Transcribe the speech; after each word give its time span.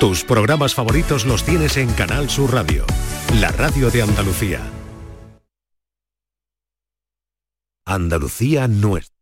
Tus 0.00 0.22
programas 0.22 0.76
favoritos 0.76 1.24
los 1.26 1.44
tienes 1.44 1.76
en 1.76 1.92
Canal 1.92 2.30
Sur 2.30 2.54
Radio, 2.54 2.84
la 3.40 3.50
radio 3.50 3.90
de 3.90 4.02
Andalucía. 4.02 4.60
Andalucía 7.84 8.68
nuestra. 8.68 9.16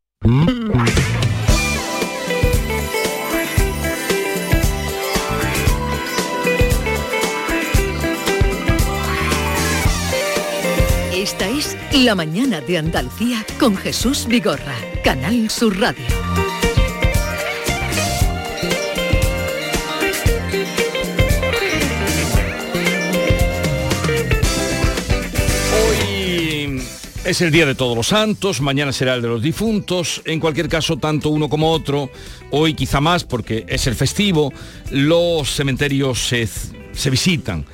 Esta 11.15 11.49
es 11.49 11.75
La 11.93 12.15
mañana 12.15 12.61
de 12.61 12.77
Andalucía 12.77 13.47
con 13.59 13.79
Jesús 13.79 14.27
Vigorra, 14.27 14.77
Canal 15.03 15.49
Sur 15.49 15.81
Radio. 15.81 16.46
Es 27.27 27.41
el 27.41 27.51
Día 27.51 27.67
de 27.67 27.75
Todos 27.75 27.97
los 27.97 28.07
Santos, 28.07 28.61
mañana 28.61 28.93
será 28.93 29.15
el 29.15 29.23
de 29.23 29.27
los 29.27 29.43
difuntos. 29.43 30.23
En 30.27 30.39
cualquier 30.39 30.69
caso, 30.69 30.97
tanto 30.97 31.31
uno 31.31 31.49
como 31.49 31.73
otro, 31.73 32.09
hoy 32.53 32.75
quizá 32.75 33.01
más 33.01 33.25
porque 33.25 33.65
es 33.69 33.89
el 33.89 33.97
festivo, 33.97 34.53
los 34.93 35.51
cementerios 35.51 36.21
se, 36.29 36.49
se 36.93 37.11
visitan. 37.11 37.65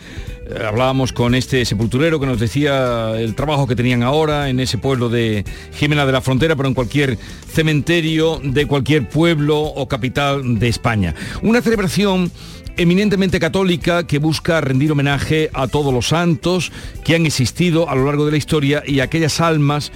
Eh, 0.49 0.65
Hablábamos 0.67 1.13
con 1.13 1.35
este 1.35 1.67
sepulturero 1.67 2.19
que 2.19 2.25
nos 2.25 2.41
decía 2.41 3.13
el 3.19 3.35
trabajo 3.35 3.67
que 3.67 3.77
tenían 3.77 4.03
ahora 4.03 4.49
en 4.49 4.59
ese 4.59 4.79
pueblo 4.79 5.11
de 5.11 5.45
Jimena 5.75 6.07
de 6.07 6.13
la 6.13 6.23
Frontera, 6.23 6.57
pero 6.57 6.69
en 6.69 6.75
cualquier 6.75 7.19
cementerio 7.53 8.41
de 8.43 8.65
cualquier 8.67 9.07
pueblo 9.07 9.61
o 9.61 9.87
capital 9.87 10.59
de 10.59 10.69
España. 10.69 11.15
Una 11.43 11.61
celebración 11.61 12.33
eminentemente 12.77 13.41
católica 13.41 14.07
que 14.07 14.19
busca 14.19 14.61
rendir 14.61 14.93
homenaje 14.93 15.51
a 15.53 15.67
todos 15.67 15.93
los 15.93 16.09
santos 16.09 16.73
que 17.05 17.15
han 17.15 17.27
existido 17.27 17.89
a 17.89 17.95
lo 17.95 18.07
largo 18.07 18.25
de 18.25 18.33
la 18.33 18.37
historia 18.37 18.83
y 18.87 19.01
a 19.01 19.05
aquellas 19.05 19.41
almas 19.41 19.93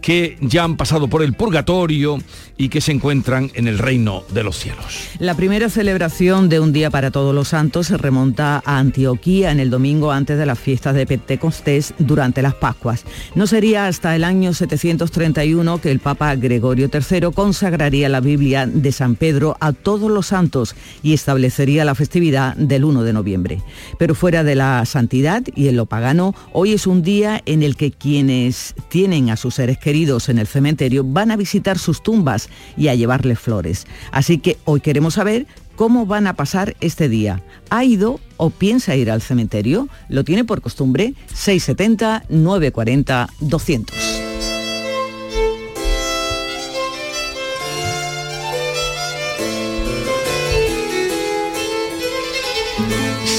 que 0.00 0.36
ya 0.40 0.64
han 0.64 0.76
pasado 0.76 1.08
por 1.08 1.22
el 1.22 1.32
purgatorio 1.32 2.18
y 2.56 2.68
que 2.68 2.80
se 2.80 2.92
encuentran 2.92 3.50
en 3.54 3.68
el 3.68 3.78
reino 3.78 4.22
de 4.32 4.44
los 4.44 4.56
cielos. 4.56 5.08
La 5.18 5.34
primera 5.34 5.68
celebración 5.68 6.48
de 6.48 6.60
un 6.60 6.72
día 6.72 6.90
para 6.90 7.10
todos 7.10 7.34
los 7.34 7.48
santos 7.48 7.88
se 7.88 7.96
remonta 7.96 8.62
a 8.64 8.78
Antioquía 8.78 9.50
en 9.50 9.60
el 9.60 9.70
domingo 9.70 10.12
antes 10.12 10.38
de 10.38 10.46
las 10.46 10.58
fiestas 10.58 10.94
de 10.94 11.06
Pentecostés 11.06 11.94
durante 11.98 12.42
las 12.42 12.54
Pascuas. 12.54 13.04
No 13.34 13.46
sería 13.46 13.86
hasta 13.86 14.14
el 14.14 14.24
año 14.24 14.54
731 14.54 15.78
que 15.80 15.90
el 15.90 15.98
Papa 15.98 16.34
Gregorio 16.36 16.88
III 16.92 17.32
consagraría 17.34 18.08
la 18.08 18.20
Biblia 18.20 18.66
de 18.66 18.92
San 18.92 19.16
Pedro 19.16 19.56
a 19.60 19.72
todos 19.72 20.10
los 20.10 20.26
santos 20.26 20.76
y 21.02 21.14
establecería 21.14 21.84
la 21.84 21.94
festividad 21.94 22.54
del 22.56 22.84
1 22.84 23.02
de 23.02 23.12
noviembre. 23.12 23.62
Pero 23.98 24.14
fuera 24.14 24.44
de 24.44 24.54
la 24.54 24.84
santidad 24.86 25.42
y 25.54 25.68
en 25.68 25.76
lo 25.76 25.86
pagano, 25.86 26.34
hoy 26.52 26.72
es 26.72 26.86
un 26.86 27.02
día 27.02 27.42
en 27.46 27.62
el 27.62 27.76
que 27.76 27.90
quienes 27.90 28.74
tienen 28.88 29.30
a 29.30 29.36
sus 29.36 29.56
seres 29.56 29.78
queridos 29.78 30.28
en 30.28 30.38
el 30.38 30.46
cementerio 30.46 31.04
van 31.04 31.30
a 31.30 31.36
visitar 31.36 31.78
sus 31.78 32.02
tumbas 32.02 32.43
y 32.76 32.88
a 32.88 32.94
llevarles 32.94 33.38
flores. 33.38 33.86
Así 34.10 34.38
que 34.38 34.58
hoy 34.64 34.80
queremos 34.80 35.14
saber 35.14 35.46
cómo 35.76 36.06
van 36.06 36.26
a 36.26 36.34
pasar 36.34 36.76
este 36.80 37.08
día. 37.08 37.42
¿Ha 37.70 37.84
ido 37.84 38.20
o 38.36 38.50
piensa 38.50 38.96
ir 38.96 39.10
al 39.10 39.22
cementerio? 39.22 39.88
Lo 40.08 40.24
tiene 40.24 40.44
por 40.44 40.60
costumbre 40.60 41.14
670 41.32 42.24
940 42.28 43.28
200. 43.40 43.96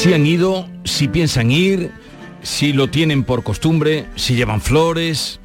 Si 0.05 0.13
han 0.13 0.27
ido, 0.27 0.69
si 0.83 1.07
piensan 1.07 1.49
ir, 1.49 1.89
si 2.43 2.73
lo 2.73 2.91
tienen 2.91 3.23
por 3.23 3.41
costumbre, 3.43 4.05
si 4.15 4.35
llevan 4.35 4.61
flores. 4.61 5.39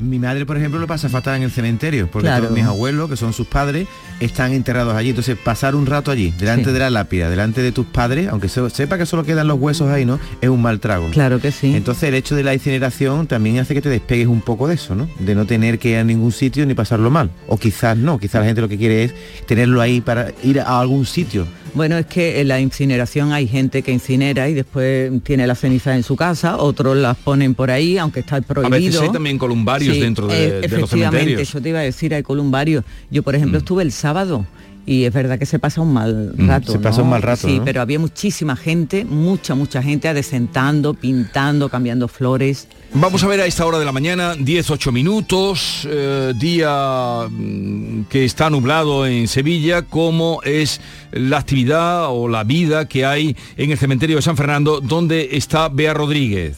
Mi 0.00 0.18
madre, 0.20 0.46
por 0.46 0.56
ejemplo, 0.56 0.78
lo 0.78 0.86
pasa 0.86 1.08
fatal 1.08 1.36
en 1.38 1.42
el 1.42 1.50
cementerio, 1.50 2.08
porque 2.08 2.28
Claro. 2.28 2.44
todos 2.44 2.56
mis 2.56 2.64
abuelos, 2.64 3.10
que 3.10 3.16
son 3.16 3.32
sus 3.32 3.48
padres, 3.48 3.88
están 4.20 4.52
enterrados 4.52 4.94
allí. 4.94 5.08
Entonces, 5.10 5.36
pasar 5.36 5.74
un 5.74 5.86
rato 5.86 6.10
allí, 6.12 6.32
delante 6.38 6.66
Sí. 6.66 6.72
de 6.72 6.78
la 6.78 6.90
lápida, 6.90 7.28
delante 7.28 7.62
de 7.62 7.72
tus 7.72 7.84
padres, 7.86 8.28
aunque 8.28 8.48
se- 8.48 8.70
sepa 8.70 8.96
que 8.96 9.06
solo 9.06 9.24
quedan 9.24 9.48
los 9.48 9.58
huesos 9.58 9.88
ahí, 9.90 10.04
¿no? 10.04 10.20
Es 10.40 10.48
un 10.48 10.62
mal 10.62 10.78
trago. 10.78 11.08
Claro 11.10 11.40
que 11.40 11.50
sí. 11.50 11.74
Entonces, 11.74 12.04
el 12.04 12.14
hecho 12.14 12.36
de 12.36 12.44
la 12.44 12.54
incineración 12.54 13.26
también 13.26 13.58
hace 13.58 13.74
que 13.74 13.82
te 13.82 13.88
despegues 13.88 14.28
un 14.28 14.40
poco 14.40 14.68
de 14.68 14.74
eso, 14.76 14.94
¿no? 14.94 15.08
De 15.18 15.34
no 15.34 15.46
tener 15.46 15.80
que 15.80 15.90
ir 15.90 15.96
a 15.96 16.04
ningún 16.04 16.30
sitio 16.30 16.64
ni 16.64 16.74
pasarlo 16.74 17.10
mal. 17.10 17.30
O 17.48 17.56
quizás 17.58 17.96
no, 17.96 18.18
quizás 18.18 18.40
la 18.40 18.46
gente 18.46 18.60
lo 18.60 18.68
que 18.68 18.78
quiere 18.78 19.02
es 19.04 19.14
tenerlo 19.46 19.80
ahí 19.80 20.00
para 20.00 20.32
ir 20.44 20.60
a 20.60 20.78
algún 20.80 21.06
sitio. 21.06 21.44
Bueno, 21.74 21.98
es 21.98 22.06
que 22.06 22.40
en 22.40 22.48
la 22.48 22.60
incineración 22.60 23.32
hay 23.32 23.46
gente 23.46 23.82
que 23.82 23.92
incinera 23.92 24.48
y 24.48 24.54
después 24.54 25.12
tiene 25.22 25.46
las 25.46 25.60
cenizas 25.60 25.96
en 25.96 26.02
su 26.02 26.16
casa, 26.16 26.56
otros 26.56 26.96
las 26.96 27.16
ponen 27.18 27.54
por 27.54 27.70
ahí, 27.70 27.98
aunque 27.98 28.20
está 28.20 28.40
prohibido. 28.40 28.74
A 28.74 28.78
veces 28.80 29.00
hay 29.02 29.12
también 29.12 29.36
columbarios 29.38 29.87
Sí, 29.94 30.00
dentro 30.00 30.26
de, 30.26 30.44
eh, 30.44 30.48
de 30.48 30.54
los 30.60 30.64
efectivamente, 30.64 31.18
cementerios. 31.18 31.40
eso 31.48 31.60
te 31.60 31.68
iba 31.70 31.78
a 31.78 31.82
decir, 31.82 32.14
hay 32.14 32.22
columbarios. 32.22 32.84
Yo, 33.10 33.22
por 33.22 33.34
ejemplo, 33.34 33.58
estuve 33.58 33.82
el 33.82 33.92
sábado 33.92 34.46
y 34.86 35.04
es 35.04 35.12
verdad 35.12 35.38
que 35.38 35.44
se 35.44 35.58
pasa 35.58 35.82
un 35.82 35.92
mal 35.92 36.32
Mm, 36.34 36.48
rato. 36.48 36.72
se 36.72 36.78
pasa 36.78 37.02
un 37.02 37.10
mal 37.10 37.20
rato, 37.20 37.46
Sí, 37.46 37.58
¿no? 37.58 37.64
pero 37.66 37.82
había 37.82 37.98
muchísima 37.98 38.56
gente, 38.56 39.04
mucha, 39.04 39.54
mucha 39.54 39.82
gente 39.82 40.08
adecentando, 40.08 40.94
pintando, 40.94 41.68
cambiando 41.68 42.08
flores. 42.08 42.68
Vamos 42.94 43.22
a 43.22 43.26
ver 43.26 43.42
a 43.42 43.44
esta 43.46 43.66
hora 43.66 43.78
de 43.78 43.84
la 43.84 43.92
mañana, 43.92 44.34
10-8 44.34 44.90
minutos, 44.90 45.86
eh, 45.90 46.32
día 46.38 47.26
mm, 47.28 48.04
que 48.08 48.24
está 48.24 48.48
nublado 48.48 49.04
en 49.06 49.28
Sevilla, 49.28 49.82
cómo 49.82 50.40
es 50.42 50.80
la 51.12 51.36
actividad 51.36 52.06
o 52.08 52.26
la 52.26 52.44
vida 52.44 52.88
que 52.88 53.04
hay 53.04 53.36
en 53.58 53.70
el 53.70 53.76
cementerio 53.76 54.16
de 54.16 54.22
San 54.22 54.38
Fernando, 54.38 54.80
donde 54.80 55.28
está 55.32 55.68
Bea 55.68 55.92
Rodríguez. 55.92 56.56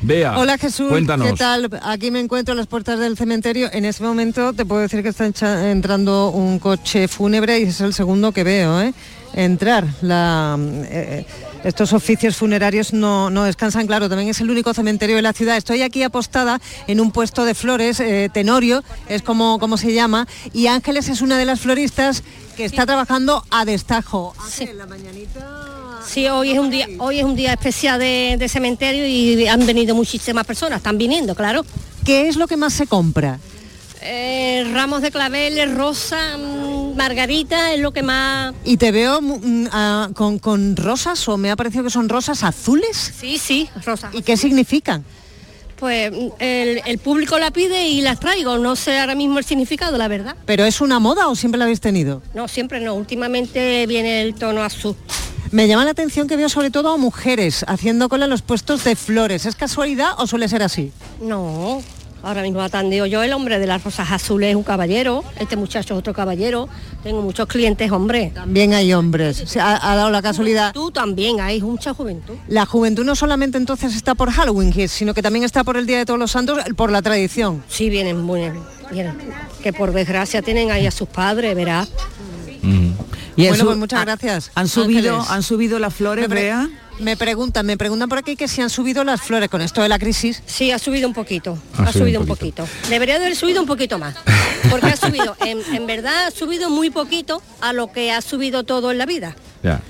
Bea, 0.00 0.38
Hola 0.38 0.58
Jesús, 0.58 0.88
cuéntanos. 0.88 1.26
¿qué 1.26 1.36
tal? 1.36 1.68
Aquí 1.82 2.10
me 2.10 2.20
encuentro 2.20 2.52
a 2.52 2.56
las 2.56 2.68
puertas 2.68 3.00
del 3.00 3.16
cementerio. 3.16 3.68
En 3.72 3.84
este 3.84 4.04
momento 4.04 4.52
te 4.52 4.64
puedo 4.64 4.82
decir 4.82 5.02
que 5.02 5.08
está 5.08 5.26
entrando 5.70 6.30
un 6.30 6.58
coche 6.60 7.08
fúnebre 7.08 7.58
y 7.58 7.64
es 7.64 7.80
el 7.80 7.92
segundo 7.92 8.30
que 8.30 8.44
veo, 8.44 8.80
¿eh? 8.80 8.94
Entrar. 9.34 9.84
La, 10.00 10.56
eh, 10.58 11.26
estos 11.64 11.92
oficios 11.92 12.36
funerarios 12.36 12.92
no, 12.92 13.28
no 13.30 13.42
descansan, 13.42 13.86
claro, 13.88 14.08
también 14.08 14.30
es 14.30 14.40
el 14.40 14.50
único 14.50 14.72
cementerio 14.72 15.16
de 15.16 15.22
la 15.22 15.32
ciudad. 15.32 15.56
Estoy 15.56 15.82
aquí 15.82 16.04
apostada 16.04 16.60
en 16.86 17.00
un 17.00 17.10
puesto 17.10 17.44
de 17.44 17.54
flores, 17.54 17.98
eh, 17.98 18.30
Tenorio, 18.32 18.84
es 19.08 19.22
como, 19.22 19.58
como 19.58 19.76
se 19.76 19.92
llama, 19.92 20.28
y 20.52 20.68
Ángeles 20.68 21.08
es 21.08 21.20
una 21.20 21.36
de 21.38 21.44
las 21.44 21.60
floristas 21.60 22.22
que 22.56 22.64
está 22.64 22.86
trabajando 22.86 23.44
a 23.50 23.64
destajo. 23.64 24.34
Ángel, 24.38 24.78
la 24.78 24.86
mañanita... 24.86 25.77
Sí, 26.08 26.26
hoy 26.26 26.52
es 26.52 26.58
un 26.58 26.70
día, 26.70 26.88
hoy 26.98 27.18
es 27.18 27.24
un 27.24 27.36
día 27.36 27.52
especial 27.52 28.00
de, 28.00 28.36
de 28.38 28.48
cementerio 28.48 29.06
y 29.06 29.46
han 29.46 29.66
venido 29.66 29.94
muchísimas 29.94 30.46
personas, 30.46 30.78
están 30.78 30.96
viniendo, 30.96 31.34
claro. 31.34 31.66
¿Qué 32.04 32.28
es 32.28 32.36
lo 32.36 32.46
que 32.48 32.56
más 32.56 32.72
se 32.72 32.86
compra? 32.86 33.38
Eh, 34.00 34.66
ramos 34.72 35.02
de 35.02 35.10
claveles, 35.10 35.74
rosa, 35.74 36.38
mm, 36.38 36.96
margarita, 36.96 37.74
es 37.74 37.80
lo 37.80 37.92
que 37.92 38.02
más. 38.02 38.54
Y 38.64 38.78
te 38.78 38.90
veo 38.90 39.20
mm, 39.20 39.66
ah, 39.70 40.08
con, 40.14 40.38
con 40.38 40.76
rosas 40.76 41.28
o 41.28 41.36
me 41.36 41.50
ha 41.50 41.56
parecido 41.56 41.84
que 41.84 41.90
son 41.90 42.08
rosas 42.08 42.42
azules. 42.42 43.12
Sí, 43.20 43.36
sí, 43.36 43.68
rosa. 43.84 44.08
¿Y 44.14 44.22
qué 44.22 44.38
significan? 44.38 45.04
Pues 45.76 46.10
mm, 46.10 46.28
el, 46.38 46.82
el 46.86 46.98
público 46.98 47.38
la 47.38 47.50
pide 47.50 47.86
y 47.86 48.00
las 48.00 48.18
traigo, 48.18 48.56
no 48.56 48.76
sé 48.76 48.98
ahora 48.98 49.14
mismo 49.14 49.40
el 49.40 49.44
significado, 49.44 49.98
la 49.98 50.08
verdad. 50.08 50.36
¿Pero 50.46 50.64
es 50.64 50.80
una 50.80 51.00
moda 51.00 51.28
o 51.28 51.34
siempre 51.34 51.58
la 51.58 51.64
habéis 51.64 51.80
tenido? 51.80 52.22
No, 52.32 52.48
siempre 52.48 52.80
no, 52.80 52.94
últimamente 52.94 53.86
viene 53.86 54.22
el 54.22 54.34
tono 54.34 54.62
azul. 54.62 54.96
Me 55.50 55.66
llama 55.66 55.84
la 55.84 55.92
atención 55.92 56.26
que 56.28 56.36
veo 56.36 56.48
sobre 56.48 56.70
todo 56.70 56.92
a 56.92 56.96
mujeres 56.96 57.64
haciendo 57.68 58.08
cola 58.08 58.24
en 58.24 58.30
los 58.30 58.42
puestos 58.42 58.84
de 58.84 58.96
flores. 58.96 59.46
¿Es 59.46 59.54
casualidad 59.56 60.12
o 60.18 60.26
suele 60.26 60.48
ser 60.48 60.62
así? 60.62 60.92
No, 61.22 61.82
ahora 62.22 62.42
mismo 62.42 62.60
atendeo 62.60 63.06
yo, 63.06 63.22
el 63.22 63.32
hombre 63.32 63.58
de 63.58 63.66
las 63.66 63.82
rosas 63.82 64.10
azules 64.12 64.50
es 64.50 64.56
un 64.56 64.62
caballero, 64.62 65.24
este 65.40 65.56
muchacho 65.56 65.94
es 65.94 65.98
otro 66.00 66.12
caballero, 66.12 66.68
tengo 67.02 67.22
muchos 67.22 67.46
clientes, 67.46 67.90
hombre. 67.90 68.30
También 68.34 68.74
hay 68.74 68.92
hombres. 68.92 69.42
Se 69.46 69.58
ha, 69.58 69.78
ha 69.90 69.96
dado 69.96 70.10
la 70.10 70.20
casualidad. 70.20 70.72
Tú 70.74 70.90
también, 70.90 71.40
hay 71.40 71.62
mucha 71.62 71.94
juventud. 71.94 72.34
La 72.48 72.66
juventud 72.66 73.04
no 73.04 73.16
solamente 73.16 73.56
entonces 73.56 73.96
está 73.96 74.14
por 74.14 74.30
Halloween, 74.30 74.70
que- 74.72 74.88
sino 74.88 75.14
que 75.14 75.22
también 75.22 75.44
está 75.44 75.64
por 75.64 75.76
el 75.78 75.86
Día 75.86 75.96
de 75.98 76.04
Todos 76.06 76.20
los 76.20 76.30
Santos, 76.30 76.58
por 76.76 76.90
la 76.92 77.00
tradición. 77.00 77.62
Sí, 77.68 77.88
vienen, 77.88 78.26
vienen, 78.26 78.60
vienen. 78.90 79.16
Que 79.62 79.72
por 79.72 79.92
desgracia 79.92 80.42
tienen 80.42 80.70
ahí 80.70 80.86
a 80.86 80.90
sus 80.90 81.08
padres, 81.08 81.54
verás. 81.56 81.88
Y 83.38 83.42
bueno, 83.48 83.54
eso- 83.54 83.64
pues 83.66 83.76
muchas 83.78 84.00
ha- 84.00 84.04
gracias. 84.04 84.50
¿Han 84.54 84.68
subido, 84.68 85.14
Ángeles. 85.16 85.30
han 85.30 85.42
subido 85.42 85.78
las 85.78 85.94
flores, 85.94 86.28
Bea? 86.28 86.68
Me 86.98 87.16
preguntan, 87.16 87.64
me 87.64 87.76
preguntan 87.76 88.08
por 88.08 88.18
aquí 88.18 88.34
que 88.34 88.48
si 88.48 88.60
han 88.60 88.70
subido 88.70 89.04
las 89.04 89.20
flores 89.22 89.48
con 89.48 89.60
esto 89.62 89.80
de 89.82 89.88
la 89.88 90.00
crisis. 90.00 90.42
Sí, 90.46 90.72
ha 90.72 90.78
subido 90.80 91.06
un 91.06 91.14
poquito, 91.14 91.56
Ha 91.76 91.82
ha, 91.84 91.92
subido 91.92 92.04
subido 92.04 92.20
un 92.20 92.24
un 92.30 92.36
poquito. 92.36 92.68
Debería 92.88 93.18
de 93.20 93.26
haber 93.26 93.36
subido 93.36 93.60
un 93.60 93.68
poquito 93.68 93.98
más. 94.00 94.16
Porque 94.70 94.86
ha 94.88 94.96
subido, 94.96 95.36
en, 95.46 95.60
en 95.72 95.86
verdad 95.86 96.26
ha 96.26 96.30
subido 96.32 96.68
muy 96.70 96.90
poquito 96.90 97.40
a 97.60 97.72
lo 97.72 97.92
que 97.92 98.10
ha 98.10 98.20
subido 98.20 98.64
todo 98.64 98.90
en 98.90 98.98
la 98.98 99.06
vida. 99.06 99.36
Ya. 99.62 99.80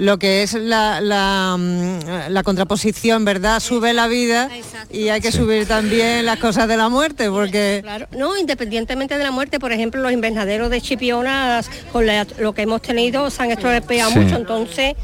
Lo 0.00 0.18
que 0.18 0.42
es 0.42 0.54
la, 0.54 1.00
la, 1.02 1.56
mm, 1.58 2.30
la 2.32 2.42
contraposición, 2.42 3.24
¿verdad? 3.26 3.60
Sube 3.60 3.92
la 3.92 4.08
vida 4.08 4.48
y 4.90 5.08
hay 5.08 5.20
que 5.20 5.30
subir 5.30 5.66
también 5.68 6.24
las 6.24 6.38
cosas 6.38 6.66
de 6.68 6.76
la 6.78 6.88
muerte, 6.88 7.30
porque... 7.30 7.80
Claro, 7.82 8.06
no, 8.16 8.36
independientemente 8.38 9.18
de 9.18 9.24
la 9.24 9.30
muerte, 9.30 9.60
por 9.60 9.72
ejemplo, 9.72 10.00
los 10.00 10.10
invernaderos 10.12 10.70
de 10.70 10.80
Chipiona, 10.80 11.60
con 11.92 12.06
la- 12.06 12.26
lo 12.38 12.54
que 12.54 12.62
hemos 12.62 12.80
tenido, 12.80 13.28
se 13.30 13.42
han 13.42 13.50
estropeado 13.50 14.10
Sí. 14.10 14.18
mucho, 14.20 14.36
entonces, 14.36 14.94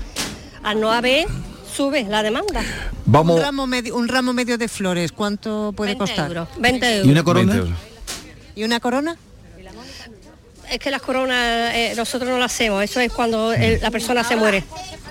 al 0.63 0.81
no 0.81 0.91
haber, 0.91 1.27
sube 1.71 2.05
la 2.05 2.23
demanda. 2.23 2.63
Un 3.07 3.39
ramo, 3.43 3.67
medio, 3.67 3.95
un 3.97 4.09
ramo 4.09 4.33
medio 4.33 4.57
de 4.57 4.67
flores, 4.67 5.13
¿cuánto 5.13 5.75
puede 5.77 5.97
costar? 5.99 6.29
euros, 6.29 6.49
20 6.59 6.91
euros. 6.97 7.07
¿Y 7.07 7.11
una 7.13 7.23
corona? 7.23 7.53
20 7.53 7.69
euros. 7.69 7.81
¿Y 8.57 8.65
una 8.65 8.81
corona? 8.81 9.17
Es 10.71 10.79
que 10.79 10.91
las 10.91 11.03
coronas 11.03 11.75
eh, 11.75 11.95
nosotros 11.97 12.31
no 12.31 12.39
las 12.39 12.53
hacemos, 12.53 12.83
eso 12.83 13.01
es 13.01 13.13
cuando 13.13 13.53
la 13.57 13.91
persona 13.91 14.25
se 14.25 14.37
muere. 14.37 14.65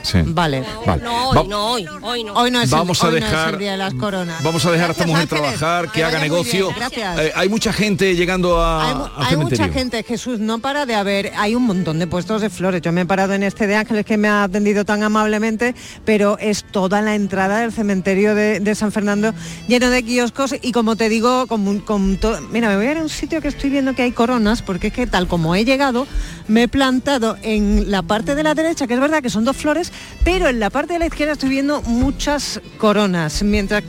Sí. 0.05 0.19
Vale. 0.23 0.63
Vale. 0.85 1.03
No, 1.03 1.31
Va- 1.33 1.41
hoy 1.41 1.47
no, 1.47 1.71
hoy, 1.71 1.85
hoy 2.03 2.23
no. 2.23 2.33
Hoy 2.33 2.51
no 2.51 2.59
es, 2.61 2.65
el- 2.71 2.77
Vamos 2.77 3.03
a 3.03 3.07
hoy 3.07 3.11
no 3.13 3.17
es 3.17 3.23
dejar- 3.31 3.53
el 3.53 3.59
día 3.59 3.71
de 3.71 3.77
las 3.77 3.93
coronas. 3.95 4.43
Vamos 4.43 4.65
a 4.65 4.71
dejar 4.71 4.89
a 4.89 4.91
esta 4.91 5.05
mujer 5.07 5.23
Ángeles. 5.23 5.41
trabajar, 5.57 5.91
que 5.91 6.03
haga 6.03 6.19
negocio. 6.19 6.65
bien, 6.67 6.75
gracias. 6.77 7.19
Eh, 7.19 7.31
hay 7.35 7.49
mucha 7.49 7.73
gente 7.73 8.15
llegando 8.15 8.61
a, 8.61 9.11
Hay, 9.17 9.35
mucha 9.37 9.67
gente, 9.69 10.03
Jesús, 10.03 10.39
no 10.39 10.59
para 10.59 10.85
de 10.85 10.93
haber, 10.95 11.31
hay 11.37 11.55
un 11.55 11.63
montón 11.63 11.97
de 11.99 12.07
puestos 12.07 12.41
de 12.41 12.49
flores. 12.49 12.81
Yo 12.81 12.91
me 12.91 13.01
he 13.01 13.05
parado 13.05 13.33
en 13.33 13.43
este 13.43 13.65
de 13.67 13.75
Ángeles 13.75 14.05
que 14.05 14.17
me 14.17 14.27
ha 14.27 14.43
atendido 14.43 14.85
tan 14.85 15.01
amablemente, 15.03 15.73
pero 16.05 16.37
es 16.39 16.63
toda 16.63 17.01
la 17.01 17.15
entrada 17.15 17.59
del 17.59 17.71
cementerio 17.71 18.35
de, 18.35 18.59
de 18.59 18.75
San 18.75 18.91
Fernando 18.91 19.33
lleno 19.67 19.89
de 19.89 20.03
kioscos 20.03 20.55
y 20.61 20.71
como 20.71 20.95
te 20.95 21.09
digo, 21.09 21.47
con, 21.47 21.67
un- 21.67 21.79
con 21.79 22.17
to- 22.17 22.39
mira, 22.51 22.69
me 22.69 22.75
voy 22.77 22.85
a 22.87 22.91
ir 22.91 22.97
a 22.97 23.01
un 23.01 23.09
sitio 23.09 23.41
que 23.41 23.47
estoy 23.47 23.69
viendo 23.71 23.95
que 23.95 24.03
hay 24.03 24.11
coronas, 24.11 24.61
porque 24.61 24.87
es 24.87 24.93
que 24.93 25.07
tal 25.07 25.27
como 25.27 25.55
he 25.55 25.65
llegado, 25.65 26.05
me 26.47 26.63
he 26.63 26.67
plantado 26.67 27.37
en 27.41 27.89
la 27.89 28.01
parte 28.03 28.35
de 28.35 28.43
la 28.43 28.53
derecha, 28.53 28.85
que 28.87 28.93
es 28.93 28.99
verdad 28.99 29.21
que 29.23 29.29
son 29.29 29.43
dos 29.45 29.57
flores, 29.57 29.91
pero 30.23 30.49
en 30.49 30.59
la 30.59 30.69
parte 30.69 30.93
de 30.93 30.99
la 30.99 31.07
izquierda 31.07 31.33
estoy 31.33 31.49
viendo 31.49 31.81
muchas 31.81 32.61
coronas, 32.77 33.43
mientras 33.43 33.83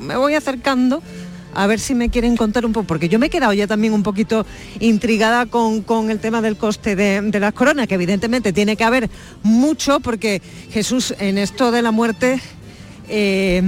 me 0.00 0.16
voy 0.16 0.34
acercando 0.34 1.02
a 1.54 1.66
ver 1.66 1.78
si 1.78 1.94
me 1.94 2.10
quieren 2.10 2.36
contar 2.36 2.66
un 2.66 2.72
poco, 2.72 2.86
porque 2.86 3.08
yo 3.08 3.18
me 3.18 3.26
he 3.26 3.30
quedado 3.30 3.52
ya 3.52 3.66
también 3.66 3.92
un 3.92 4.02
poquito 4.02 4.44
intrigada 4.80 5.46
con, 5.46 5.82
con 5.82 6.10
el 6.10 6.18
tema 6.18 6.42
del 6.42 6.56
coste 6.56 6.96
de, 6.96 7.40
las 7.40 7.52
coronas, 7.52 7.86
que 7.86 7.94
evidentemente 7.94 8.52
tiene 8.52 8.76
que 8.76 8.84
haber 8.84 9.08
mucho, 9.42 10.00
porque 10.00 10.42
Jesús 10.70 11.14
en 11.18 11.38
esto 11.38 11.70
de 11.70 11.82
la 11.82 11.92
muerte 11.92 12.40
eh, 13.08 13.62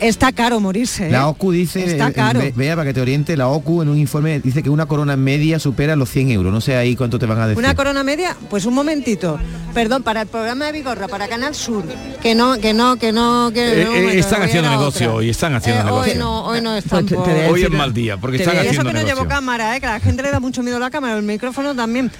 está 0.00 0.32
caro 0.32 0.60
morirse. 0.60 1.08
¿eh? 1.08 1.10
La 1.10 1.28
OCU 1.28 1.52
dice, 1.52 1.84
Está 1.84 2.08
eh, 2.08 2.12
caro. 2.12 2.40
ve- 2.40 2.52
vea 2.54 2.74
para 2.76 2.88
que 2.88 2.94
te 2.94 3.00
oriente, 3.00 3.36
la 3.36 3.48
OCU 3.48 3.82
en 3.82 3.88
un 3.88 3.98
informe 3.98 4.40
dice 4.40 4.62
que 4.62 4.70
una 4.70 4.86
corona 4.86 5.16
media 5.16 5.58
supera 5.58 5.96
los 5.96 6.10
100 6.10 6.30
euros. 6.30 6.52
No 6.52 6.60
sé 6.60 6.76
ahí 6.76 6.96
cuánto 6.96 7.18
te 7.18 7.26
van 7.26 7.38
a 7.40 7.46
decir. 7.48 7.58
Una 7.58 7.74
corona 7.74 8.02
media, 8.04 8.36
pues 8.50 8.64
un 8.66 8.74
momentito. 8.74 9.38
Perdón, 9.74 10.02
para 10.02 10.22
el 10.22 10.26
programa 10.28 10.66
de 10.66 10.72
Vigorra, 10.72 11.08
para 11.08 11.28
Canal 11.28 11.54
Sur. 11.54 11.84
Que 12.22 12.34
no, 12.34 12.58
que 12.58 12.74
no, 12.74 12.96
que 12.96 13.12
no, 13.12 13.50
que 13.52 13.82
Eh, 13.82 13.84
no, 13.84 13.92
eh, 13.94 14.02
bueno, 14.04 14.20
están 14.20 14.42
haciendo 14.42 14.68
negocio 14.70 15.06
otra. 15.08 15.16
hoy, 15.18 15.30
están 15.30 15.54
haciendo 15.54 15.80
Eh, 15.82 15.84
negocio. 15.84 16.12
Hoy 16.12 16.18
no, 16.18 16.44
hoy 16.46 16.60
no 16.60 16.76
están 16.76 17.06
Pues 17.06 17.20
por- 17.20 17.28
Hoy 17.52 17.62
es 17.62 17.70
mal 17.70 17.92
día, 17.94 18.16
porque 18.18 18.36
están 18.38 18.56
a- 18.56 18.58
Y 18.58 18.60
eso 18.60 18.68
haciendo 18.70 18.90
que 18.90 18.94
no 18.94 18.98
negocio. 19.00 19.16
llevo 19.16 19.28
cámara, 19.28 19.76
¿eh? 19.76 19.80
que 19.80 19.86
a 19.86 19.92
la 19.92 20.00
gente 20.00 20.22
le 20.22 20.30
da 20.30 20.40
mucho 20.40 20.62
miedo 20.62 20.78
la 20.78 20.90
cámara, 20.90 21.16
el 21.16 21.22
micrófono 21.22 21.74
también. 21.74 22.10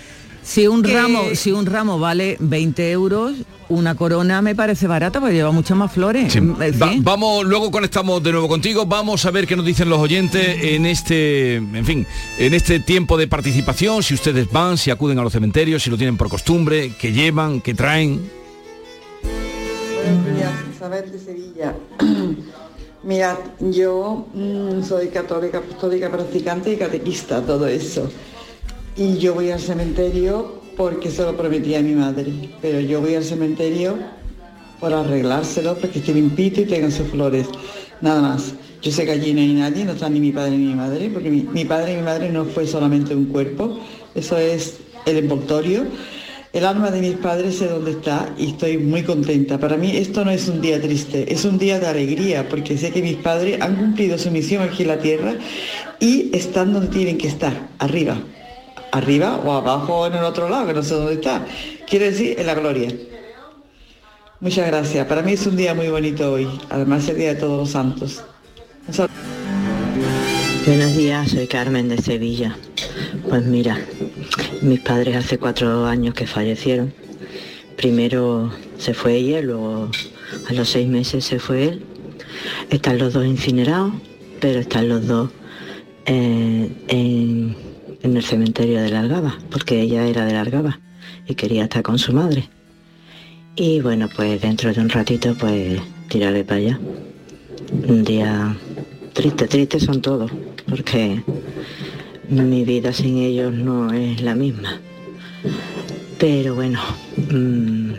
Si 0.43 0.67
un 0.67 0.83
que- 0.83 0.93
ramo, 0.93 1.21
si 1.35 1.53
un 1.53 1.67
ramo 1.67 1.99
vale 1.99 2.37
20 2.41 2.91
euros, 2.91 3.33
una 3.69 3.95
corona 3.95 4.43
me 4.43 4.55
parece 4.57 4.87
barata 4.89 5.21
porque 5.21 5.35
lleva 5.35 5.53
muchas 5.53 5.77
más 5.77 5.93
flores. 5.93 6.33
Sí. 6.33 6.41
Mm, 6.41 6.57
Va- 6.83 6.93
vamos, 6.99 7.45
luego 7.45 7.71
conectamos 7.71 8.23
de 8.23 8.33
nuevo 8.33 8.49
contigo. 8.49 8.85
Vamos 8.85 9.25
a 9.25 9.31
ver 9.31 9.47
qué 9.47 9.55
nos 9.57 9.65
dicen 9.65 9.89
los 9.89 9.99
oyentes 10.01 10.45
en 10.63 10.85
este, 10.87 11.55
en 11.57 11.85
fin, 11.87 12.07
en 12.39 12.55
este 12.55 12.81
tiempo 12.81 13.17
de 13.17 13.29
participación. 13.29 14.03
Si 14.03 14.15
ustedes 14.15 14.51
van, 14.51 14.77
si 14.79 14.91
acuden 14.91 15.19
a 15.19 15.23
los 15.23 15.33
cementerios, 15.33 15.83
si 15.85 15.91
lo 15.91 15.97
tienen 15.97 16.17
por 16.17 16.29
costumbre, 16.29 16.93
qué 17.01 17.13
llevan, 17.13 17.61
qué 17.61 17.73
traen. 17.75 18.21
Buenos 19.23 20.37
días, 20.37 20.53
Isabel 20.75 21.13
de 21.13 21.19
Sevilla. 21.19 21.75
Mirad, 23.05 23.37
yo 23.61 24.27
mm, 24.35 24.83
soy 24.85 25.09
católica, 25.09 25.59
apostólica, 25.59 26.11
practicante 26.11 26.73
y 26.73 26.77
catequista, 26.77 27.41
todo 27.41 27.67
eso. 27.67 28.11
Y 28.97 29.17
yo 29.17 29.33
voy 29.33 29.51
al 29.51 29.61
cementerio 29.61 30.61
porque 30.77 31.11
se 31.11 31.23
lo 31.23 31.35
prometí 31.35 31.75
a 31.75 31.81
mi 31.81 31.95
madre, 31.95 32.31
pero 32.61 32.79
yo 32.81 33.01
voy 33.01 33.15
al 33.15 33.25
cementerio 33.25 33.97
por 34.81 34.93
arreglárselo, 34.93 35.77
porque 35.77 36.01
esté 36.01 36.13
limpito 36.13 36.61
y 36.61 36.67
tenga 36.67 36.91
sus 36.91 37.09
flores, 37.09 37.47
nada 38.03 38.21
más. 38.21 38.53
Yo 38.83 38.91
sé 38.91 39.07
que 39.07 39.13
allí 39.13 39.33
no 39.33 39.41
hay 39.41 39.55
nadie, 39.55 39.85
no 39.85 39.93
está 39.93 40.11
ni 40.11 40.21
mi 40.21 40.33
padre 40.33 40.59
ni 40.59 40.67
mi 40.67 40.75
madre, 40.75 41.09
porque 41.09 41.31
mi, 41.31 41.43
mi 41.43 41.65
padre 41.65 41.95
y 41.95 41.97
mi 41.97 42.03
madre 42.03 42.29
no 42.31 42.45
fue 42.45 42.67
solamente 42.67 43.15
un 43.15 43.27
cuerpo, 43.27 43.79
eso 44.15 44.37
es 44.37 44.79
el 45.07 45.17
envoltorio. 45.17 45.85
El 46.53 46.67
alma 46.67 46.91
de 46.91 47.01
mis 47.01 47.15
padres 47.15 47.57
sé 47.57 47.69
dónde 47.69 47.93
está 47.93 48.35
y 48.37 48.49
estoy 48.49 48.77
muy 48.77 49.05
contenta. 49.05 49.59
Para 49.59 49.79
mí 49.79 49.97
esto 49.97 50.23
no 50.23 50.31
es 50.31 50.49
un 50.49 50.61
día 50.61 50.79
triste, 50.83 51.33
es 51.33 51.47
un 51.47 51.57
día 51.57 51.81
de 51.81 51.87
alegría, 51.87 52.47
porque 52.47 52.77
sé 52.77 52.91
que 52.91 53.01
mis 53.01 53.17
padres 53.17 53.59
han 53.63 53.77
cumplido 53.77 54.19
su 54.19 54.31
misión 54.31 54.63
aquí 54.63 54.83
en 54.83 54.89
la 54.89 54.99
tierra 54.99 55.35
y 55.99 56.29
están 56.37 56.75
donde 56.75 56.89
tienen 56.89 57.17
que 57.17 57.29
estar, 57.29 57.71
arriba. 57.79 58.21
Arriba 58.93 59.41
o 59.43 59.53
abajo 59.53 60.07
en 60.07 60.15
el 60.15 60.23
otro 60.23 60.49
lado, 60.49 60.67
que 60.67 60.75
no 60.75 60.83
sé 60.83 60.95
dónde 60.95 61.15
está. 61.15 61.45
Quiero 61.89 62.05
decir, 62.05 62.39
en 62.39 62.47
la 62.47 62.55
gloria. 62.55 62.93
Muchas 64.39 64.67
gracias. 64.67 65.07
Para 65.07 65.23
mí 65.23 65.33
es 65.33 65.47
un 65.47 65.57
día 65.57 65.73
muy 65.73 65.89
bonito 65.89 66.33
hoy. 66.33 66.49
Además, 66.69 67.05
es 67.05 67.11
el 67.11 67.17
Día 67.17 67.35
de 67.35 67.41
Todos 67.41 67.59
los 67.59 67.71
Santos. 67.71 68.23
Buenos 70.67 70.97
días, 70.97 71.31
soy 71.31 71.47
Carmen 71.47 71.89
de 71.89 71.99
Sevilla. 71.99 72.57
Pues 73.29 73.45
mira, 73.45 73.79
mis 74.61 74.81
padres 74.81 75.17
hace 75.17 75.39
cuatro 75.39 75.87
años 75.87 76.15
que 76.15 76.27
fallecieron. 76.27 76.93
Primero 77.77 78.53
se 78.79 78.95
fue 78.95 79.15
ella, 79.15 79.41
luego 79.41 79.91
a 80.49 80.53
los 80.53 80.69
seis 80.69 80.87
meses 80.87 81.25
se 81.25 81.39
fue 81.39 81.65
él. 81.65 81.85
Están 82.71 82.99
los 82.99 83.13
dos 83.13 83.25
incinerados, 83.25 83.93
pero 84.41 84.61
están 84.61 84.89
los 84.89 85.07
dos 85.07 85.31
eh, 86.07 86.71
en, 86.89 87.57
en 88.03 88.17
el 88.17 88.25
cementerio 88.25 88.83
de 88.83 88.91
la 88.91 89.35
porque 89.51 89.81
ella 89.81 90.07
era 90.07 90.25
de 90.25 90.33
la 90.33 90.81
y 91.27 91.35
quería 91.35 91.65
estar 91.65 91.83
con 91.83 91.99
su 91.99 92.13
madre. 92.13 92.49
Y 93.55 93.81
bueno, 93.81 94.09
pues 94.15 94.41
dentro 94.41 94.73
de 94.73 94.81
un 94.81 94.89
ratito 94.89 95.35
pues 95.39 95.81
tiraré 96.09 96.45
para 96.45 96.59
allá. 96.59 96.81
Un 97.89 98.05
día 98.05 98.57
triste, 99.13 99.47
triste 99.47 99.81
son 99.81 100.01
todos, 100.03 100.31
porque 100.69 101.23
mi 102.29 102.65
vida 102.65 102.93
sin 102.93 103.19
ellos 103.19 103.53
no 103.53 103.93
es 103.93 104.23
la 104.23 104.35
misma. 104.35 104.81
Pero 106.19 106.55
bueno, 106.55 106.81
mm, 107.17 107.93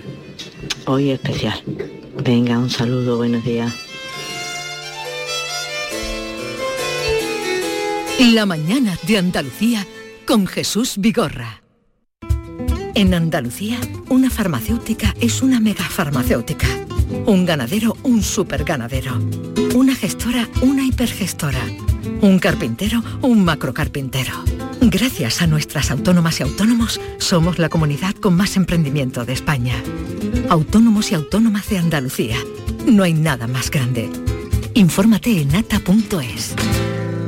hoy 0.86 1.12
es 1.12 1.20
especial. 1.20 1.60
Venga, 2.24 2.58
un 2.58 2.70
saludo, 2.70 3.18
buenos 3.18 3.44
días. 3.44 3.74
La 8.20 8.46
mañana 8.46 8.98
de 9.08 9.18
Andalucía 9.18 9.88
con 10.28 10.46
Jesús 10.46 10.96
Vigorra. 10.98 11.64
En 12.94 13.14
Andalucía, 13.14 13.80
una 14.10 14.30
farmacéutica 14.30 15.16
es 15.20 15.42
una 15.42 15.60
megafarmacéutica. 15.60 16.68
Un 17.26 17.46
ganadero, 17.46 17.98
un 18.04 18.22
superganadero. 18.22 19.20
Una 19.74 19.96
gestora, 19.96 20.48
una 20.62 20.86
hipergestora. 20.86 21.60
Un 22.22 22.38
carpintero, 22.38 23.04
un 23.22 23.44
macrocarpintero. 23.44 24.44
Gracias 24.80 25.42
a 25.42 25.48
nuestras 25.48 25.90
autónomas 25.90 26.40
y 26.40 26.44
autónomos, 26.44 27.02
somos 27.18 27.58
la 27.58 27.70
comunidad 27.70 28.14
con 28.16 28.36
más 28.36 28.56
emprendimiento 28.58 29.26
de 29.26 29.34
España. 29.34 29.76
Autónomos 30.50 31.12
y 31.12 31.16
autónomas 31.16 31.68
de 31.70 31.80
Andalucía. 31.80 32.38
No 32.86 33.04
hay 33.04 33.14
nada 33.14 33.48
más 33.48 33.72
grande. 33.72 34.10
Infórmate 34.76 35.42
en 35.42 35.56
ata.es. 35.56 36.56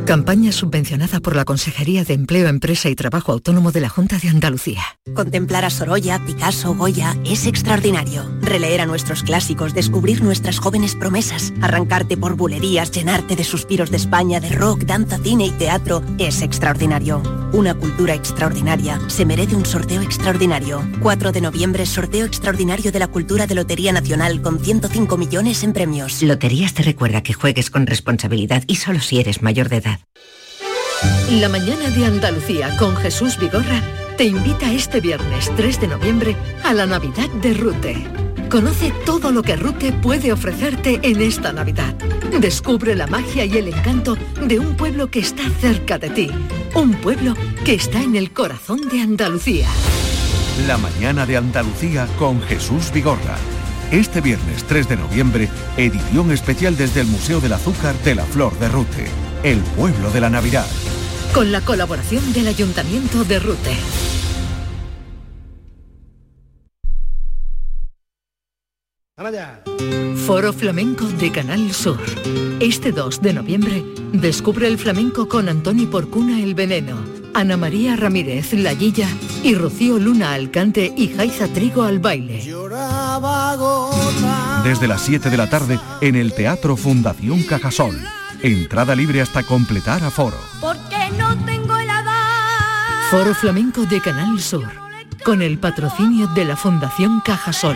Campaña 0.06 0.52
subvencionada 0.52 1.20
por 1.20 1.36
la 1.36 1.46
Consejería 1.46 2.04
de 2.04 2.14
Empleo, 2.14 2.48
Empresa 2.48 2.90
y 2.90 2.96
Trabajo 2.96 3.32
Autónomo 3.32 3.72
de 3.72 3.82
la 3.82 3.90
Junta 3.90 4.20
de 4.20 4.30
Andalucía. 4.30 4.84
Contemplar 5.16 5.66
a 5.66 5.72
Sorolla, 5.72 6.24
Picasso, 6.24 6.76
Goya 6.76 7.18
es 7.26 7.48
extraordinario. 7.48 8.24
Releer 8.42 8.82
a 8.82 8.86
nuestros 8.86 9.24
clásicos, 9.24 9.74
descubrir 9.74 10.22
nuestras 10.22 10.60
jóvenes 10.60 10.94
promesas, 10.96 11.54
arrancarte 11.60 12.18
por 12.18 12.36
bulerías, 12.36 12.92
llenarte 12.92 13.36
de 13.36 13.44
suspiros 13.44 13.90
de 13.90 13.98
España, 13.98 14.40
de 14.40 14.50
rock, 14.50 14.84
danza, 14.84 15.18
cine 15.18 15.48
y 15.48 15.52
teatro 15.52 16.04
es 16.20 16.44
extraordinario. 16.44 17.24
Una 17.52 17.74
cultura 17.74 18.14
extraordinaria 18.14 19.00
se 19.08 19.26
merece 19.26 19.56
un 19.56 19.66
sorteo 19.66 20.04
extraordinario. 20.04 20.88
4 21.02 21.32
de 21.32 21.42
noviembre, 21.42 21.86
sorteo 21.88 22.28
extraordinario 22.28 22.92
de 22.92 23.00
la 23.00 23.08
cultura 23.08 23.48
de 23.48 23.56
Lotería 23.56 23.92
Nacional 23.92 24.42
con 24.44 24.60
105 24.60 25.18
millones 25.18 25.64
en 25.64 25.74
premios. 25.74 26.22
Loterías 26.22 26.76
te 26.76 26.84
recuerda 26.84 27.24
que 27.24 27.34
juegues 27.34 27.72
con 27.72 27.88
responsabilidad 27.88 28.64
y 28.68 28.76
solo 28.76 29.00
si 29.00 29.20
eres 29.20 29.42
mayor 29.42 29.70
de 29.70 29.78
edad. 29.78 29.95
La 31.32 31.50
mañana 31.50 31.90
de 31.90 32.06
Andalucía 32.06 32.76
con 32.78 32.96
Jesús 32.96 33.38
Vigorra 33.38 33.82
te 34.18 34.26
invita 34.26 34.72
este 34.72 35.02
viernes 35.02 35.52
3 35.58 35.82
de 35.82 35.88
noviembre 35.88 36.36
a 36.64 36.74
la 36.74 36.86
Navidad 36.86 37.30
de 37.42 37.54
Rute. 37.54 38.08
Conoce 38.50 38.94
todo 39.06 39.32
lo 39.32 39.42
que 39.42 39.56
Rute 39.56 39.92
puede 39.92 40.32
ofrecerte 40.32 41.00
en 41.04 41.22
esta 41.22 41.52
Navidad. 41.52 41.94
Descubre 42.40 42.96
la 42.96 43.08
magia 43.08 43.44
y 43.44 43.58
el 43.58 43.68
encanto 43.68 44.16
de 44.42 44.60
un 44.60 44.76
pueblo 44.76 45.10
que 45.10 45.20
está 45.20 45.44
cerca 45.60 45.98
de 45.98 46.10
ti. 46.10 46.32
Un 46.76 46.94
pueblo 46.94 47.34
que 47.66 47.74
está 47.74 48.02
en 48.02 48.16
el 48.16 48.32
corazón 48.32 48.88
de 48.90 49.02
Andalucía. 49.02 49.68
La 50.68 50.78
mañana 50.78 51.26
de 51.26 51.38
Andalucía 51.38 52.08
con 52.18 52.42
Jesús 52.44 52.92
Vigorra. 52.94 53.36
Este 53.92 54.22
viernes 54.22 54.64
3 54.64 54.90
de 54.90 54.96
noviembre, 54.96 55.50
edición 55.76 56.32
especial 56.32 56.78
desde 56.78 57.02
el 57.02 57.08
Museo 57.08 57.42
del 57.42 57.54
Azúcar 57.54 57.96
de 58.04 58.16
la 58.16 58.24
Flor 58.24 58.58
de 58.60 58.70
Rute, 58.70 59.06
el 59.46 59.60
pueblo 59.60 60.10
de 60.10 60.22
la 60.22 60.32
Navidad. 60.32 60.66
Con 61.32 61.52
la 61.52 61.62
colaboración 61.62 62.34
del 62.34 62.48
Ayuntamiento 62.48 63.24
de 63.26 63.38
Rute. 63.38 63.78
Foro 70.26 70.52
Flamenco 70.52 71.06
de 71.06 71.32
Canal 71.32 71.72
Sur. 71.74 72.00
Este 72.60 72.92
2 72.92 73.22
de 73.22 73.34
noviembre, 73.34 73.86
descubre 74.14 74.68
el 74.68 74.80
flamenco 74.80 75.30
con 75.30 75.48
Antoni 75.48 75.86
Porcuna 75.86 76.42
El 76.42 76.56
Veneno, 76.56 76.98
Ana 77.36 77.56
María 77.56 77.96
Ramírez 77.96 78.52
La 78.54 78.74
Guilla 78.74 79.08
y 79.44 79.54
Rocío 79.54 80.00
Luna 80.00 80.34
Alcante 80.34 80.92
y 80.98 81.10
Jaiza 81.10 81.48
Trigo 81.50 81.84
al 81.84 82.00
baile. 82.00 82.40
Desde 84.64 84.88
las 84.88 85.02
7 85.02 85.30
de 85.30 85.38
la 85.38 85.48
tarde 85.52 85.80
en 86.02 86.16
el 86.16 86.34
Teatro 86.34 86.76
Fundación 86.76 87.44
Cajasol. 87.44 87.96
Entrada 88.46 88.94
libre 88.96 89.22
hasta 89.22 89.42
completar 89.42 90.04
aforo. 90.04 90.38
Porque 90.62 91.10
no 91.18 91.36
tengo 91.46 91.76
el 91.80 91.90
Foro 93.10 93.34
Flamenco 93.34 93.88
de 93.88 94.00
Canal 94.00 94.40
Sur. 94.40 94.70
Con 95.24 95.42
el 95.42 95.58
patrocinio 95.58 96.28
de 96.28 96.46
la 96.46 96.56
Fundación 96.56 97.22
Cajasol. 97.26 97.76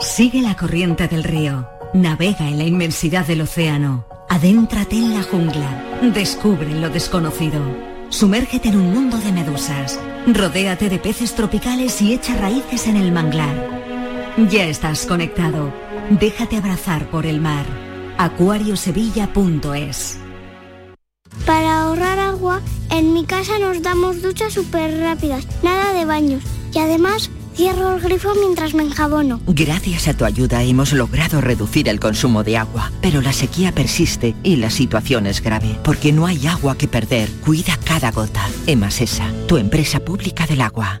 Sigue 0.00 0.42
la 0.42 0.56
corriente 0.56 1.06
del 1.06 1.22
río. 1.22 1.68
Navega 1.94 2.48
en 2.48 2.58
la 2.58 2.64
inmensidad 2.64 3.24
del 3.24 3.42
océano. 3.42 4.04
Adéntrate 4.28 4.96
en 4.96 5.14
la 5.14 5.22
jungla. 5.22 6.00
Descubre 6.12 6.74
lo 6.74 6.90
desconocido. 6.90 7.60
Sumérgete 8.08 8.70
en 8.70 8.80
un 8.80 8.92
mundo 8.92 9.18
de 9.18 9.30
medusas. 9.30 10.00
Rodéate 10.26 10.88
de 10.88 10.98
peces 10.98 11.36
tropicales 11.36 12.02
y 12.02 12.14
echa 12.14 12.34
raíces 12.34 12.88
en 12.88 12.96
el 12.96 13.12
manglar. 13.12 13.54
Ya 14.50 14.64
estás 14.64 15.06
conectado. 15.06 15.72
Déjate 16.10 16.56
abrazar 16.56 17.06
por 17.10 17.26
el 17.26 17.40
mar. 17.40 17.89
acuariosevilla.es 18.20 20.18
Para 21.46 21.82
ahorrar 21.82 22.18
agua, 22.18 22.60
en 22.90 23.14
mi 23.14 23.24
casa 23.24 23.58
nos 23.58 23.80
damos 23.80 24.20
duchas 24.20 24.52
súper 24.52 25.00
rápidas, 25.00 25.46
nada 25.62 25.94
de 25.94 26.04
baños. 26.04 26.42
Y 26.74 26.78
además, 26.80 27.30
cierro 27.54 27.94
el 27.94 28.02
grifo 28.02 28.34
mientras 28.34 28.74
me 28.74 28.82
enjabono. 28.82 29.40
Gracias 29.46 30.06
a 30.06 30.12
tu 30.14 30.26
ayuda 30.26 30.62
hemos 30.62 30.92
logrado 30.92 31.40
reducir 31.40 31.88
el 31.88 31.98
consumo 31.98 32.44
de 32.44 32.58
agua, 32.58 32.92
pero 33.00 33.22
la 33.22 33.32
sequía 33.32 33.72
persiste 33.72 34.36
y 34.42 34.56
la 34.56 34.68
situación 34.68 35.26
es 35.26 35.42
grave, 35.42 35.78
porque 35.82 36.12
no 36.12 36.26
hay 36.26 36.46
agua 36.46 36.76
que 36.76 36.88
perder. 36.88 37.30
Cuida 37.44 37.78
cada 37.84 38.12
gota. 38.12 38.46
Emasesa, 38.66 39.32
tu 39.48 39.56
empresa 39.56 39.98
pública 40.00 40.46
del 40.46 40.60
agua. 40.60 41.00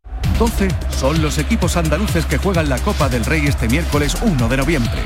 12 0.37 0.69
son 0.97 1.21
los 1.21 1.37
equipos 1.37 1.77
andaluces 1.77 2.25
que 2.25 2.37
juegan 2.37 2.69
la 2.69 2.79
Copa 2.79 3.09
del 3.09 3.25
Rey 3.25 3.45
este 3.47 3.67
miércoles 3.67 4.17
1 4.21 4.49
de 4.49 4.57
noviembre. 4.57 5.01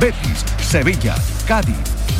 Betis, 0.00 0.44
Sevilla, 0.60 1.14
Cádiz, 1.46 1.76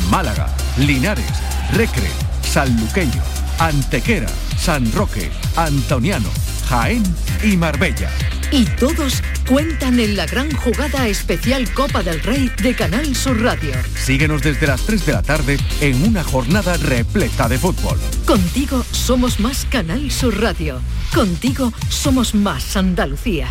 Málaga, 0.09 0.47
Linares, 0.77 1.31
Recre, 1.73 2.09
Sanluqueño, 2.41 3.21
Antequera, 3.59 4.29
San 4.57 4.91
Roque, 4.91 5.31
Antoniano, 5.55 6.29
Jaén 6.67 7.03
y 7.43 7.57
Marbella. 7.57 8.09
Y 8.51 8.65
todos 8.65 9.21
cuentan 9.47 9.99
en 9.99 10.15
la 10.15 10.25
gran 10.25 10.51
jugada 10.51 11.07
especial 11.07 11.71
Copa 11.71 12.01
del 12.01 12.19
Rey 12.21 12.49
de 12.63 12.73
Canal 12.73 13.15
Sur 13.15 13.39
Radio. 13.41 13.73
Síguenos 13.95 14.41
desde 14.41 14.65
las 14.65 14.81
3 14.87 15.05
de 15.05 15.13
la 15.13 15.21
tarde 15.21 15.57
en 15.81 16.03
una 16.03 16.23
jornada 16.23 16.75
repleta 16.77 17.47
de 17.47 17.59
fútbol. 17.59 17.99
Contigo 18.25 18.83
somos 18.91 19.39
más 19.39 19.65
Canal 19.65 20.09
Sur 20.09 20.41
Radio. 20.41 20.81
Contigo 21.13 21.71
somos 21.89 22.33
más 22.33 22.75
Andalucía. 22.75 23.49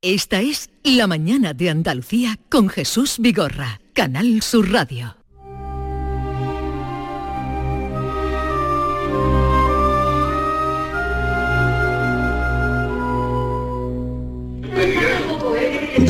Esta 0.00 0.40
es 0.40 0.70
La 0.82 1.06
mañana 1.06 1.52
de 1.52 1.68
Andalucía 1.68 2.38
con 2.48 2.70
Jesús 2.70 3.16
Vigorra, 3.18 3.80
Canal 3.92 4.40
Sur 4.40 4.70
Radio. 4.70 5.23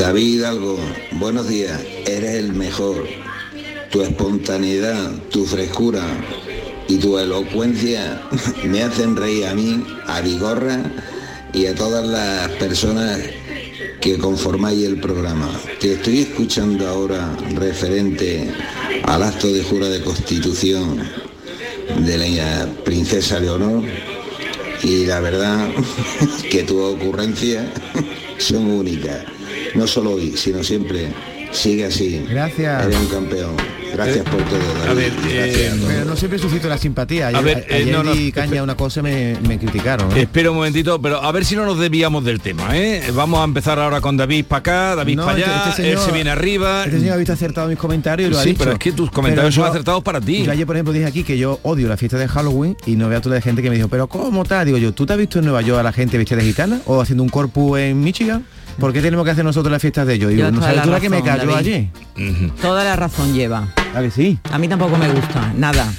David 0.05 0.35
Hidalgo, 0.35 0.77
buenos 1.13 1.47
días, 1.47 1.81
eres 2.05 2.35
el 2.35 2.53
mejor. 2.53 3.07
Tu 3.89 4.03
espontaneidad, 4.03 5.11
tu 5.31 5.47
frescura 5.47 6.03
y 6.87 6.97
tu 6.97 7.17
elocuencia 7.17 8.21
me 8.65 8.83
hacen 8.83 9.15
reír 9.15 9.47
a 9.47 9.55
mí, 9.55 9.83
a 10.05 10.21
Vigorra 10.21 10.79
y 11.53 11.65
a 11.65 11.73
todas 11.73 12.05
las 12.05 12.49
personas 12.59 13.19
que 13.99 14.19
conformáis 14.19 14.85
el 14.85 14.99
programa. 14.99 15.49
Te 15.79 15.93
estoy 15.93 16.19
escuchando 16.19 16.87
ahora 16.87 17.35
referente 17.55 18.53
al 19.05 19.23
acto 19.23 19.51
de 19.51 19.63
jura 19.63 19.89
de 19.89 20.03
constitución 20.03 20.99
de 21.97 22.17
la 22.19 22.67
princesa 22.83 23.39
Leonor 23.39 23.83
y 24.83 25.07
la 25.07 25.19
verdad 25.19 25.67
que 26.51 26.61
tu 26.61 26.79
ocurrencia 26.79 27.73
son 28.37 28.69
únicas. 28.69 29.34
No 29.75 29.87
solo 29.87 30.11
hoy, 30.11 30.33
sino 30.37 30.63
siempre. 30.63 31.07
Sigue 31.51 31.85
así. 31.85 32.25
Gracias. 32.29 32.85
Eres 32.85 32.97
un 32.99 33.07
campeón. 33.07 33.51
Gracias 33.93 34.25
por 34.25 34.41
todo. 34.43 34.59
David. 34.59 34.89
A 34.89 34.93
ver, 34.93 35.13
eh, 35.29 35.71
Pero 35.87 36.03
no 36.05 36.17
siempre 36.17 36.37
suscito 36.37 36.67
la 36.67 36.77
simpatía. 36.77 37.27
Ayer, 37.27 37.39
A 37.39 37.41
ver, 37.41 37.65
eh, 37.69 37.75
ayer 37.75 37.95
no, 37.95 38.03
no, 38.03 38.13
di 38.13 38.29
caña 38.33 38.61
una 38.61 38.75
cosa 38.75 38.99
y 38.99 39.03
me, 39.03 39.37
me 39.47 39.57
criticaron. 39.57 40.11
¿eh? 40.17 40.23
Espera 40.23 40.51
un 40.51 40.57
momentito, 40.57 41.01
pero 41.01 41.23
a 41.23 41.31
ver 41.31 41.45
si 41.45 41.55
no 41.55 41.63
nos 41.65 41.79
desviamos 41.79 42.25
del 42.25 42.41
tema, 42.41 42.77
¿eh? 42.77 43.03
Vamos 43.13 43.39
a 43.39 43.45
empezar 43.45 43.79
ahora 43.79 44.01
con 44.01 44.17
David 44.17 44.43
para 44.49 44.59
acá, 44.59 44.95
David 44.97 45.15
No, 45.15 45.25
para 45.25 45.37
este- 45.39 45.49
allá, 45.49 45.69
este 45.69 45.81
señor- 45.83 45.91
él 45.93 45.99
se 46.05 46.11
viene 46.11 46.29
arriba. 46.29 46.83
Este 46.83 46.99
señor 46.99 47.13
ha 47.13 47.17
visto 47.17 47.31
acertado 47.33 47.69
mis 47.69 47.77
comentarios 47.77 48.27
y 48.29 48.33
lo 48.33 48.39
ha 48.39 48.43
Sí, 48.43 48.49
dicho. 48.49 48.59
pero 48.59 48.71
es 48.73 48.79
que 48.79 48.91
tus 48.91 49.09
comentarios 49.09 49.53
Pero 49.55 49.63
son 49.63 49.63
yo- 49.63 49.71
acertados 49.71 50.03
para 50.03 50.19
ti. 50.19 50.43
Yo 50.43 50.51
ayer, 50.51 50.65
por 50.65 50.75
ejemplo, 50.75 50.91
dije 50.91 51.05
aquí 51.05 51.23
que 51.23 51.37
yo 51.37 51.59
odio 51.63 51.87
la 51.87 51.95
fiesta 51.95 52.17
de 52.17 52.27
Halloween 52.27 52.75
y 52.85 52.97
no 52.97 53.07
veo 53.07 53.19
a 53.19 53.21
toda 53.21 53.35
la 53.35 53.41
gente 53.41 53.61
que 53.61 53.69
me 53.69 53.77
dijo, 53.77 53.87
pero 53.87 54.07
¿cómo 54.07 54.43
tal? 54.43 54.65
Digo 54.65 54.77
yo, 54.77 54.93
¿tú 54.93 55.05
te 55.05 55.13
has 55.13 55.19
visto 55.19 55.39
en 55.39 55.45
Nueva 55.45 55.61
York 55.61 55.79
a 55.79 55.83
la 55.83 55.93
gente 55.93 56.17
vestida 56.17 56.39
de 56.39 56.43
gitana 56.43 56.81
o 56.85 56.99
haciendo 56.99 57.23
un 57.23 57.29
corpus 57.29 57.79
en 57.79 58.01
Michigan? 58.01 58.43
¿Por 58.79 58.91
qué 58.93 59.01
tenemos 59.01 59.23
que 59.25 59.31
hacer 59.31 59.45
nosotros 59.45 59.71
las 59.71 59.81
fiestas 59.81 60.05
de 60.07 60.15
ellos? 60.15 60.31
Digo, 60.31 60.43
¿no 60.51 60.59
toda 60.59 60.61
sabes 60.63 60.77
la 60.77 60.83
tú 60.83 60.89
la 60.91 60.99
que 60.99 61.09
me 61.09 61.17
razón, 61.21 61.37
cayó 61.37 61.51
David. 61.55 62.51
Toda 62.61 62.83
la 62.83 62.95
razón 62.95 63.33
lleva. 63.33 63.67
A 63.95 64.01
que 64.01 64.11
sí. 64.11 64.37
A 64.51 64.57
mí 64.59 64.67
tampoco 64.67 64.97
me 64.97 65.09
gusta, 65.09 65.53
nada. 65.57 65.91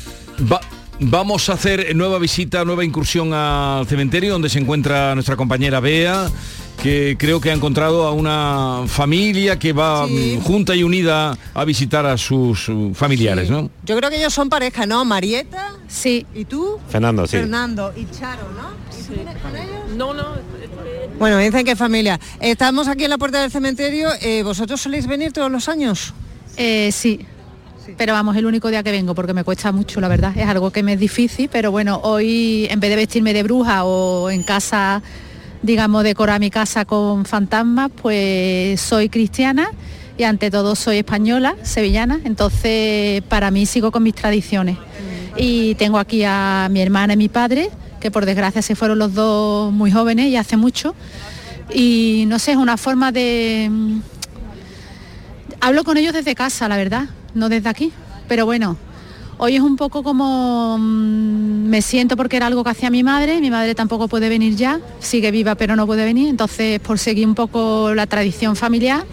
Va- 0.52 0.61
vamos 1.00 1.49
a 1.49 1.54
hacer 1.54 1.95
nueva 1.97 2.18
visita, 2.18 2.64
nueva 2.64 2.85
incursión 2.85 3.33
al 3.33 3.87
cementerio 3.87 4.33
donde 4.33 4.49
se 4.50 4.59
encuentra 4.59 5.14
nuestra 5.14 5.37
compañera 5.37 5.80
Bea, 5.80 6.28
que 6.83 7.16
creo 7.18 7.40
que 7.40 7.50
ha 7.50 7.54
encontrado 7.54 8.06
a 8.06 8.12
una 8.12 8.83
familia 8.87 9.59
que 9.59 9.73
va 9.73 10.06
Sí. 10.06 10.38
mm, 10.38 10.42
junta 10.45 10.75
y 10.76 10.83
unida 10.83 11.37
a 11.54 11.64
visitar 11.64 12.06
a 12.06 12.16
sus 12.18 12.68
uh, 12.68 12.92
familiares, 12.95 13.50
¿no? 13.50 13.71
Yo 13.85 13.97
creo 13.97 14.11
que 14.11 14.16
ellos 14.18 14.33
son 14.35 14.49
pareja, 14.49 14.87
¿no? 14.87 15.04
Marieta. 15.04 15.73
Sí. 15.88 16.26
¿Y 16.35 16.45
tú? 16.45 16.78
Fernando, 16.88 17.26
sí. 17.26 17.37
Fernando 17.38 17.92
y 17.97 18.06
Charo, 18.16 18.42
¿no? 18.56 18.71
¿Y 18.99 19.02
tú 19.06 19.14
vienes 19.14 19.37
con 19.42 19.56
ellos? 19.56 19.97
No, 19.97 20.14
no. 20.14 20.25
Bueno, 21.18 21.38
dicen 21.38 21.64
que 21.64 21.75
familia. 21.76 22.21
Estamos 22.40 22.88
aquí 22.88 23.04
en 23.04 23.11
la 23.11 23.18
puerta 23.18 23.40
del 23.40 23.50
cementerio. 23.50 24.11
eh, 24.21 24.42
¿Vosotros 24.42 24.80
soléis 24.80 25.06
venir 25.06 25.33
todos 25.33 25.50
los 25.50 25.68
años? 25.68 26.12
Eh, 26.59 26.90
sí. 26.92 27.25
Pero 27.97 28.12
vamos, 28.12 28.37
el 28.37 28.45
único 28.45 28.68
día 28.68 28.83
que 28.83 28.90
vengo 28.90 29.14
porque 29.14 29.33
me 29.33 29.45
cuesta 29.45 29.73
mucho, 29.73 30.00
la 30.00 30.09
verdad. 30.09 30.37
Es 30.37 30.47
algo 30.47 30.71
que 30.73 30.83
me 30.83 30.95
es 30.95 31.00
difícil, 31.00 31.49
pero 31.50 31.71
bueno, 31.71 32.00
hoy 32.02 32.66
en 32.68 32.80
vez 32.80 32.90
de 32.90 32.97
vestirme 32.97 33.33
de 33.33 33.42
bruja 33.45 33.85
o 33.85 34.28
en 34.28 34.42
casa, 34.42 35.02
digamos, 35.62 36.04
decorar 36.04 36.40
mi 36.40 36.50
casa 36.50 36.84
con 36.84 37.25
fantasmas, 37.25 37.90
pues 38.00 38.80
soy 38.80 39.08
cristiana 39.08 39.68
y 40.18 40.25
ante 40.25 40.50
todo 40.50 40.75
soy 40.76 40.98
española, 40.98 41.56
sevillana, 41.62 42.20
entonces 42.25 43.22
para 43.22 43.50
mí 43.50 43.66
sigo 43.66 43.90
con 43.90 44.02
mis 44.02 44.14
tradiciones. 44.14 44.78
Y 45.36 45.75
tengo 45.75 45.98
aquí 45.98 46.25
a 46.25 46.68
mi 46.70 46.80
hermana 46.80 47.12
y 47.12 47.16
mi 47.16 47.28
padre, 47.28 47.70
que 48.00 48.10
por 48.10 48.25
desgracia 48.25 48.62
se 48.62 48.75
fueron 48.75 48.98
los 48.98 49.12
dos 49.12 49.72
muy 49.72 49.90
jóvenes 49.90 50.28
y 50.28 50.36
hace 50.36 50.56
mucho. 50.56 50.94
Y 51.72 52.25
no 52.28 52.38
sé, 52.38 52.52
es 52.52 52.56
una 52.56 52.76
forma 52.76 53.12
de... 53.12 53.68
mm, 53.70 54.00
Hablo 55.60 55.84
con 55.84 55.96
ellos 55.96 56.12
desde 56.12 56.34
casa, 56.34 56.68
la 56.68 56.76
verdad, 56.76 57.06
no 57.34 57.48
desde 57.48 57.68
aquí. 57.68 57.92
Pero 58.28 58.46
bueno, 58.46 58.76
Hoy 59.38 59.57
es 59.57 59.61
un 59.61 59.76
poco 59.76 60.02
como 60.02 60.78
mm, 60.78 61.69
me 61.69 61.83
siento 61.83 62.16
porque 62.16 62.37
era 62.37 62.47
algo 62.47 62.64
que 62.64 62.71
hacía 62.71 62.88
mi 62.88 63.02
madre, 63.02 63.40
mi 63.40 63.50
madre 63.50 63.75
tampoco 63.75 64.09
puede 64.09 64.31
venir 64.31 64.57
ya, 64.57 64.81
sigue 64.99 65.31
viva 65.31 65.55
pero 65.57 65.76
no 65.76 65.87
puede 65.87 66.05
venir, 66.05 66.28
entonces 66.28 66.81
por 66.81 66.99
seguir 66.99 67.26
un 67.26 67.35
poco 67.35 67.93
la 67.95 68.07
tradición 68.07 68.57
familiar 68.57 69.05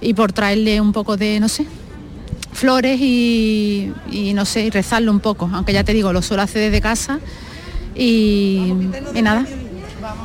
y 0.00 0.14
por 0.14 0.32
traerle 0.32 0.80
un 0.80 0.92
poco 0.92 1.16
de, 1.16 1.40
no 1.40 1.48
sé, 1.48 1.66
flores 2.52 3.00
y, 3.00 3.92
y 4.12 4.32
no 4.32 4.44
sé, 4.44 4.66
y 4.66 4.70
rezarlo 4.70 5.10
un 5.10 5.20
poco, 5.20 5.50
aunque 5.52 5.72
ya 5.72 5.82
te 5.82 5.92
digo, 5.92 6.12
lo 6.12 6.22
suelo 6.22 6.42
hacer 6.44 6.62
desde 6.62 6.80
casa 6.80 7.18
y, 7.96 8.74
y 9.14 9.22
nada. 9.22 9.44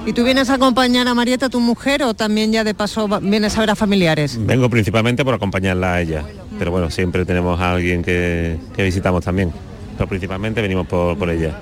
¿Y 0.05 0.13
tú 0.13 0.23
vienes 0.23 0.49
a 0.49 0.55
acompañar 0.55 1.07
a 1.07 1.13
Marieta, 1.13 1.49
tu 1.49 1.59
mujer, 1.59 2.03
o 2.03 2.13
también 2.13 2.51
ya 2.51 2.63
de 2.63 2.73
paso 2.73 3.07
vienes 3.21 3.57
a 3.57 3.61
ver 3.61 3.71
a 3.71 3.75
familiares? 3.75 4.37
Vengo 4.39 4.69
principalmente 4.69 5.25
por 5.25 5.33
acompañarla 5.33 5.95
a 5.95 6.01
ella, 6.01 6.23
pero 6.57 6.71
bueno, 6.71 6.89
siempre 6.89 7.25
tenemos 7.25 7.59
a 7.59 7.73
alguien 7.73 8.01
que, 8.03 8.57
que 8.75 8.83
visitamos 8.83 9.23
también. 9.23 9.51
Pero 9.97 10.07
principalmente 10.09 10.61
venimos 10.61 10.87
por, 10.87 11.17
por 11.17 11.29
ella. 11.29 11.59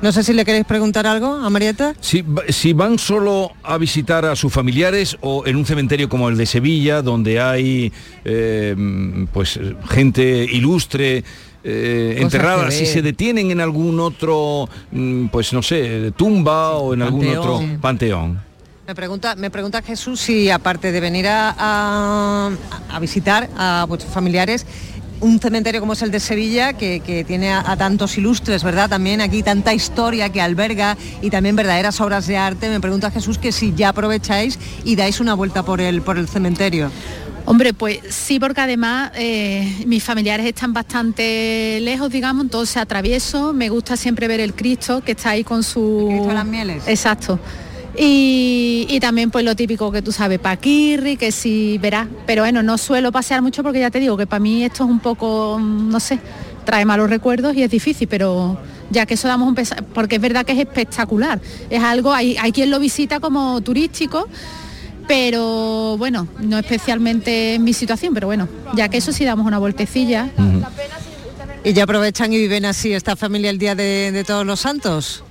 No 0.00 0.10
sé 0.10 0.24
si 0.24 0.32
le 0.32 0.44
queréis 0.44 0.64
preguntar 0.64 1.06
algo 1.06 1.32
a 1.34 1.48
Marieta. 1.48 1.94
Si, 2.00 2.24
si 2.48 2.72
van 2.72 2.98
solo 2.98 3.52
a 3.62 3.78
visitar 3.78 4.24
a 4.24 4.34
sus 4.34 4.52
familiares 4.52 5.16
o 5.20 5.46
en 5.46 5.54
un 5.54 5.64
cementerio 5.64 6.08
como 6.08 6.28
el 6.28 6.36
de 6.36 6.44
Sevilla, 6.46 7.02
donde 7.02 7.40
hay 7.40 7.92
eh, 8.24 8.74
pues 9.32 9.60
gente 9.90 10.44
ilustre. 10.50 11.22
eh, 11.64 12.16
enterrada, 12.18 12.72
si 12.72 12.84
se 12.86 13.00
detienen 13.02 13.52
en 13.52 13.60
algún 13.60 14.00
otro, 14.00 14.68
mm, 14.90 15.26
pues 15.26 15.52
no 15.52 15.62
sé, 15.62 16.12
tumba 16.16 16.72
o 16.72 16.94
en 16.94 17.02
algún 17.02 17.20
panteón. 17.20 17.38
otro 17.38 17.58
Sí. 17.60 17.78
panteón. 17.80 18.40
Me 18.92 18.96
pregunta, 18.96 19.36
me 19.36 19.50
pregunta 19.50 19.80
Jesús 19.80 20.20
si 20.20 20.50
aparte 20.50 20.92
de 20.92 21.00
venir 21.00 21.26
a, 21.26 21.54
a- 21.58 22.50
a 22.90 22.98
visitar 23.00 23.48
a 23.56 23.86
vuestros 23.88 24.12
familiares, 24.12 24.66
un 25.20 25.40
cementerio 25.40 25.80
como 25.80 25.94
es 25.94 26.02
el 26.02 26.10
de 26.10 26.20
Sevilla, 26.20 26.74
que, 26.74 27.00
que 27.00 27.24
tiene 27.24 27.50
a, 27.54 27.60
a 27.70 27.74
tantos 27.78 28.18
ilustres, 28.18 28.62
¿verdad? 28.62 28.90
También 28.90 29.22
aquí 29.22 29.42
tanta 29.42 29.72
historia 29.72 30.28
que 30.28 30.42
alberga 30.42 30.98
y 31.22 31.30
también 31.30 31.56
verdaderas 31.56 32.02
obras 32.02 32.26
de 32.26 32.36
arte. 32.36 32.68
Me 32.68 32.80
pregunta 32.80 33.10
Jesús 33.10 33.38
que 33.38 33.50
si 33.50 33.72
ya 33.74 33.88
aprovecháis 33.88 34.58
y 34.84 34.94
dais 34.94 35.20
una 35.20 35.32
vuelta 35.32 35.62
por 35.62 35.80
el, 35.80 36.02
por 36.02 36.18
el 36.18 36.28
cementerio. 36.28 36.90
Hombre, 37.46 37.72
pues 37.72 37.98
sí, 38.10 38.38
porque 38.38 38.60
además 38.60 39.12
eh, 39.14 39.84
mis 39.86 40.04
familiares 40.04 40.44
están 40.44 40.74
bastante 40.74 41.78
lejos, 41.80 42.10
digamos, 42.10 42.44
entonces 42.44 42.76
atravieso, 42.76 43.54
me 43.54 43.70
gusta 43.70 43.96
siempre 43.96 44.28
ver 44.28 44.40
el 44.40 44.52
Cristo 44.52 45.00
que 45.02 45.12
está 45.12 45.30
ahí 45.30 45.44
con 45.44 45.62
su... 45.62 46.08
Cristo 46.10 46.28
de 46.28 46.34
las 46.34 46.44
Mieles. 46.44 46.86
Exacto. 46.86 47.40
Y, 47.96 48.86
y 48.88 49.00
también 49.00 49.30
pues 49.30 49.44
lo 49.44 49.54
típico 49.54 49.92
que 49.92 50.00
tú 50.02 50.12
sabes, 50.12 50.38
Paquirri, 50.38 51.16
que 51.16 51.30
sí 51.32 51.78
verás. 51.80 52.08
Pero 52.26 52.42
bueno, 52.42 52.62
no 52.62 52.78
suelo 52.78 53.12
pasear 53.12 53.42
mucho 53.42 53.62
porque 53.62 53.80
ya 53.80 53.90
te 53.90 54.00
digo 54.00 54.16
que 54.16 54.26
para 54.26 54.40
mí 54.40 54.64
esto 54.64 54.84
es 54.84 54.90
un 54.90 55.00
poco, 55.00 55.58
no 55.60 56.00
sé, 56.00 56.18
trae 56.64 56.84
malos 56.84 57.10
recuerdos 57.10 57.54
y 57.54 57.62
es 57.62 57.70
difícil, 57.70 58.08
pero 58.08 58.58
ya 58.90 59.04
que 59.04 59.14
eso 59.14 59.28
damos 59.28 59.48
un 59.48 59.54
pesa- 59.54 59.82
porque 59.94 60.16
es 60.16 60.22
verdad 60.22 60.44
que 60.46 60.52
es 60.52 60.58
espectacular. 60.58 61.40
Es 61.68 61.82
algo, 61.82 62.12
hay, 62.14 62.36
hay 62.40 62.52
quien 62.52 62.70
lo 62.70 62.78
visita 62.78 63.20
como 63.20 63.60
turístico, 63.60 64.26
pero 65.06 65.96
bueno, 65.98 66.28
no 66.40 66.58
especialmente 66.58 67.54
en 67.54 67.64
mi 67.64 67.72
situación, 67.72 68.14
pero 68.14 68.26
bueno, 68.26 68.48
ya 68.74 68.88
que 68.88 68.98
eso 68.98 69.12
sí 69.12 69.24
damos 69.24 69.46
una 69.46 69.58
vueltecilla. 69.58 70.30
Y 71.64 71.72
ya 71.74 71.84
aprovechan 71.84 72.32
y 72.32 72.38
viven 72.38 72.64
así 72.64 72.92
esta 72.92 73.16
familia 73.16 73.50
el 73.50 73.58
día 73.58 73.74
de, 73.74 74.10
de 74.12 74.24
todos 74.24 74.44
los 74.46 74.60
santos. 74.60 75.22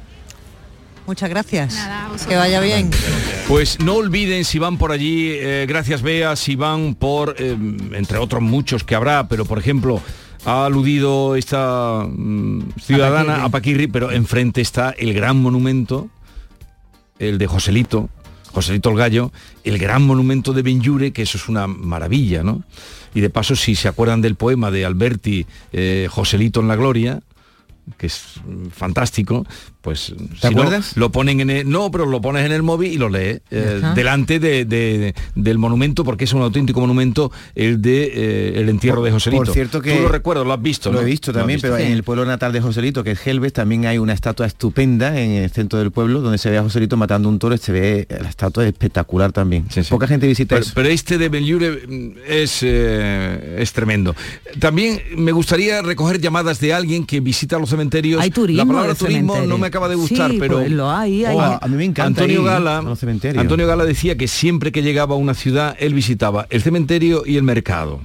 Muchas 1.12 1.30
gracias. 1.30 1.78
que 2.26 2.38
vaya 2.38 2.62
bien. 2.62 2.90
Pues 3.50 3.82
no 3.82 3.96
olviden 3.96 4.46
si 4.46 4.60
van 4.60 4.78
por 4.78 4.94
allí, 4.94 5.32
eh, 5.34 5.66
gracias 5.68 6.02
Bea, 6.02 6.38
si 6.38 6.56
van 6.56 6.96
por, 6.96 7.36
eh, 7.38 7.58
entre 7.92 8.18
otros 8.18 8.42
muchos 8.42 8.86
que 8.86 8.96
habrá, 8.96 9.28
pero 9.28 9.44
por 9.44 9.60
ejemplo, 9.60 10.02
ha 10.46 10.66
aludido 10.66 11.36
esta 11.36 12.08
mm, 12.08 12.62
ciudadana 12.82 13.44
a 13.44 13.50
Paquirri, 13.50 13.88
pero 13.88 14.10
enfrente 14.10 14.62
está 14.62 14.92
el 14.92 15.14
gran 15.14 15.36
monumento, 15.36 16.10
el 17.20 17.38
de 17.38 17.46
Joselito, 17.46 18.08
Joselito 18.54 18.90
el 18.90 18.96
Gallo, 18.96 19.34
el 19.66 19.80
gran 19.80 20.04
monumento 20.04 20.54
de 20.54 20.62
Benlure, 20.62 21.12
que 21.12 21.24
eso 21.24 21.38
es 21.38 21.50
una 21.50 21.68
maravilla, 21.68 22.42
¿no? 22.42 22.64
Y 23.14 23.20
de 23.20 23.30
paso, 23.30 23.58
si 23.58 23.76
se 23.76 23.90
acuerdan 23.90 24.22
del 24.22 24.36
poema 24.36 24.72
de 24.72 24.86
Alberti, 24.86 25.46
eh, 25.74 26.08
Joselito 26.10 26.62
en 26.62 26.70
la 26.70 26.78
Gloria, 26.78 27.22
que 27.98 28.08
es 28.08 28.24
mm, 28.46 28.68
fantástico, 28.68 29.46
pues 29.82 30.14
¿Te 30.40 30.48
si 30.50 30.54
no, 30.56 30.62
acuerdas? 30.62 30.96
lo 30.96 31.12
ponen 31.12 31.40
en 31.42 31.50
el, 31.50 31.70
no, 31.70 31.90
pero 31.92 32.06
lo 32.06 32.22
pones 32.22 32.46
en 32.46 32.52
el 32.52 32.64
móvil 32.64 32.92
y 32.94 32.98
lo 32.98 33.10
lees 33.10 33.42
eh, 33.52 33.82
delante 33.96 34.40
de, 34.40 34.66
de- 34.66 35.14
del 35.36 35.58
monumento 35.58 36.04
porque 36.04 36.26
es 36.26 36.34
un 36.34 36.42
auténtico 36.42 36.80
monumento 36.82 37.32
el 37.56 37.82
de 37.82 38.04
eh, 38.14 38.54
el 38.60 38.70
entierro 38.70 39.02
de 39.04 39.12
Joselito. 39.12 39.44
Por 39.44 39.54
cierto 39.54 39.82
que 39.82 39.96
tú 39.96 40.04
lo 40.04 40.10
recuerdas, 40.10 40.46
lo 40.46 40.54
has 40.54 40.62
visto, 40.62 40.92
Lo 40.92 41.00
¿no? 41.00 41.02
he 41.02 41.06
visto 41.10 41.34
también, 41.34 41.58
visto. 41.58 41.70
pero 41.70 41.84
en 41.84 41.92
el 41.92 42.04
pueblo 42.04 42.26
natal 42.26 42.54
de 42.54 42.62
Joselito, 42.62 43.04
que 43.04 43.12
es 43.12 43.20
Gelbes, 43.20 43.54
también 43.54 43.86
hay 43.86 43.98
una 43.98 44.14
estatua 44.14 44.46
estupenda 44.46 45.20
en 45.20 45.32
el 45.32 45.50
centro 45.50 45.80
del 45.80 45.92
pueblo, 45.92 46.22
donde 46.22 46.38
se 46.38 46.50
ve 46.50 46.58
a 46.58 46.64
Joselito 46.64 46.96
matando 46.98 47.28
un 47.30 47.40
toro, 47.40 47.58
se 47.58 47.72
ve 47.72 48.08
la 48.22 48.30
estatua 48.30 48.66
espectacular 48.68 49.32
también. 49.32 49.66
Poca 49.90 50.08
gente 50.08 50.28
visita 50.28 50.56
Pero, 50.56 50.64
eso. 50.66 50.72
pero 50.76 50.90
este 50.90 51.18
de 51.18 51.30
Benlure 51.30 51.88
mm, 51.88 52.12
es, 52.28 52.60
eh, 52.62 53.56
es 53.60 53.74
tremendo. 53.74 54.16
También 54.60 55.02
me 55.18 55.32
gustaría 55.32 55.82
recoger 55.82 56.20
llamadas 56.22 56.60
de 56.60 56.74
alguien 56.74 57.06
que 57.06 57.20
visita 57.20 57.58
los 57.58 57.70
cementerios. 57.70 58.22
Hay 58.22 58.30
turismo 58.32 58.64
La 58.64 58.68
palabra 58.68 58.96
turismo 58.96 59.34
cementerio. 59.34 59.50
no 59.50 59.58
me 59.58 59.68
acaba 59.72 59.90
de 59.90 59.96
gustar, 59.96 60.30
Sí, 60.30 60.38
pero 60.40 60.60
pues 60.60 60.72
lo 60.72 60.90
hay, 60.90 61.26
hay. 61.26 61.36
Oh, 61.36 61.42
A 61.62 61.68
mí 61.68 61.76
me 61.76 61.86
encanta 61.86 62.22
Antonio 62.22 62.42
ir 62.42 62.48
Gala. 62.48 62.84
Antonio 63.38 63.68
Gala 63.68 63.86
decía 63.86 64.16
que 64.18 64.28
siempre 64.28 64.72
que 64.72 64.84
llegaba 64.84 65.16
a 65.16 65.18
una 65.18 65.34
ciudad 65.34 65.76
él 65.80 65.94
visitaba 65.94 66.46
el 66.50 66.62
cementerio 66.62 67.24
y 67.26 67.38
el 67.38 67.44
mercado. 67.44 68.02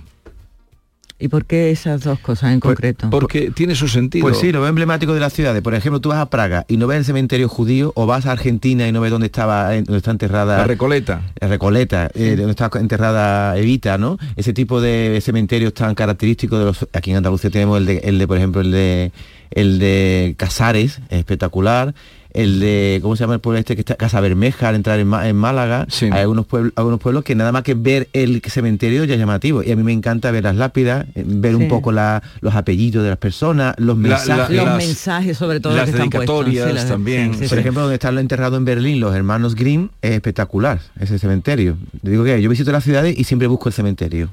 ¿Y 1.19 1.29
por 1.29 1.47
qué 1.47 1.71
esas 1.71 2.03
dos 2.03 2.19
cosas 2.19 2.53
en 2.53 2.61
concreto? 2.61 3.09
Porque 3.09 3.51
tiene 3.51 3.75
su 3.75 3.89
sentido. 3.89 4.23
Pues 4.23 4.39
sí, 4.39 4.53
lo 4.53 4.61
veo 4.61 4.69
emblemático 4.69 5.15
de 5.15 5.21
las 5.21 5.33
ciudades. 5.33 5.63
Por 5.63 5.75
ejemplo, 5.75 6.01
tú 6.01 6.11
vas 6.11 6.19
a 6.19 6.29
Praga 6.29 6.67
y 6.69 6.77
no 6.77 6.87
ves 6.87 6.99
el 6.99 7.05
cementerio 7.07 7.49
judío, 7.49 7.93
o 7.95 8.07
vas 8.07 8.27
a 8.27 8.33
Argentina 8.33 8.87
y 8.87 8.93
no 8.93 9.01
ves 9.01 9.11
dónde 9.11 9.27
estaba, 9.27 9.75
eh, 9.75 9.83
dónde 9.83 9.99
está 9.99 10.11
enterrada. 10.11 10.59
La 10.59 10.65
Recoleta. 10.65 11.23
La 11.41 11.49
Recoleta, 11.49 12.11
eh, 12.15 12.37
donde 12.37 12.51
está 12.51 12.71
enterrada 12.75 13.57
Evita, 13.57 13.97
¿no? 13.97 14.19
Ese 14.37 14.53
tipo 14.53 14.81
de 14.81 15.21
cementerios 15.23 15.73
tan 15.73 15.95
característicos 15.95 16.59
de 16.59 16.65
los. 16.67 16.87
Aquí 16.93 17.13
en 17.13 17.17
Andalucía 17.17 17.49
tenemos 17.49 17.79
el 17.79 17.87
de, 17.87 17.99
el 17.99 18.19
de 18.19 18.29
por 18.29 18.37
ejemplo, 18.37 18.61
el 18.61 18.71
de 18.71 19.13
el 19.51 19.79
de 19.79 20.35
Casares, 20.37 21.01
espectacular. 21.09 21.95
El 22.37 22.61
de, 22.61 22.99
¿cómo 23.01 23.17
se 23.17 23.25
llama 23.25 23.33
el 23.33 23.41
pueblo 23.41 23.59
este 23.59 23.77
que 23.77 23.81
está? 23.81 23.95
Casa 23.95 24.21
Bermeja, 24.21 24.69
al 24.69 24.75
entrar 24.75 25.01
en, 25.01 25.11
en 25.15 25.37
Málaga. 25.37 25.87
Hay 26.03 26.11
algunos 26.21 26.45
pueblos, 26.45 26.71
algunos 26.77 27.01
pueblos 27.01 27.25
que 27.25 27.35
nada 27.35 27.51
más 27.51 27.63
que 27.63 27.73
ver 27.73 28.09
el 28.13 28.43
cementerio 28.47 29.05
ya 29.05 29.15
es 29.15 29.19
llamativo. 29.21 29.63
Y 29.63 29.73
a 29.73 29.77
mí 29.77 29.83
me 29.83 29.95
encanta 29.95 30.31
ver 30.31 30.45
las 30.45 30.55
lápidas, 30.55 31.07
eh, 31.15 31.23
ver 31.27 31.57
Sí. 31.57 31.63
un 31.63 31.69
poco 31.69 31.93
la- 31.93 32.23
los 32.43 32.55
apellidos 32.55 33.05
de 33.05 33.09
las 33.09 33.19
personas, 33.19 33.75
los 33.79 33.97
La- 33.97 34.03
la- 34.11 34.17
mensajes. 34.19 34.55
los 34.57 34.67
las- 34.67 34.77
mensajes 34.77 35.39
sobre 35.39 35.61
todo 35.61 35.75
las 35.77 35.85
que 35.87 35.93
están 35.93 36.11
dedicatorias 36.11 36.69
sí, 36.69 36.75
las- 36.75 36.89
también. 36.89 37.33
sí, 37.33 37.39
sí, 37.45 37.49
Por 37.49 37.57
sí. 37.57 37.61
ejemplo, 37.61 37.81
donde 37.81 37.95
están 37.95 38.19
enterrados 38.19 38.59
en 38.59 38.67
Berlín 38.67 39.01
los 39.01 39.15
hermanos 39.17 39.55
Grimm, 39.55 39.89
es 40.03 40.11
espectacular 40.11 40.81
ese 41.01 41.19
cementerio. 41.19 41.79
Te 42.05 42.11
digo 42.11 42.23
que 42.23 42.43
yo 42.43 42.51
visito 42.51 42.71
las 42.71 42.85
ciudades 42.85 43.19
y 43.19 43.25
siempre 43.25 43.49
busco 43.49 43.71
el 43.71 43.73
cementerio. 43.73 44.29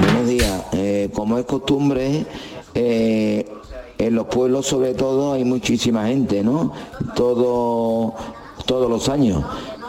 Buenos 0.00 0.28
días. 0.28 0.62
Eh, 0.72 1.10
como 1.12 1.38
es 1.38 1.44
costumbre, 1.44 2.24
eh, 2.74 3.44
en 3.98 4.14
los 4.14 4.26
pueblos 4.26 4.66
sobre 4.66 4.94
todo 4.94 5.32
hay 5.32 5.44
muchísima 5.44 6.06
gente, 6.06 6.42
¿no? 6.42 6.72
Todo, 7.14 8.14
todos 8.66 8.90
los 8.90 9.08
años. 9.08 9.42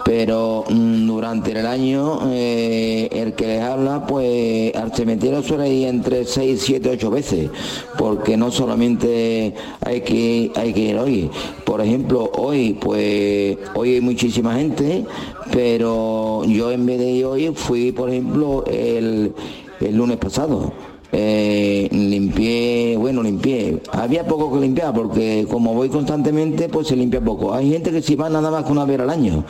Pero 0.06 0.64
mm, 0.70 1.06
durante 1.06 1.52
el 1.52 1.66
año 1.66 2.22
eh, 2.32 3.10
el 3.12 3.34
que 3.34 3.48
les 3.48 3.62
habla, 3.62 4.08
pues 4.08 4.74
al 4.74 4.94
cementerio 4.94 5.44
suele 5.44 5.70
ir 5.70 5.88
entre 5.88 6.24
6, 6.24 6.62
7, 6.64 6.92
8 6.92 7.12
veces, 7.12 7.50
porque 7.98 8.38
no 8.38 8.50
solamente 8.50 9.54
hay 9.82 10.02
que, 10.02 10.52
hay 10.56 10.74
que 10.74 10.80
ir 10.80 10.98
hoy. 10.98 11.30
Por 11.66 11.82
ejemplo, 11.82 12.32
hoy, 12.38 12.78
pues 12.80 13.58
hoy 13.76 13.96
hay 13.96 14.02
muchísima 14.02 14.56
gente, 14.56 15.04
pero 15.52 16.46
yo 16.46 16.72
en 16.72 16.86
vez 16.86 17.00
de 17.00 17.10
ir 17.10 17.26
hoy 17.26 17.52
fui, 17.54 17.92
por 17.92 18.10
ejemplo, 18.10 18.64
el, 18.66 19.34
el 19.82 19.96
lunes 19.98 20.16
pasado. 20.18 20.72
Eh, 21.12 21.88
limpié, 21.92 22.98
bueno, 22.98 23.24
limpié. 23.24 23.82
Había 23.92 24.28
poco 24.28 24.54
que 24.54 24.60
limpiar 24.60 24.94
porque 24.94 25.46
como 25.50 25.74
voy 25.74 25.90
constantemente, 25.90 26.70
pues 26.70 26.88
se 26.88 26.96
limpia 26.96 27.22
poco. 27.22 27.54
Hay 27.54 27.72
gente 27.72 27.92
que 27.92 28.02
si 28.02 28.16
va 28.16 28.30
nada 28.30 28.52
más 28.52 28.66
que 28.66 28.72
una 28.72 28.86
vez 28.86 29.00
al 29.00 29.10
año. 29.10 29.44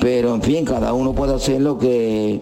Pero 0.00 0.34
en 0.34 0.42
fin, 0.42 0.64
cada 0.64 0.92
uno 0.92 1.12
puede 1.12 1.34
hacer 1.34 1.60
lo 1.60 1.78
que 1.78 2.40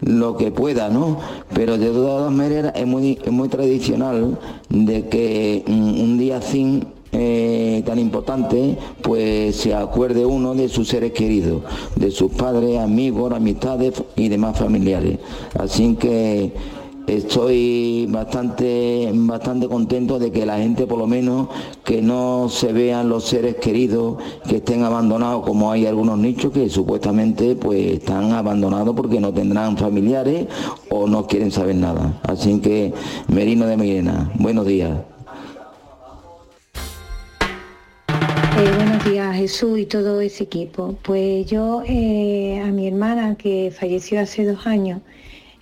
lo 0.00 0.36
que 0.36 0.50
pueda, 0.52 0.88
¿no? 0.88 1.18
Pero 1.52 1.76
de 1.76 1.88
todas 1.88 2.32
maneras 2.32 2.72
es 2.76 2.86
muy, 2.86 3.18
es 3.24 3.32
muy 3.32 3.48
tradicional 3.48 4.38
de 4.68 5.08
que 5.08 5.64
mm, 5.66 6.00
un 6.00 6.18
día 6.18 6.40
sin 6.40 6.86
eh, 7.10 7.82
tan 7.86 7.98
importante, 7.98 8.76
pues 9.02 9.56
se 9.56 9.74
acuerde 9.74 10.26
uno 10.26 10.54
de 10.54 10.68
sus 10.68 10.88
seres 10.88 11.12
queridos, 11.12 11.62
de 11.96 12.10
sus 12.10 12.30
padres, 12.32 12.78
amigos, 12.78 13.32
amistades 13.32 14.02
y 14.14 14.28
demás 14.28 14.58
familiares. 14.58 15.18
Así 15.58 15.94
que 15.94 16.52
estoy 17.08 18.06
bastante, 18.10 19.10
bastante 19.12 19.66
contento 19.66 20.18
de 20.18 20.30
que 20.30 20.44
la 20.44 20.58
gente 20.58 20.86
por 20.86 20.98
lo 20.98 21.06
menos 21.06 21.48
que 21.84 22.02
no 22.02 22.48
se 22.48 22.72
vean 22.72 23.08
los 23.08 23.24
seres 23.24 23.56
queridos 23.56 24.18
que 24.48 24.56
estén 24.56 24.84
abandonados 24.84 25.44
como 25.44 25.72
hay 25.72 25.86
algunos 25.86 26.18
nichos 26.18 26.52
que 26.52 26.68
supuestamente 26.68 27.56
pues 27.56 27.92
están 27.92 28.32
abandonados 28.32 28.94
porque 28.94 29.20
no 29.20 29.32
tendrán 29.32 29.76
familiares 29.76 30.46
o 30.90 31.06
no 31.06 31.26
quieren 31.26 31.50
saber 31.50 31.76
nada. 31.76 32.20
Así 32.24 32.60
que 32.60 32.92
Merino 33.28 33.66
de 33.66 33.76
Mirena, 33.76 34.30
buenos 34.34 34.66
días. 34.66 34.98
Eh, 38.58 38.72
buenos 38.74 39.04
días 39.04 39.36
Jesús 39.36 39.78
y 39.78 39.86
todo 39.86 40.20
ese 40.20 40.44
equipo. 40.44 40.96
Pues 41.02 41.46
yo 41.46 41.82
eh, 41.86 42.60
a 42.60 42.66
mi 42.72 42.88
hermana 42.88 43.36
que 43.36 43.72
falleció 43.74 44.20
hace 44.20 44.44
dos 44.44 44.66
años, 44.66 45.00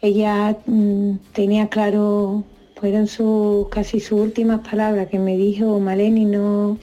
ella 0.07 0.57
mm, 0.67 1.17
tenía 1.33 1.69
claro, 1.69 2.45
fueron 2.77 3.07
sus 3.07 3.69
casi 3.69 4.01
sus 4.01 4.21
últimas 4.21 4.61
palabras 4.69 5.09
que 5.09 5.19
me 5.19 5.37
dijo, 5.37 5.79
Maleni, 5.81 6.25
no, 6.25 6.79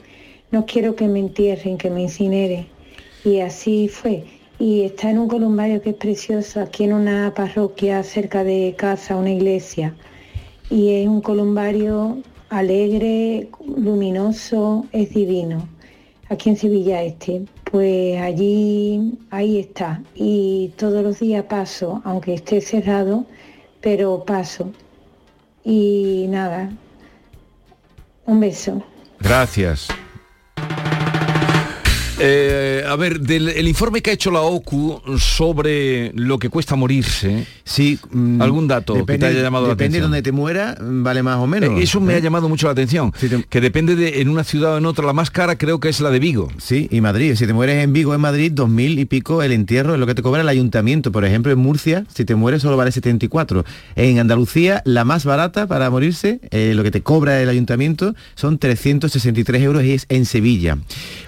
no 0.50 0.66
quiero 0.66 0.94
que 0.96 1.08
me 1.08 1.20
entierren, 1.20 1.78
que 1.78 1.90
me 1.90 2.02
incinere. 2.02 2.66
Y 3.24 3.40
así 3.40 3.88
fue. 3.88 4.24
Y 4.58 4.82
está 4.82 5.10
en 5.10 5.18
un 5.18 5.28
columbario 5.28 5.82
que 5.82 5.90
es 5.90 5.96
precioso, 5.96 6.60
aquí 6.60 6.84
en 6.84 6.92
una 6.92 7.32
parroquia 7.34 8.02
cerca 8.02 8.44
de 8.44 8.74
casa, 8.76 9.16
una 9.16 9.32
iglesia. 9.32 9.94
Y 10.70 10.90
es 11.02 11.08
un 11.08 11.20
columbario 11.20 12.18
alegre, 12.50 13.48
luminoso, 13.76 14.86
es 14.92 15.12
divino 15.14 15.68
aquí 16.28 16.50
en 16.50 16.56
Sevilla 16.56 17.02
Este. 17.02 17.42
Pues 17.74 18.20
allí, 18.20 19.18
ahí 19.30 19.58
está. 19.58 20.00
Y 20.14 20.72
todos 20.76 21.02
los 21.02 21.18
días 21.18 21.46
paso, 21.46 22.00
aunque 22.04 22.34
esté 22.34 22.60
cerrado, 22.60 23.26
pero 23.80 24.24
paso. 24.24 24.70
Y 25.64 26.26
nada, 26.28 26.70
un 28.26 28.38
beso. 28.38 28.80
Gracias. 29.18 29.88
Eh, 32.20 32.84
a 32.86 32.94
ver, 32.96 33.20
del 33.20 33.48
el 33.48 33.66
informe 33.66 34.00
que 34.00 34.10
ha 34.10 34.12
hecho 34.12 34.30
la 34.30 34.40
OCU 34.40 35.00
sobre 35.18 36.12
lo 36.14 36.38
que 36.38 36.48
cuesta 36.48 36.76
morirse. 36.76 37.44
Sí. 37.64 37.98
mm, 38.12 38.40
¿Algún 38.40 38.68
dato 38.68 39.04
que 39.04 39.18
te 39.18 39.26
haya 39.26 39.42
llamado 39.42 39.66
la 39.66 39.70
Depende 39.74 39.98
de 39.98 40.04
atención? 40.04 40.10
donde 40.12 40.22
te 40.22 40.30
muera, 40.32 40.76
vale 40.80 41.22
más 41.24 41.38
o 41.38 41.46
menos. 41.48 41.70
Eh, 41.70 41.82
Eso 41.82 42.00
me 42.00 42.12
¿eh? 42.12 42.16
ha 42.16 42.18
llamado 42.20 42.48
mucho 42.48 42.66
la 42.66 42.72
atención. 42.72 43.12
Que 43.48 43.60
depende 43.60 43.96
de 43.96 44.20
en 44.20 44.28
una 44.28 44.44
ciudad 44.44 44.74
o 44.74 44.78
en 44.78 44.86
otra. 44.86 45.04
La 45.06 45.12
más 45.12 45.30
cara 45.30 45.56
creo 45.58 45.80
que 45.80 45.88
es 45.88 46.00
la 46.00 46.10
de 46.10 46.20
Vigo. 46.20 46.48
Sí, 46.58 46.88
y 46.90 47.00
Madrid. 47.00 47.34
Si 47.34 47.46
te 47.46 47.52
mueres 47.52 47.82
en 47.82 47.92
Vigo, 47.92 48.14
en 48.14 48.20
Madrid, 48.20 48.52
dos 48.54 48.68
mil 48.68 48.98
y 48.98 49.06
pico 49.06 49.42
el 49.42 49.50
entierro 49.52 49.94
es 49.94 50.00
lo 50.00 50.06
que 50.06 50.14
te 50.14 50.22
cobra 50.22 50.42
el 50.42 50.48
ayuntamiento. 50.48 51.10
Por 51.10 51.24
ejemplo, 51.24 51.50
en 51.50 51.58
Murcia, 51.58 52.04
si 52.14 52.24
te 52.24 52.36
mueres 52.36 52.62
solo 52.62 52.76
vale 52.76 52.92
74. 52.92 53.64
En 53.96 54.20
Andalucía, 54.20 54.82
la 54.84 55.04
más 55.04 55.24
barata 55.24 55.66
para 55.66 55.90
morirse, 55.90 56.40
eh, 56.50 56.72
lo 56.76 56.84
que 56.84 56.92
te 56.92 57.02
cobra 57.02 57.40
el 57.42 57.48
ayuntamiento, 57.48 58.14
son 58.36 58.58
363 58.58 59.62
euros 59.62 59.82
y 59.82 59.92
es 59.92 60.06
en 60.08 60.26
Sevilla. 60.26 60.78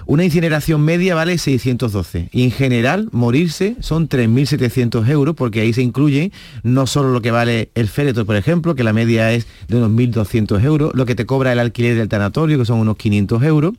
Una 0.05 0.23
incineración 0.23 0.76
media 0.77 1.15
vale 1.15 1.37
612. 1.37 2.29
Y 2.31 2.43
en 2.43 2.51
general, 2.51 3.09
morirse 3.11 3.75
son 3.79 4.09
3.700 4.09 5.07
euros, 5.09 5.35
porque 5.35 5.61
ahí 5.61 5.73
se 5.73 5.81
incluye 5.81 6.31
no 6.63 6.87
solo 6.87 7.11
lo 7.11 7.21
que 7.21 7.31
vale 7.31 7.69
el 7.75 7.87
féretro, 7.87 8.25
por 8.25 8.35
ejemplo, 8.35 8.75
que 8.75 8.83
la 8.83 8.93
media 8.93 9.31
es 9.31 9.47
de 9.67 9.77
unos 9.77 9.91
1.200 9.91 10.63
euros, 10.63 10.91
lo 10.93 11.05
que 11.05 11.15
te 11.15 11.25
cobra 11.25 11.51
el 11.51 11.59
alquiler 11.59 11.95
del 11.95 12.09
tanatorio, 12.09 12.57
que 12.57 12.65
son 12.65 12.79
unos 12.79 12.97
500 12.97 13.43
euros, 13.43 13.73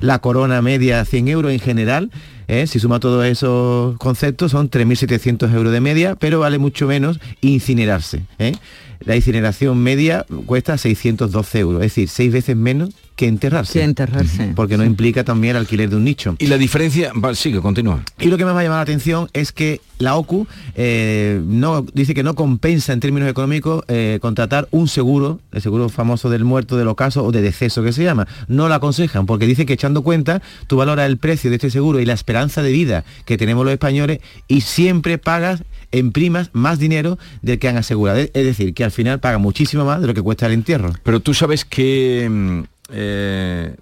la 0.00 0.18
corona 0.20 0.62
media 0.62 1.04
100 1.04 1.28
euros 1.28 1.52
en 1.52 1.60
general, 1.60 2.10
¿eh? 2.48 2.66
si 2.66 2.78
suma 2.78 3.00
todos 3.00 3.24
esos 3.24 3.96
conceptos 3.98 4.50
son 4.52 4.70
3.700 4.70 5.54
euros 5.54 5.72
de 5.72 5.80
media, 5.80 6.16
pero 6.16 6.40
vale 6.40 6.58
mucho 6.58 6.86
menos 6.86 7.20
incinerarse. 7.40 8.22
¿eh? 8.38 8.54
La 9.00 9.16
incineración 9.16 9.78
media 9.78 10.26
cuesta 10.46 10.76
612 10.76 11.58
euros, 11.58 11.82
es 11.82 11.92
decir, 11.92 12.08
seis 12.08 12.32
veces 12.32 12.56
menos 12.56 12.90
que 13.20 13.28
enterrarse. 13.28 13.80
Que 13.80 13.84
enterrarse. 13.84 14.52
Porque 14.56 14.78
no 14.78 14.84
implica 14.84 15.24
también 15.24 15.50
el 15.54 15.60
alquiler 15.60 15.90
de 15.90 15.96
un 15.96 16.04
nicho. 16.04 16.36
Y 16.38 16.46
la 16.46 16.56
diferencia, 16.56 17.12
va, 17.12 17.34
sigue, 17.34 17.60
continúa. 17.60 18.02
Y 18.18 18.28
lo 18.28 18.38
que 18.38 18.46
más 18.46 18.54
me 18.54 18.60
ha 18.60 18.62
llamado 18.62 18.78
la 18.78 18.82
atención 18.82 19.28
es 19.34 19.52
que 19.52 19.82
la 19.98 20.16
OCU 20.16 20.46
eh, 20.74 21.42
no, 21.44 21.82
dice 21.92 22.14
que 22.14 22.22
no 22.22 22.34
compensa 22.34 22.94
en 22.94 23.00
términos 23.00 23.28
económicos 23.28 23.84
eh, 23.88 24.18
contratar 24.22 24.68
un 24.70 24.88
seguro, 24.88 25.38
el 25.52 25.60
seguro 25.60 25.90
famoso 25.90 26.30
del 26.30 26.44
muerto, 26.44 26.78
del 26.78 26.88
ocaso 26.88 27.22
o 27.22 27.30
de 27.30 27.42
deceso 27.42 27.82
que 27.82 27.92
se 27.92 28.02
llama. 28.02 28.26
No 28.48 28.68
lo 28.68 28.74
aconsejan 28.74 29.26
porque 29.26 29.44
dice 29.44 29.66
que 29.66 29.74
echando 29.74 30.00
cuenta 30.00 30.40
tú 30.66 30.78
valoras 30.78 31.06
el 31.06 31.18
precio 31.18 31.50
de 31.50 31.56
este 31.56 31.68
seguro 31.68 32.00
y 32.00 32.06
la 32.06 32.14
esperanza 32.14 32.62
de 32.62 32.72
vida 32.72 33.04
que 33.26 33.36
tenemos 33.36 33.66
los 33.66 33.72
españoles 33.74 34.20
y 34.48 34.62
siempre 34.62 35.18
pagas 35.18 35.62
en 35.92 36.12
primas 36.12 36.48
más 36.54 36.78
dinero 36.78 37.18
del 37.42 37.58
que 37.58 37.68
han 37.68 37.76
asegurado. 37.76 38.18
Es 38.18 38.30
es 38.32 38.46
decir, 38.46 38.72
que 38.72 38.82
al 38.82 38.92
final 38.92 39.20
paga 39.20 39.36
muchísimo 39.36 39.84
más 39.84 40.00
de 40.00 40.06
lo 40.06 40.14
que 40.14 40.22
cuesta 40.22 40.46
el 40.46 40.52
entierro. 40.52 40.94
Pero 41.02 41.20
tú 41.20 41.34
sabes 41.34 41.66
que 41.66 42.26
mm, 42.30 42.79
eh, 42.92 43.76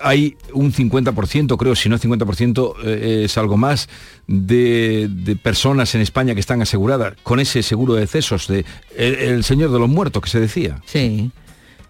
hay 0.00 0.36
un 0.52 0.72
50%, 0.72 1.56
creo, 1.56 1.74
si 1.74 1.88
no 1.88 1.98
50%, 1.98 2.74
eh, 2.84 3.22
es 3.24 3.36
algo 3.38 3.56
más, 3.56 3.88
de, 4.26 5.38
personas 5.42 5.94
en 5.94 6.00
España 6.00 6.34
que 6.34 6.40
están 6.40 6.62
aseguradas 6.62 7.14
con 7.22 7.40
ese 7.40 7.62
seguro 7.62 7.94
de 7.94 8.00
decesos, 8.00 8.48
de 8.48 8.64
el, 8.96 9.14
el 9.14 9.44
señor 9.44 9.70
de 9.70 9.78
los 9.78 9.88
muertos 9.88 10.22
que 10.22 10.30
se 10.30 10.40
decía. 10.40 10.80
Sí. 10.86 11.30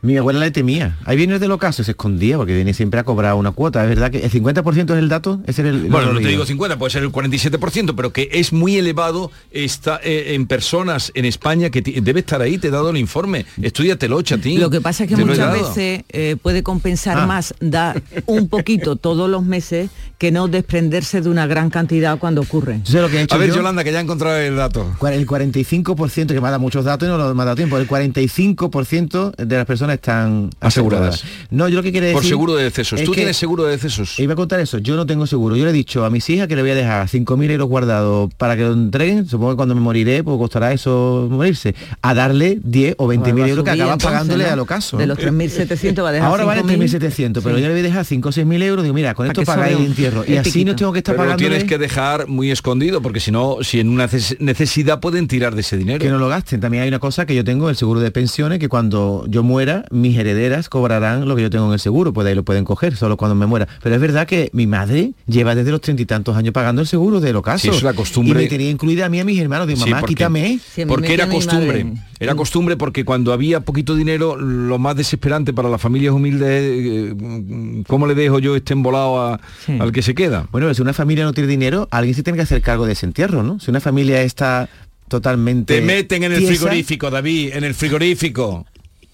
Mi 0.02 0.16
abuela 0.16 0.40
le 0.40 0.50
temía. 0.50 0.98
Ahí 1.04 1.16
viene 1.16 1.38
del 1.38 1.50
ocaso, 1.50 1.82
se 1.82 1.92
escondía 1.92 2.36
porque 2.36 2.54
viene 2.54 2.74
siempre 2.74 3.00
a 3.00 3.04
cobrar 3.04 3.34
una 3.34 3.50
cuota. 3.52 3.82
Es 3.82 3.88
verdad 3.88 4.10
que 4.10 4.24
el 4.24 4.30
50% 4.30 4.92
es 4.92 4.98
el 4.98 5.08
dato. 5.08 5.40
Ese 5.46 5.62
era 5.62 5.70
el, 5.70 5.88
Bueno, 5.88 6.12
no 6.12 6.20
te 6.20 6.28
digo 6.28 6.44
50, 6.46 6.78
puede 6.78 6.90
ser 6.90 7.02
el 7.02 7.10
47%, 7.10 7.94
pero 7.96 8.12
que 8.12 8.28
es 8.32 8.52
muy 8.52 8.76
elevado 8.76 9.30
está 9.50 10.00
eh, 10.04 10.34
en 10.34 10.46
personas 10.46 11.10
en 11.14 11.24
España 11.24 11.70
que 11.70 11.82
debe 11.82 12.20
estar 12.20 12.40
ahí, 12.40 12.58
te 12.58 12.68
he 12.68 12.70
dado 12.70 12.90
el 12.90 12.96
informe. 12.98 13.46
Estudiatelo, 13.60 14.20
chatín. 14.22 14.60
Lo 14.60 14.70
que 14.70 14.80
pasa 14.80 15.04
es 15.04 15.08
que 15.10 15.16
muchas 15.16 15.52
veces 15.52 16.04
eh, 16.10 16.36
puede 16.40 16.62
compensar 16.62 17.18
Ah. 17.18 17.26
más 17.26 17.54
dar 17.60 18.02
un 18.26 18.48
poquito 18.48 18.96
todos 18.96 19.28
los 19.30 19.44
meses 19.44 19.90
que 20.18 20.30
no 20.30 20.48
desprenderse 20.48 21.20
de 21.20 21.28
una 21.28 21.46
gran 21.46 21.70
cantidad 21.70 22.18
cuando 22.18 22.40
ocurre. 22.40 22.80
Sé 22.84 23.00
lo 23.00 23.08
que 23.08 23.18
he 23.18 23.22
hecho 23.22 23.34
A 23.34 23.38
ver, 23.38 23.50
yo. 23.50 23.56
Yolanda, 23.56 23.84
que 23.84 23.92
ya 23.92 23.98
he 24.00 24.02
encontrado 24.02 24.36
el 24.38 24.56
dato. 24.56 24.86
El 25.10 25.26
45%, 25.26 26.26
que 26.28 26.40
me 26.40 26.46
ha 26.48 26.50
dado 26.50 26.60
muchos 26.60 26.84
datos 26.84 27.06
y 27.06 27.10
no 27.10 27.18
lo 27.18 27.34
me 27.34 27.42
ha 27.42 27.44
dado 27.44 27.56
tiempo, 27.56 27.76
el 27.76 27.86
45% 27.88 29.36
de 29.36 29.56
las 29.56 29.66
personas 29.66 29.85
están 29.94 30.50
aseguradas. 30.60 31.14
Aseguradas. 31.16 31.24
No, 31.50 31.68
yo 31.68 31.76
lo 31.76 31.82
que 31.82 31.92
quiere 31.92 32.08
decir... 32.08 32.20
Por 32.20 32.24
seguro 32.28 32.54
de 32.56 32.64
decesos. 32.64 33.00
es 33.00 33.06
¿Tú 33.06 33.12
tienes 33.12 33.36
seguro 33.36 33.64
de 33.64 33.72
decesos? 33.72 34.18
Iba 34.18 34.32
a 34.34 34.36
contar 34.36 34.60
eso, 34.60 34.78
yo 34.78 34.96
no 34.96 35.06
tengo 35.06 35.26
seguro. 35.26 35.56
Yo 35.56 35.64
le 35.64 35.70
he 35.70 35.74
dicho 35.74 36.04
a 36.04 36.10
mis 36.10 36.28
hijas 36.30 36.48
que 36.48 36.56
le 36.56 36.62
voy 36.62 36.70
a 36.72 36.74
dejar 36.74 37.06
5.000 37.08 37.50
euros 37.50 37.68
guardados 37.68 38.32
para 38.34 38.56
que 38.56 38.62
lo 38.62 38.72
entreguen, 38.72 39.26
supongo 39.26 39.52
que 39.52 39.56
cuando 39.56 39.74
me 39.74 39.80
moriré, 39.80 40.22
pues 40.24 40.36
costará 40.38 40.72
eso 40.72 41.28
morirse, 41.30 41.74
a 42.02 42.14
darle 42.14 42.58
10 42.62 42.94
o 42.98 43.06
20.000 43.08 43.20
Pues 43.20 43.34
va 43.40 43.44
a 43.44 43.48
euros 43.48 43.64
que 43.64 43.70
acaban 43.70 43.92
entonces, 43.94 44.06
pagándole 44.10 44.44
¿no? 44.44 44.50
al 44.52 44.58
ocaso. 44.60 44.96
De 44.96 45.06
los 45.06 45.18
3.700 45.18 46.02
va 46.04 46.08
a 46.08 46.12
dejar 46.12 46.28
Ahora 46.30 46.44
vale 46.44 46.62
5.000. 46.62 47.00
3.700, 47.00 47.40
pero 47.42 47.56
Sí. 47.56 47.62
yo 47.62 47.68
le 47.68 47.70
voy 47.74 47.80
a 47.80 47.82
dejar 47.82 48.04
5 48.04 48.28
o 48.28 48.32
6.000 48.32 48.62
euros, 48.62 48.82
digo, 48.84 48.94
mira, 48.94 49.14
con 49.14 49.26
esto 49.26 49.42
pagáis 49.44 49.76
el 49.78 49.84
entierro. 49.86 50.24
Y 50.26 50.36
así 50.36 50.64
no 50.64 50.74
tengo 50.76 50.92
que 50.92 50.98
estar 50.98 51.14
lo 51.14 51.18
pagando 51.22 51.38
tienes 51.38 51.64
que 51.64 51.78
dejar 51.78 52.26
muy 52.28 52.50
escondido, 52.50 53.00
porque 53.02 53.20
si 53.20 53.30
no, 53.30 53.58
si 53.62 53.80
en 53.80 53.88
una 53.88 54.06
neces- 54.08 54.36
necesidad 54.40 55.00
pueden 55.00 55.28
tirar 55.28 55.54
de 55.54 55.60
ese 55.60 55.76
dinero. 55.76 55.98
que 55.98 56.08
no 56.10 56.18
lo 56.18 56.28
gasten. 56.28 56.60
También 56.60 56.82
hay 56.82 56.88
una 56.88 56.98
cosa 56.98 57.26
que 57.26 57.34
yo 57.34 57.44
tengo, 57.44 57.68
el 57.70 57.76
seguro 57.76 58.00
de 58.00 58.10
pensiones, 58.10 58.58
que 58.58 58.68
cuando 58.68 59.24
yo 59.28 59.42
muera, 59.42 59.75
mis 59.90 60.16
herederas 60.18 60.68
cobrarán 60.68 61.28
lo 61.28 61.36
que 61.36 61.42
yo 61.42 61.50
tengo 61.50 61.66
en 61.66 61.72
el 61.74 61.78
seguro, 61.80 62.12
pues 62.12 62.24
de 62.24 62.30
ahí 62.30 62.34
lo 62.36 62.44
pueden 62.44 62.64
coger, 62.64 62.96
solo 62.96 63.16
cuando 63.16 63.34
me 63.34 63.46
muera. 63.46 63.66
Pero 63.82 63.94
es 63.94 64.00
verdad 64.00 64.26
que 64.26 64.50
mi 64.52 64.66
madre 64.66 65.12
lleva 65.26 65.54
desde 65.54 65.70
los 65.70 65.80
treinta 65.80 66.02
y 66.02 66.06
tantos 66.06 66.36
años 66.36 66.52
pagando 66.52 66.80
el 66.82 66.86
seguro 66.88 67.20
del 67.20 67.36
ocaso. 67.36 67.70
Sí, 67.70 67.76
es 67.76 67.82
la 67.82 67.92
costumbre. 67.94 68.40
Y 68.40 68.44
me 68.44 68.48
tenía 68.48 68.70
incluida 68.70 69.06
a 69.06 69.08
mí 69.08 69.18
y 69.18 69.20
a 69.20 69.24
mis 69.24 69.38
hermanos, 69.40 69.66
de 69.66 69.76
Sí, 69.76 69.80
mamá, 69.80 70.00
porque- 70.00 70.14
quítame. 70.14 70.58
porque 70.88 71.14
era 71.14 71.28
costumbre. 71.28 71.86
Era 72.18 72.34
costumbre 72.34 72.76
porque 72.76 73.04
cuando 73.04 73.32
había 73.32 73.60
poquito 73.60 73.94
dinero, 73.94 74.36
lo 74.36 74.78
más 74.78 74.96
desesperante 74.96 75.52
para 75.52 75.68
las 75.68 75.80
familias 75.80 76.14
humildes 76.14 76.48
es 76.48 77.12
eh, 77.12 77.82
cómo 77.86 78.06
le 78.06 78.14
dejo 78.14 78.38
yo 78.38 78.56
este 78.56 78.72
embolado 78.72 79.20
a- 79.20 79.40
al 79.78 79.92
que 79.92 80.00
se 80.02 80.14
queda. 80.14 80.46
Bueno, 80.50 80.66
pero 80.66 80.74
si 80.74 80.80
una 80.82 80.94
familia 80.94 81.24
no 81.24 81.32
tiene 81.34 81.48
dinero, 81.48 81.88
alguien 81.90 82.14
se 82.14 82.22
tiene 82.22 82.36
que 82.38 82.42
hacer 82.42 82.62
cargo 82.62 82.86
de 82.86 82.92
ese 82.92 83.04
entierro, 83.06 83.42
¿no? 83.42 83.60
Si 83.60 83.70
una 83.70 83.80
familia 83.80 84.22
está 84.22 84.68
totalmente... 85.08 85.74
Te 85.74 85.80
meten 85.82 86.24
en 86.24 86.32
el 86.32 86.38
tiesa 86.38 86.54
frigorífico, 86.54 87.10
David, 87.10 87.50
en 87.52 87.64
el 87.64 87.74
frigorífico. 87.74 88.66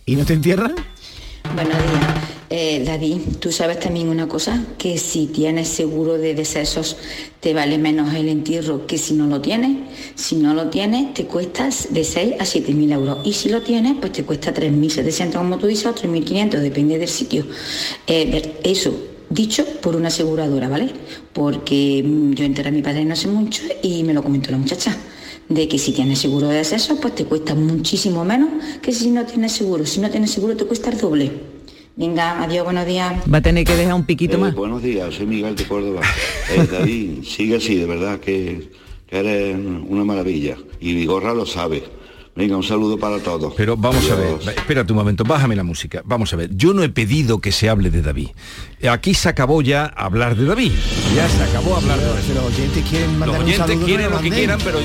¿Y 0.05 0.17
no 0.17 0.25
te 0.25 0.33
entierran? 0.33 0.75
Buenos 1.55 1.79
días. 1.79 2.07
Eh, 2.51 2.83
David, 2.85 3.19
tú 3.39 3.53
sabes 3.53 3.79
también 3.79 4.09
una 4.09 4.29
cosa, 4.29 4.63
que 4.77 4.99
si 4.99 5.27
tienes 5.27 5.69
seguro 5.69 6.19
de 6.19 6.35
decesos 6.35 6.97
te 7.41 7.55
vale 7.55 7.79
menos 7.79 8.13
el 8.13 8.29
entierro 8.29 8.87
que 8.87 8.99
si 8.99 9.15
no 9.15 9.27
lo 9.27 9.41
tienes. 9.41 9.79
Si 10.17 10.37
no 10.37 10.55
lo 10.55 10.69
tienes 10.69 11.15
te 11.15 11.27
cuesta 11.27 11.69
de 11.91 12.05
6 12.05 12.35
a 12.41 12.45
7 12.45 12.75
mil 12.75 12.91
euros. 12.91 13.19
Y 13.25 13.33
si 13.33 13.49
lo 13.49 13.63
tienes, 13.63 13.95
pues 14.01 14.13
te 14.13 14.25
cuesta 14.25 14.53
3.700 14.53 15.33
como 15.35 15.59
tú 15.59 15.67
dices 15.67 15.87
o 15.87 15.95
3.500, 15.95 16.59
depende 16.59 16.99
del 16.99 17.09
sitio. 17.09 17.47
Eh, 18.07 18.59
eso, 18.65 18.95
dicho 19.31 19.65
por 19.81 19.95
una 19.95 20.09
aseguradora, 20.09 20.69
¿vale? 20.69 20.91
Porque 21.33 22.03
mm, 22.05 22.33
yo 22.33 22.45
enteré 22.45 22.71
a 22.71 22.73
mi 22.73 22.83
padre 22.83 23.05
no 23.05 23.15
sé 23.15 23.29
mucho 23.29 23.63
y 23.83 24.03
me 24.03 24.13
lo 24.13 24.23
comentó 24.23 24.51
la 24.51 24.59
muchacha 24.59 24.97
de 25.55 25.69
que 25.69 25.79
si 25.79 25.93
tienes 25.93 26.19
seguro 26.19 26.49
de 26.49 26.57
decesos, 26.57 26.99
pues 27.01 27.15
te 27.15 27.25
cuesta 27.25 27.55
muchísimo 27.55 28.25
menos 28.25 28.49
que 28.81 28.93
si 28.93 29.11
no 29.11 29.25
tienes 29.25 29.53
seguro. 29.53 29.85
Si 29.87 30.01
no 30.01 30.11
tienes 30.11 30.31
seguro 30.31 30.57
te 30.57 30.65
cuesta 30.65 30.91
el 30.91 30.99
doble. 30.99 31.31
Venga, 31.95 32.43
adiós, 32.43 32.65
buenos 32.65 32.87
días. 32.87 33.15
Va 33.33 33.39
a 33.39 33.43
tener 33.43 33.65
que 33.67 33.75
dejar 33.75 33.95
un 33.95 34.05
piquito 34.07 34.37
Eh, 34.37 34.41
más. 34.41 34.55
Buenos 34.55 34.83
días, 34.83 35.15
soy 35.15 35.27
Miguel 35.27 35.55
de 35.57 35.65
Córdoba. 35.65 36.01
Eh, 36.51 36.67
David, 36.71 37.23
sigue 37.25 37.57
así, 37.57 37.75
de 37.77 37.87
verdad, 37.87 38.19
que, 38.19 38.71
que 39.07 39.19
eres 39.19 39.57
una 39.89 40.05
maravilla. 40.05 40.57
Y 40.81 40.95
Vigorra 40.95 41.35
lo 41.35 41.45
sabe. 41.45 41.83
Venga, 42.35 42.57
un 42.57 42.63
saludo 42.63 42.99
para 42.99 43.19
todos. 43.19 43.53
Pero 43.57 43.77
vamos 43.77 44.11
a 44.11 44.15
ver, 44.15 44.37
espérate 44.57 44.91
un 44.93 44.99
momento, 44.99 45.23
bájame 45.23 45.55
la 45.55 45.65
música. 45.65 46.03
Vamos 46.05 46.33
a 46.33 46.37
ver, 46.37 46.51
yo 46.57 46.73
no 46.73 46.83
he 46.83 46.89
pedido 46.89 47.41
que 47.41 47.53
se 47.53 47.69
hable 47.69 47.91
de 47.91 48.01
David. 48.01 48.29
Aquí 48.91 49.13
se 49.13 49.29
acabó 49.29 49.61
ya 49.61 49.85
hablar 49.85 50.35
de 50.35 50.47
David. 50.47 50.73
Ya 51.15 51.29
se 51.29 51.43
acabó 51.43 51.77
hablar 51.77 51.99
de 51.99 52.07
David. 52.07 52.35
Los 52.35 52.45
oyentes 52.45 52.85
quieren 52.89 53.11
Los 53.11 53.19
mandar 53.19 53.37
un 53.37 53.45
oyentes 53.45 53.67
saludo, 53.67 53.87
quieren 53.87 54.11
no 54.11 54.17
lo 54.17 54.23
que 54.23 54.31
quieran, 54.31 54.59
pero, 54.65 54.79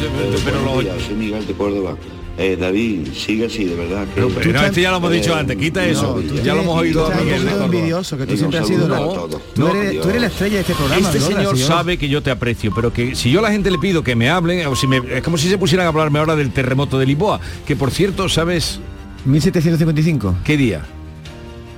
pero 0.43 0.59
Buenos 0.59 0.75
los 0.75 0.83
días, 0.83 1.07
soy 1.07 1.15
Miguel 1.15 1.47
de 1.47 1.53
Córdoba. 1.53 1.97
Eh, 2.39 2.55
David, 2.55 3.07
sigue 3.15 3.47
así, 3.47 3.65
de 3.65 3.75
verdad. 3.75 4.05
que- 4.05 4.11
Pero, 4.13 4.29
pero 4.29 4.53
no, 4.53 4.65
esto 4.67 4.79
ya 4.79 4.91
lo 4.91 4.97
hemos 4.97 5.11
dicho 5.11 5.33
antes, 5.33 5.57
quita 5.57 5.83
eso. 5.83 6.13
tú 6.27 6.35
ya 6.43 6.53
lo 6.53 6.61
hemos 6.61 6.77
oído 6.77 7.09
de 7.09 7.15
poquito 7.15 7.35
Córdoba. 7.47 7.65
envidioso, 7.65 8.15
que 8.17 8.23
tú 8.25 8.27
Venga, 8.29 8.37
siempre 8.37 8.59
has 8.59 8.67
sido 8.67 8.87
la-. 8.87 8.97
Tú, 8.97 9.39
No, 9.61 9.75
eres, 9.75 10.01
tú 10.01 10.09
eres 10.09 10.21
la 10.21 10.27
estrella 10.27 10.53
de 10.55 10.61
este 10.61 10.73
programa. 10.75 11.09
Este 11.11 11.19
señor 11.19 11.57
sabe 11.57 11.97
que 11.97 12.07
yo 12.09 12.21
te 12.21 12.29
aprecio, 12.29 12.71
pero 12.75 12.93
que 12.93 13.15
si 13.15 13.31
yo 13.31 13.39
a 13.39 13.41
la 13.41 13.51
gente 13.51 13.71
le 13.71 13.79
pido 13.79 14.03
que 14.03 14.15
me 14.15 14.29
hablen, 14.29 14.67
o 14.67 14.75
si 14.75 14.85
me, 14.85 14.97
es 15.15 15.23
como 15.23 15.37
si 15.39 15.49
se 15.49 15.57
pusieran 15.57 15.87
a 15.87 15.89
hablarme 15.89 16.19
ahora 16.19 16.35
del 16.35 16.51
terremoto 16.51 16.99
de 16.99 17.07
Lisboa, 17.07 17.39
que 17.65 17.75
por 17.75 17.89
cierto, 17.89 18.29
¿sabes 18.29 18.79
1755. 19.25 20.35
qué 20.43 20.57
día? 20.57 20.81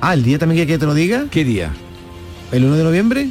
Ah, 0.02 0.14
el 0.14 0.24
día 0.24 0.40
también 0.40 0.62
que, 0.66 0.74
que 0.74 0.78
te 0.78 0.86
lo 0.86 0.94
diga. 0.94 1.26
¿Qué 1.32 1.44
día? 1.46 1.72
El 2.52 2.66
1 2.66 2.76
de 2.76 2.84
noviembre. 2.84 3.30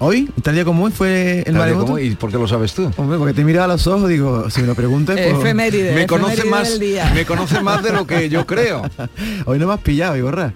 Hoy, 0.00 0.30
tal 0.42 0.54
día 0.54 0.64
como 0.64 0.84
hoy, 0.84 0.92
fue 0.92 1.38
el 1.38 1.44
Tal 1.44 1.52
día 1.54 1.60
maremoto. 1.60 1.86
como- 1.86 1.98
¿Y 1.98 2.10
por 2.14 2.30
qué 2.30 2.36
lo 2.38 2.46
sabes 2.46 2.72
tú? 2.72 2.88
Hombre, 2.96 3.18
porque 3.18 3.34
te 3.34 3.44
miraba 3.44 3.64
a 3.64 3.68
los 3.68 3.86
ojos, 3.88 4.08
digo, 4.08 4.48
si 4.48 4.60
me 4.60 4.68
lo 4.68 4.76
preguntas, 4.76 5.16
pues... 5.20 5.34
Efeméride, 5.38 5.92
me 5.92 6.06
conoce 6.06 6.44
más, 6.44 6.70
del 6.70 6.78
día. 6.80 7.10
me 7.14 7.24
conoce 7.24 7.60
más 7.62 7.82
de 7.82 7.92
lo 7.92 8.06
que 8.06 8.28
yo 8.28 8.46
creo. 8.46 8.82
Hoy 9.46 9.58
no 9.58 9.66
me 9.66 9.74
has 9.74 9.80
pillado, 9.80 10.16
Igorra. 10.16 10.52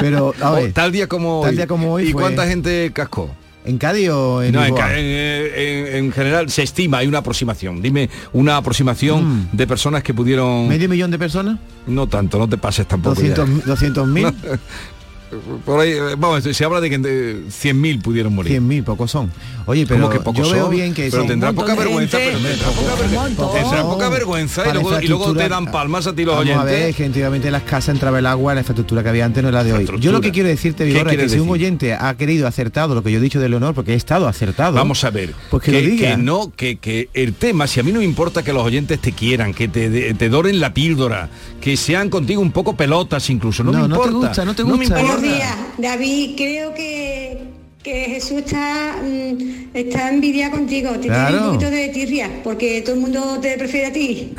Pero, 0.00 0.34
a 0.40 0.50
ver, 0.52 0.70
O 0.70 0.72
tal 0.72 0.90
día 0.90 1.06
como 1.06 1.40
tal 1.42 1.50
hoy. 1.50 1.56
día 1.56 1.66
como 1.68 1.92
hoy 1.92 2.08
¿Y 2.08 2.12
fue- 2.12 2.22
cuánta 2.22 2.46
gente 2.48 2.90
cascó? 2.92 3.30
¿en 3.62 3.76
Cádiz 3.76 4.08
o 4.08 4.42
en 4.42 4.52
no, 4.54 4.64
en, 4.64 4.74
en- 4.76 5.50
en- 5.54 5.96
en 6.06 6.12
general 6.12 6.50
se 6.50 6.62
estima, 6.62 6.98
hay 6.98 7.06
una 7.06 7.18
aproximación. 7.18 7.82
Dime 7.82 8.08
una 8.32 8.56
aproximación 8.56 9.50
de 9.52 9.66
personas 9.66 10.02
que 10.02 10.14
pudieron. 10.14 10.64
Mm. 10.64 10.68
¿Medio 10.68 10.88
millón 10.88 11.10
de 11.10 11.18
personas? 11.18 11.58
No 11.86 12.08
tanto, 12.08 12.38
no 12.38 12.48
te 12.48 12.56
pases 12.56 12.86
tampoco. 12.88 13.20
ya. 13.22 13.34
200 13.34 13.66
200 13.66 14.08
mil. 14.08 14.26
Por 15.64 15.80
ahí, 15.80 15.90
eh, 15.92 16.14
vamos, 16.18 16.42
se 16.42 16.64
habla 16.64 16.80
de 16.80 16.90
que 16.90 16.98
de 16.98 17.44
100.000 17.48 18.02
pudieron 18.02 18.34
morir. 18.34 18.50
100 18.52 18.66
mil, 18.66 18.82
pocos 18.82 19.10
son. 19.10 19.30
Oye, 19.66 19.86
pero 19.86 20.00
¿Cómo 20.02 20.12
que 20.12 20.20
pocos 20.20 20.48
yo 20.48 20.52
veo 20.52 20.64
son? 20.64 20.74
bien 20.74 20.92
que 20.94 21.08
pero 21.10 21.24
tendrá 21.26 21.52
poca 21.52 21.74
vergüenza, 21.76 22.18
pero 22.18 22.38
tendrá 22.38 22.66
poca 22.70 22.94
vergüenza. 22.96 23.22
montón. 23.22 23.52
Tendrá 23.62 23.82
poca 23.82 24.08
vergüenza 24.08 24.68
y 24.68 24.72
luego, 24.72 25.00
y 25.00 25.06
luego 25.06 25.32
te 25.34 25.48
dan 25.48 25.70
palmas 25.70 26.06
a 26.08 26.14
ti 26.14 26.24
los 26.24 26.34
Vamos 26.36 26.56
a 26.56 26.64
ver, 26.64 26.74
oyentes. 26.74 26.96
que 26.96 27.04
antiguamente 27.04 27.46
en 27.48 27.52
las 27.52 27.62
casas 27.62 27.90
entraba 27.94 28.18
el 28.18 28.26
agua, 28.26 28.54
la 28.54 28.60
infraestructura 28.62 29.02
que 29.04 29.08
había 29.10 29.24
antes 29.24 29.42
no 29.42 29.50
es 29.50 29.54
la 29.54 29.62
de 29.62 29.72
hoy. 29.72 29.88
Yo 30.00 30.10
lo 30.10 30.20
que 30.20 30.32
quiero 30.32 30.48
decirte, 30.48 30.84
¿Qué 30.84 30.90
Vigorra, 30.90 31.10
es 31.10 31.12
que 31.12 31.16
quieres 31.16 31.32
si 31.32 31.38
un 31.38 31.46
decir? 31.46 31.52
oyente 31.62 31.94
ha 31.94 32.14
querido 32.16 32.48
acertado 32.48 32.94
lo 32.96 33.02
que 33.04 33.12
yo 33.12 33.18
he 33.18 33.20
dicho 33.20 33.38
de 33.38 33.48
Leonor, 33.48 33.74
porque 33.74 33.92
he 33.92 33.96
estado 33.96 34.26
acertado. 34.26 34.74
Vamos 34.74 35.04
a 35.04 35.10
ver, 35.10 35.34
Pues 35.50 35.62
que 35.62 35.70
lo 35.72 35.78
diga. 35.78 36.16
no, 36.16 36.50
que, 36.56 36.78
que 36.78 37.08
el 37.14 37.34
tema, 37.34 37.66
si 37.68 37.78
a 37.78 37.82
mí 37.84 37.92
no 37.92 38.00
me 38.00 38.04
importa 38.04 38.42
que 38.42 38.52
los 38.52 38.64
oyentes 38.64 38.98
te 39.00 39.12
quieran, 39.12 39.54
que 39.54 39.68
te, 39.68 39.88
de- 39.90 40.14
te 40.14 40.28
doren 40.28 40.58
la 40.58 40.74
píldora, 40.74 41.28
que 41.60 41.76
sean 41.76 42.10
contigo 42.10 42.40
un 42.40 42.50
poco 42.50 42.74
pelotas 42.74 43.30
incluso, 43.30 43.62
no, 43.62 43.70
No, 43.70 43.82
me 43.82 43.88
no 43.88 43.96
te 44.00 44.06
importa. 44.08 44.26
gusta, 44.28 44.44
no 44.44 44.54
te 44.54 44.64
me 44.64 44.70
gusta. 44.72 45.00
importa. 45.00 45.19
Buenos 45.20 45.36
días, 45.38 45.56
David. 45.76 46.30
Creo 46.34 46.72
que, 46.72 47.38
que 47.82 48.04
Jesús 48.06 48.38
está, 48.38 48.96
mm, 49.02 49.66
está 49.76 50.08
envidia 50.08 50.50
contigo. 50.50 50.92
Te 50.92 51.00
tiene 51.00 51.14
Claro. 51.16 51.38
un 51.38 51.44
poquito 51.56 51.70
de 51.70 51.88
tirria, 51.88 52.30
porque 52.42 52.80
todo 52.80 52.94
el 52.94 53.00
mundo 53.02 53.38
te 53.40 53.58
prefiere 53.58 53.86
a 53.88 53.92
ti. 53.92 54.32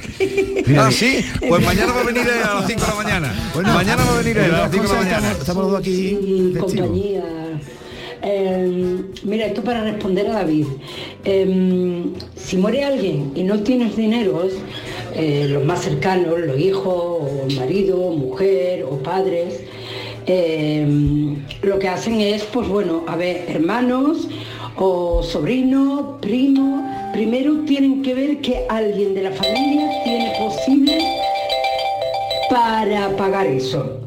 Mira, 0.66 0.88
Ah, 0.88 0.92
sí, 0.92 1.24
pues 1.48 1.64
mañana 1.64 1.94
va 1.94 2.02
a 2.02 2.04
venir 2.04 2.24
a 2.24 2.56
las 2.56 2.68
5 2.68 2.82
de 2.82 2.88
la 2.88 2.96
mañana. 2.96 3.52
Bueno, 3.54 3.74
mañana 3.76 4.04
va 4.04 4.12
a 4.16 4.18
venir 4.24 4.40
a 4.40 4.48
las 4.48 4.72
5 4.72 4.84
de 4.88 4.90
la 4.90 5.02
mañana. 5.02 5.32
Estamos, 5.40 5.72
dos 5.72 5.80
aquí 5.80 6.54
compañía. 6.60 7.24
Eh, 8.24 9.02
mira, 9.24 9.46
esto 9.48 9.64
para 9.64 9.84
responder 9.84 10.28
a 10.30 10.34
David. 10.34 10.66
Eh, 11.26 12.04
si 12.36 12.58
muere 12.58 12.84
alguien 12.84 13.32
y 13.36 13.44
no 13.44 13.60
tienes 13.62 13.96
dineros, 13.96 14.52
eh, 15.16 15.46
los 15.48 15.64
más 15.64 15.84
cercanos, 15.84 16.40
los 16.40 16.60
hijos, 16.60 16.86
o 16.96 17.48
marido, 17.56 17.98
mujer 18.12 18.84
o 18.84 18.98
padres, 18.98 19.62
eh, 20.28 21.36
lo 21.64 21.80
que 21.80 21.88
hacen 21.88 22.22
es, 22.22 22.44
pues 22.44 22.68
bueno, 22.68 23.04
a 23.08 23.16
ver, 23.16 23.46
hermanos 23.48 24.28
o 24.78 25.22
sobrinos, 25.24 26.20
primos, 26.22 26.84
primero 27.14 27.60
tienen 27.66 28.02
que 28.02 28.14
ver 28.14 28.38
que 28.42 28.66
alguien 28.70 29.14
de 29.14 29.24
la 29.24 29.32
familia 29.32 29.90
tiene 30.04 30.34
posible 30.40 30.98
para 32.50 33.16
pagar 33.18 33.48
eso. 33.48 33.98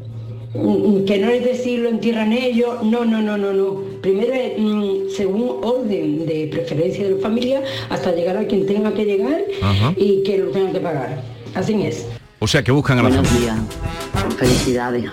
Mm, 0.53 1.03
Que 1.05 1.17
no 1.17 1.29
es 1.29 1.43
decir 1.43 1.79
lo 1.79 1.89
entierran 1.89 2.31
ellos, 2.31 2.81
no, 2.83 3.03
no, 3.05 3.21
no, 3.21 3.37
no, 3.37 3.51
no. 3.53 3.81
Primero 4.01 4.33
mm, 4.57 5.09
según 5.15 5.57
orden 5.63 6.25
de 6.25 6.47
preferencia 6.47 7.03
de 7.03 7.15
la 7.15 7.21
familia 7.21 7.61
hasta 7.89 8.13
llegar 8.13 8.37
a 8.37 8.45
quien 8.45 8.65
tenga 8.65 8.93
que 8.93 9.05
llegar 9.05 9.43
Ajá. 9.61 9.93
y 9.97 10.23
que 10.23 10.37
lo 10.37 10.51
tenga 10.51 10.71
que 10.71 10.79
pagar. 10.79 11.21
Así 11.53 11.73
es. 11.83 12.07
O 12.45 12.47
sea, 12.47 12.63
que 12.63 12.71
buscan 12.71 12.99
a 12.99 13.01
la 13.01 13.09
Buenos 13.09 13.27
familia. 13.27 13.55
días, 13.55 14.35
felicidades 14.37 15.05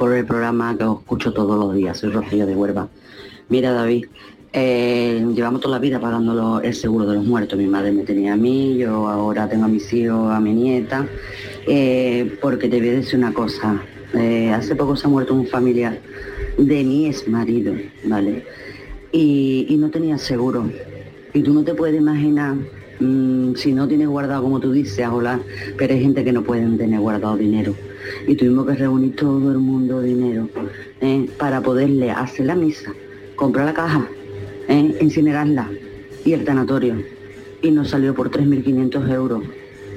por 0.00 0.12
el 0.12 0.26
programa 0.26 0.76
que 0.76 0.82
os 0.82 0.98
escucho 0.98 1.32
todos 1.32 1.56
los 1.56 1.72
días, 1.76 1.96
soy 1.96 2.10
Rocío 2.10 2.44
de 2.44 2.56
Huelva. 2.56 2.88
Mira 3.48 3.70
David, 3.70 4.06
eh, 4.52 5.24
llevamos 5.32 5.60
toda 5.60 5.76
la 5.76 5.78
vida 5.80 6.00
pagando 6.00 6.34
lo- 6.34 6.60
el 6.60 6.74
seguro 6.74 7.06
de 7.06 7.14
los 7.18 7.24
muertos, 7.24 7.56
mi 7.56 7.68
madre 7.68 7.92
me 7.92 8.02
tenía 8.02 8.32
a 8.32 8.36
mí, 8.36 8.78
yo 8.78 9.06
ahora 9.06 9.48
tengo 9.48 9.66
a 9.66 9.68
mis 9.68 9.92
hijos, 9.92 10.32
a 10.34 10.40
mi 10.40 10.54
nieta, 10.54 11.06
eh, 11.68 12.36
porque 12.42 12.68
te 12.68 12.80
voy 12.80 12.88
a 12.88 12.92
decir 12.94 13.16
una 13.16 13.32
cosa, 13.32 13.80
eh, 14.14 14.50
hace 14.52 14.74
poco 14.74 14.96
se 14.96 15.06
ha 15.06 15.08
muerto 15.08 15.34
un 15.34 15.46
familiar 15.46 16.00
de 16.58 16.82
mi 16.82 17.06
ex 17.06 17.28
marido, 17.28 17.74
¿vale? 18.06 18.44
Y, 19.12 19.66
y 19.68 19.76
no 19.76 19.88
tenía 19.90 20.18
seguro. 20.18 20.68
Y 21.32 21.42
tú 21.42 21.54
no 21.54 21.62
te 21.62 21.74
puedes 21.74 21.96
imaginar, 21.96 22.56
mm, 23.00 23.54
si 23.54 23.72
no 23.72 23.88
tienes 23.88 24.08
guardado, 24.08 24.42
como 24.42 24.60
tú 24.60 24.72
dices, 24.72 25.04
a 25.04 25.40
pero 25.76 25.94
hay 25.94 26.00
gente 26.00 26.24
que 26.24 26.32
no 26.32 26.42
pueden 26.42 26.78
tener 26.78 27.00
guardado 27.00 27.36
dinero. 27.36 27.74
Y 28.26 28.34
tuvimos 28.34 28.66
que 28.66 28.74
reunir 28.74 29.16
todo 29.16 29.50
el 29.50 29.58
mundo 29.58 30.00
dinero 30.00 30.48
¿eh? 31.00 31.28
para 31.38 31.60
poderle 31.60 32.10
hacer 32.10 32.46
la 32.46 32.54
misa, 32.54 32.92
comprar 33.34 33.66
la 33.66 33.74
caja, 33.74 34.08
¿eh? 34.68 34.96
incinerarla 35.00 35.70
y 36.24 36.32
el 36.32 36.44
tanatorio. 36.44 36.96
Y 37.62 37.70
nos 37.70 37.90
salió 37.90 38.14
por 38.14 38.30
3.500 38.30 39.10
euros. 39.12 39.42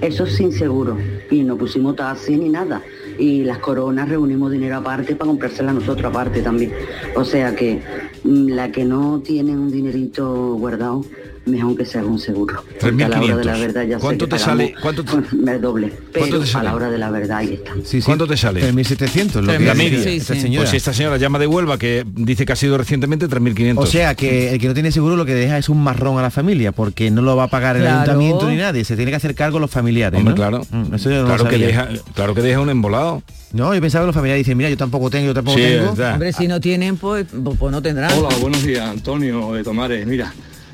Eso 0.01 0.25
sin 0.25 0.53
seguro. 0.53 0.97
Y 1.29 1.43
no 1.43 1.57
pusimos 1.57 1.95
taxi 1.97 2.37
ni 2.37 2.49
nada. 2.49 2.81
Y 3.17 3.43
las 3.43 3.57
coronas 3.57 4.07
reunimos 4.07 4.51
dinero 4.51 4.77
aparte 4.77 5.15
para 5.15 5.27
comprársela 5.27 5.73
nosotros 5.73 6.09
aparte 6.09 6.41
también. 6.41 6.71
O 7.15 7.25
sea 7.25 7.53
que 7.53 7.81
mm, 8.23 8.47
la 8.49 8.71
que 8.71 8.85
no 8.85 9.19
tiene 9.19 9.57
un 9.57 9.71
dinerito 9.71 10.55
guardado, 10.55 11.03
mejor 11.49 11.75
que 11.75 11.85
se 11.85 11.97
haga 11.99 12.07
un 12.07 12.19
seguro. 12.19 12.63
A 12.81 12.85
la 12.87 13.19
hora 13.21 13.35
de 13.37 13.43
la 13.45 13.55
3.500. 13.57 13.59
verdad 13.59 13.83
ya 13.87 13.95
sé 13.97 14.01
¿Cuánto 14.01 14.25
que 14.25 14.31
te 14.31 14.39
sale? 14.39 14.63
pagamos 14.75 14.81
¿Cuánto 14.81 15.03
te- 15.03 15.51
el 15.51 15.61
doble. 15.61 15.87
Pero 16.13 16.25
¿Cuánto 16.27 16.39
te 16.45 16.57
a 16.57 16.63
la 16.63 16.75
hora 16.75 16.89
de 16.89 16.97
la 16.97 17.09
verdad 17.11 17.37
ahí 17.39 17.53
está. 17.53 17.73
Sí, 17.83 17.99
sí. 17.99 18.01
¿Cuánto 18.01 18.27
te 18.27 18.37
sale? 18.37 18.61
3.700, 18.71 19.41
lo 19.41 19.51
que 19.51 19.59
la 19.59 19.73
dice 19.73 19.75
media. 19.75 20.11
esta 20.11 20.35
señora. 20.35 20.61
Pues 20.61 20.69
si 20.71 20.77
esta 20.77 20.93
señora 20.93 21.17
llama 21.17 21.39
de 21.39 21.47
Huelva, 21.47 21.77
que 21.77 22.05
dice 22.15 22.45
que 22.45 22.53
ha 22.53 22.55
sido 22.55 22.77
recientemente 22.77 23.27
3.500. 23.27 23.73
O 23.77 23.85
sea 23.85 24.15
que 24.15 24.53
el 24.53 24.59
que 24.59 24.67
no 24.67 24.73
tiene 24.73 24.91
seguro 24.91 25.15
lo 25.15 25.25
que 25.25 25.33
deja 25.33 25.57
es 25.57 25.69
un 25.69 25.81
marrón 25.83 26.17
a 26.19 26.21
la 26.21 26.31
familia, 26.31 26.71
porque 26.71 27.11
no 27.11 27.21
lo 27.21 27.35
va 27.35 27.43
a 27.43 27.47
pagar 27.49 27.75
el 27.75 27.81
Claro. 27.83 27.97
ayuntamiento 28.01 28.49
ni 28.49 28.55
nadie, 28.57 28.83
se 28.85 28.95
tiene 28.95 29.11
que 29.11 29.17
hacer 29.17 29.35
cargo 29.35 29.59
los 29.59 29.71
familiares. 29.71 30.17
Hombre, 30.17 30.31
¿no? 30.31 30.35
claro. 30.35 30.61
Mm, 30.71 30.93
eso 30.95 31.09
yo 31.09 31.17
no 31.23 31.29
lo 31.29 31.35
claro, 31.35 31.49
que 31.49 31.57
deja, 31.57 31.87
claro 32.13 32.33
que 32.35 32.41
deja 32.41 32.59
un 32.59 32.69
embolado. 32.69 33.23
No, 33.51 33.73
yo 33.73 33.81
pensaba 33.81 34.03
que 34.03 34.07
los 34.07 34.15
familiares 34.15 34.45
dicen, 34.45 34.55
mira, 34.57 34.69
yo 34.69 34.77
tampoco 34.77 35.09
tengo, 35.09 35.25
yo 35.27 35.33
tampoco 35.33 35.57
Sí, 35.57 35.63
tengo. 35.63 35.89
Hombre, 35.91 36.33
si 36.33 36.47
no 36.47 36.59
tienen, 36.61 36.97
pues, 36.97 37.25
pues 37.57 37.71
no 37.71 37.81
tendrán. 37.81 38.11
Hola, 38.13 38.29
buenos 38.41 38.61
días, 38.63 38.87
Antonio 38.87 39.53
de 39.53 39.63
Tomares. 39.63 40.05
Mira, 40.05 40.31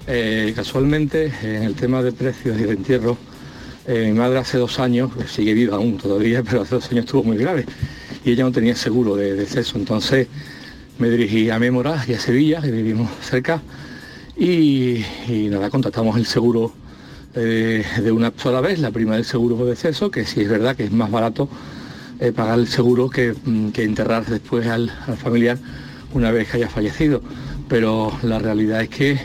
eh, 0.07 0.53
casualmente 0.55 1.31
en 1.41 1.63
el 1.63 1.73
tema 1.73 2.03
de 2.03 2.11
precios 2.11 2.59
y 2.59 2.63
de 2.63 2.73
entierro, 2.73 3.17
eh, 3.87 4.11
mi 4.11 4.19
madre 4.19 4.37
hace 4.37 4.59
dos 4.59 4.79
años, 4.79 5.11
sigue 5.27 5.55
viva 5.55 5.77
aún 5.77 5.97
todavía, 5.97 6.43
pero 6.47 6.61
hace 6.61 6.75
dos 6.75 6.91
años 6.91 7.05
estuvo 7.05 7.23
muy 7.23 7.37
grave 7.37 7.65
y 8.23 8.31
ella 8.31 8.43
no 8.43 8.51
tenía 8.51 8.75
seguro 8.75 9.15
de 9.15 9.33
deceso. 9.33 9.77
Entonces 9.77 10.27
me 10.99 11.09
dirigí 11.09 11.49
a 11.49 11.57
Mémora 11.57 12.05
y 12.07 12.13
a 12.13 12.19
Sevilla, 12.19 12.61
que 12.61 12.69
vivimos 12.69 13.09
cerca, 13.21 13.61
y, 14.37 15.03
nada, 15.49 15.69
contratamos 15.69 16.17
el 16.17 16.25
seguro 16.25 16.71
eh, 17.33 17.83
de 18.01 18.11
una 18.11 18.31
sola 18.35 18.61
vez, 18.61 18.79
la 18.79 18.91
prima 18.91 19.15
del 19.15 19.25
seguro 19.25 19.55
de 19.57 19.71
deceso, 19.71 20.11
que 20.11 20.25
sí 20.25 20.41
es 20.41 20.49
verdad 20.49 20.75
que 20.75 20.83
es 20.83 20.91
más 20.91 21.09
barato 21.09 21.49
pagar 22.35 22.59
el 22.59 22.67
seguro 22.67 23.09
que, 23.09 23.33
mm, 23.43 23.69
que 23.71 23.83
enterrar 23.83 24.25
después 24.25 24.67
al, 24.67 24.89
al 25.07 25.17
familiar 25.17 25.57
una 26.13 26.31
vez 26.31 26.49
que 26.49 26.57
haya 26.57 26.69
fallecido. 26.69 27.21
Pero 27.67 28.11
la 28.21 28.39
realidad 28.39 28.81
es 28.81 28.89
que 28.89 29.19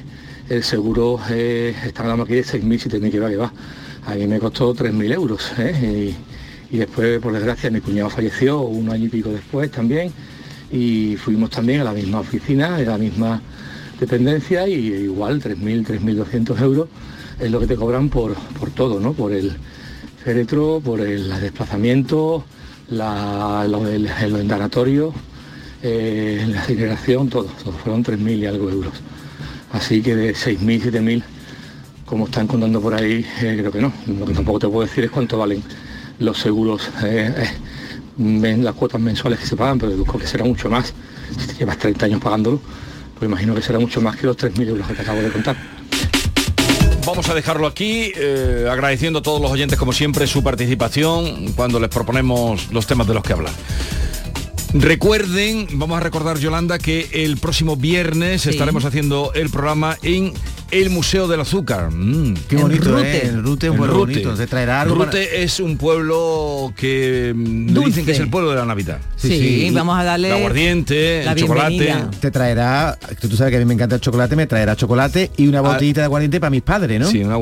el 0.50 0.64
seguro 0.64 1.20
eh, 1.30 1.74
está 1.86 2.02
hablando 2.02 2.24
aquí 2.24 2.34
de 2.34 2.44
6.000, 2.44 3.00
7.000 3.00 3.10
que 3.10 3.20
va, 3.20 3.30
que 3.30 3.36
va. 3.36 3.52
A 4.06 4.14
mí 4.16 4.26
me 4.26 4.40
costó 4.40 4.74
3.000 4.74 5.14
euros. 5.14 5.52
¿eh? 5.58 6.12
Y, 6.70 6.78
después, 6.78 7.20
por 7.20 7.32
desgracia, 7.32 7.70
mi 7.70 7.80
cuñado 7.80 8.10
falleció 8.10 8.60
un 8.60 8.90
año 8.90 9.06
y 9.06 9.08
pico 9.08 9.30
después 9.30 9.70
también. 9.70 10.12
Y 10.72 11.16
fuimos 11.16 11.50
también 11.50 11.80
a 11.80 11.84
la 11.84 11.92
misma 11.92 12.20
oficina, 12.20 12.76
a 12.76 12.80
la 12.80 12.98
misma 12.98 13.40
dependencia 14.00 14.66
y 14.66 14.74
igual 14.74 15.40
3.000, 15.40 15.86
3.200 15.86 16.60
euros 16.62 16.88
es 17.38 17.50
lo 17.50 17.60
que 17.60 17.66
te 17.66 17.76
cobran 17.76 18.08
por, 18.08 18.34
por 18.58 18.70
todo, 18.70 18.98
¿no? 18.98 19.12
Por 19.12 19.32
el 19.32 19.52
féretro, 20.24 20.80
por 20.84 21.00
el 21.00 21.28
desplazamiento, 21.40 22.44
la, 22.88 23.66
lo 23.68 23.86
el 23.86 24.06
endanatorio, 24.36 25.14
eh, 25.82 26.44
la 26.48 26.58
incineración, 26.58 27.28
todo, 27.28 27.48
todo. 27.62 27.72
Fueron 27.72 28.04
3.000 28.04 28.38
y 28.38 28.46
algo 28.46 28.68
euros. 28.68 28.94
Así 29.72 30.02
que 30.02 30.16
de 30.16 30.34
6.000, 30.34 30.92
7.000, 30.92 31.22
como 32.04 32.26
están 32.26 32.46
contando 32.46 32.80
por 32.80 32.94
ahí, 32.94 33.24
eh, 33.42 33.56
creo 33.58 33.70
que 33.70 33.80
no. 33.80 33.92
Lo 34.06 34.26
que 34.26 34.34
tampoco 34.34 34.58
te 34.58 34.68
puedo 34.68 34.86
decir 34.86 35.04
es 35.04 35.10
cuánto 35.10 35.38
valen 35.38 35.62
los 36.18 36.38
seguros, 36.38 36.90
eh, 37.04 37.48
eh, 38.18 38.56
las 38.58 38.74
cuotas 38.74 39.00
mensuales 39.00 39.40
que 39.40 39.46
se 39.46 39.56
pagan, 39.56 39.78
pero 39.78 39.92
deduzco 39.92 40.18
que 40.18 40.26
será 40.26 40.44
mucho 40.44 40.68
más. 40.68 40.92
Si 41.38 41.46
te 41.46 41.54
llevas 41.54 41.78
30 41.78 42.06
años 42.06 42.20
pagándolo, 42.20 42.60
pues 43.18 43.28
imagino 43.28 43.54
que 43.54 43.62
será 43.62 43.78
mucho 43.78 44.00
más 44.00 44.16
que 44.16 44.26
los 44.26 44.36
3.000 44.36 44.68
euros 44.68 44.86
que 44.86 44.94
te 44.94 45.02
acabo 45.02 45.20
de 45.20 45.30
contar. 45.30 45.56
Vamos 47.06 47.28
a 47.28 47.34
dejarlo 47.34 47.66
aquí, 47.66 48.12
eh, 48.14 48.68
agradeciendo 48.70 49.20
a 49.20 49.22
todos 49.22 49.40
los 49.40 49.50
oyentes, 49.50 49.78
como 49.78 49.92
siempre, 49.92 50.26
su 50.26 50.42
participación 50.42 51.52
cuando 51.54 51.80
les 51.80 51.88
proponemos 51.88 52.70
los 52.72 52.86
temas 52.86 53.06
de 53.06 53.14
los 53.14 53.22
que 53.22 53.32
hablar. 53.32 53.52
Recuerden, 54.72 55.66
vamos 55.72 55.96
a 55.96 56.00
recordar, 56.00 56.38
Yolanda, 56.38 56.78
que 56.78 57.08
el 57.12 57.36
próximo 57.38 57.76
viernes 57.76 58.46
estaremos 58.46 58.84
haciendo 58.84 59.32
el 59.34 59.50
programa 59.50 59.96
en 60.02 60.32
el 60.70 60.90
Museo 60.90 61.26
del 61.26 61.40
Azúcar. 61.40 61.90
Mm. 61.90 62.34
Qué 62.48 62.54
bonito, 62.54 62.84
Rute. 62.92 63.16
¿eh? 63.16 63.28
El 63.30 63.42
Rute 63.42 63.66
es 63.66 63.70
un 63.72 63.76
pueblo 63.78 63.94
Rute. 63.94 64.12
bonito. 64.12 64.34
Te 64.34 64.46
traerá 64.46 64.82
algo 64.82 64.94
Rute 64.94 65.26
para- 65.26 65.42
es 65.42 65.58
un 65.58 65.76
pueblo 65.76 66.72
que 66.76 67.32
mm, 67.34 67.72
me 67.72 67.84
dicen 67.86 68.04
que 68.06 68.12
es 68.12 68.20
el 68.20 68.30
pueblo 68.30 68.50
de 68.50 68.56
la 68.56 68.64
Navidad. 68.64 69.00
Sí, 69.16 69.68
vamos 69.72 69.98
a 69.98 70.04
darle 70.04 70.28
El 70.28 70.36
aguardiente, 70.36 71.24
la 71.24 71.32
el 71.32 71.38
chocolate. 71.40 71.94
Te 72.20 72.30
traerá, 72.30 72.96
que 73.20 73.26
tú 73.26 73.36
sabes 73.36 73.50
que 73.50 73.56
a 73.56 73.60
mí 73.60 73.64
me 73.66 73.74
encanta 73.74 73.96
el 73.96 74.00
chocolate, 74.00 74.36
me 74.36 74.46
traerá 74.46 74.76
chocolate 74.76 75.32
y 75.36 75.48
una 75.48 75.62
botellita 75.62 76.02
de 76.02 76.04
aguardiente 76.04 76.38
para 76.38 76.50
mis 76.50 76.62
padres, 76.62 77.00
¿no? 77.00 77.08
Sí, 77.08 77.24
una, 77.24 77.36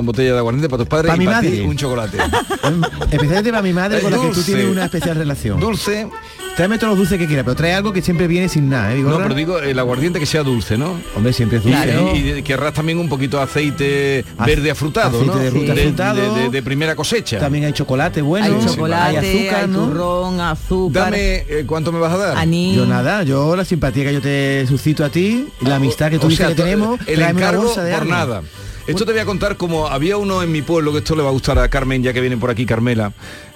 botella 0.00 0.32
de 0.32 0.38
aguardiente 0.38 0.70
para 0.70 0.78
tus 0.78 0.88
padres 0.88 1.10
Para 1.10 1.16
y 1.16 1.18
mi 1.18 1.26
para 1.26 1.40
ti 1.42 1.48
madre. 1.48 1.62
un 1.64 1.76
chocolate. 1.76 2.16
Especialmente 3.10 3.50
para 3.50 3.62
mi 3.62 3.74
madre 3.74 4.00
con 4.00 4.10
la 4.10 4.16
que 4.16 4.28
tú 4.28 4.32
dulce. 4.34 4.52
tienes 4.52 4.70
una 4.72 4.86
especial 4.86 5.16
relación. 5.16 5.60
Dulce. 5.60 6.08
Tráeme 6.56 6.76
todos 6.76 6.90
los 6.90 6.98
dulces 6.98 7.18
que 7.18 7.26
quieras, 7.26 7.44
pero 7.46 7.54
trae 7.56 7.72
algo 7.72 7.94
que 7.94 8.02
siempre 8.02 8.26
viene 8.26 8.46
sin 8.46 8.68
nada, 8.68 8.94
¿eh? 8.94 8.98
No, 8.98 9.16
pero 9.16 9.34
digo 9.34 9.58
el 9.58 9.78
aguardiente 9.78 10.20
que 10.20 10.26
sea 10.26 10.42
dulce, 10.42 10.76
¿no? 10.76 11.00
Hombre, 11.16 11.32
siempre 11.32 11.56
es 11.58 11.64
dulce. 11.64 11.96
Y, 12.14 12.30
y 12.38 12.42
querrás 12.42 12.74
también 12.74 12.98
un 12.98 13.08
poquito 13.08 13.38
de 13.38 13.42
aceite 13.44 14.24
verde 14.44 14.70
afrutado, 14.70 15.16
aceite 15.18 15.34
¿no? 15.34 15.42
de 15.42 15.50
fruta 15.50 15.74
de, 15.74 15.80
afrutado. 15.82 16.34
de- 16.34 16.42
de- 16.42 16.48
de 16.50 16.62
primera 16.62 16.94
cosecha. 16.94 17.38
También 17.38 17.64
hay 17.64 17.72
chocolate 17.72 18.20
bueno, 18.20 18.46
hay 18.58 18.66
chocolate, 18.66 19.18
hay 19.18 19.36
azúcar, 19.38 19.60
hay 19.62 19.68
¿no? 19.68 19.86
turrón, 19.86 20.40
azúcar. 20.40 21.04
Dame, 21.04 21.18
eh, 21.48 21.64
¿cuánto 21.66 21.90
me 21.90 21.98
vas 21.98 22.12
a 22.12 22.16
dar? 22.18 22.36
Anís. 22.36 22.76
Yo 22.76 22.84
nada, 22.84 23.22
yo 23.22 23.56
la 23.56 23.64
simpatía 23.64 24.04
que 24.04 24.12
yo 24.12 24.20
te 24.20 24.66
suscito 24.68 25.06
a 25.06 25.08
ti, 25.08 25.48
la 25.62 25.76
amistad 25.76 26.10
que 26.10 26.18
tú 26.18 26.28
dices 26.28 26.48
que 26.48 26.54
tenemos, 26.54 27.00
el 27.06 27.22
encargo 27.22 27.62
bolsa 27.64 27.82
de 27.82 27.94
por 27.96 28.06
nada. 28.06 28.42
Esto 28.86 29.06
te 29.06 29.12
voy 29.12 29.20
a 29.22 29.24
contar 29.24 29.56
como 29.56 29.86
había 29.88 30.18
uno 30.18 30.42
en 30.42 30.52
mi 30.52 30.60
pueblo, 30.60 30.92
que 30.92 30.98
esto 30.98 31.16
le 31.16 31.22
va 31.22 31.30
a 31.30 31.32
gustar 31.32 31.58
a 31.58 31.68
Carmen, 31.68 32.02
ya 32.02 32.12
que 32.12 32.20
viene 32.20 32.36
por 32.36 32.50
aquí 32.50 32.66
Carmela. 32.66 33.12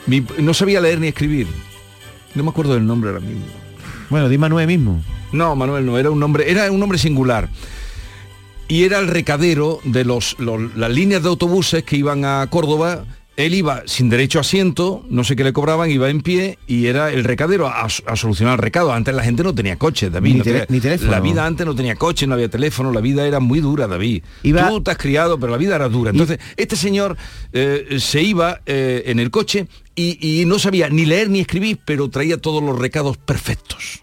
Mi- 0.06 0.24
no 0.38 0.54
sabía 0.54 0.80
leer 0.80 0.98
ni 0.98 1.08
escribir. 1.08 1.46
No 2.36 2.42
me 2.44 2.50
acuerdo 2.50 2.74
del 2.74 2.86
nombre 2.86 3.10
ahora 3.10 3.20
mismo. 3.20 3.42
Bueno, 4.10 4.28
di 4.28 4.38
Manuel 4.38 4.66
mismo. 4.68 5.02
No, 5.32 5.56
Manuel 5.56 5.84
no, 5.84 5.98
era 5.98 6.10
un 6.10 6.20
nombre, 6.20 6.48
era 6.50 6.70
un 6.70 6.78
nombre 6.78 6.98
singular. 6.98 7.48
Y 8.68 8.84
era 8.84 8.98
el 8.98 9.08
recadero 9.08 9.80
de 9.84 10.04
los, 10.04 10.36
los- 10.38 10.74
las 10.76 10.90
líneas 10.90 11.22
de 11.22 11.28
autobuses 11.28 11.82
que 11.84 11.96
iban 11.96 12.24
a 12.24 12.46
Córdoba. 12.48 13.04
Él 13.36 13.54
iba 13.54 13.82
sin 13.86 14.08
derecho 14.08 14.38
a 14.38 14.40
asiento, 14.40 15.04
no 15.10 15.22
sé 15.22 15.36
qué 15.36 15.44
le 15.44 15.52
cobraban, 15.52 15.90
iba 15.90 16.08
en 16.08 16.22
pie 16.22 16.58
y 16.66 16.86
era 16.86 17.12
el 17.12 17.22
recadero 17.22 17.66
a, 17.66 17.82
a 17.84 18.16
solucionar 18.16 18.54
el 18.54 18.58
recado. 18.62 18.92
Antes 18.92 19.14
la 19.14 19.22
gente 19.22 19.42
no 19.42 19.54
tenía 19.54 19.76
coche, 19.76 20.08
David. 20.08 20.32
Ni 20.32 20.38
no 20.38 20.44
tenía- 20.44 20.66
ni 20.70 20.80
teléfono. 20.80 21.10
La 21.10 21.20
vida 21.20 21.44
antes 21.44 21.66
no 21.66 21.74
tenía 21.74 21.96
coche, 21.96 22.26
no 22.26 22.32
había 22.34 22.48
teléfono, 22.48 22.90
la 22.92 23.00
vida 23.02 23.26
era 23.26 23.38
muy 23.38 23.60
dura, 23.60 23.86
David. 23.86 24.22
Iba- 24.42 24.68
Tú 24.70 24.80
te 24.82 24.90
has 24.90 24.96
criado, 24.96 25.38
pero 25.38 25.52
la 25.52 25.58
vida 25.58 25.76
era 25.76 25.88
dura. 25.90 26.12
Entonces, 26.12 26.38
este 26.56 26.76
señor 26.76 27.16
eh, 27.52 27.96
se 28.00 28.22
iba 28.22 28.60
eh, 28.64 29.02
en 29.06 29.18
el 29.20 29.30
coche 29.30 29.66
y, 29.94 30.40
y 30.40 30.46
no 30.46 30.58
sabía 30.58 30.88
ni 30.88 31.04
leer 31.04 31.28
ni 31.28 31.40
escribir, 31.40 31.78
pero 31.84 32.08
traía 32.08 32.38
todos 32.38 32.62
los 32.62 32.78
recados 32.78 33.18
perfectos. 33.18 34.02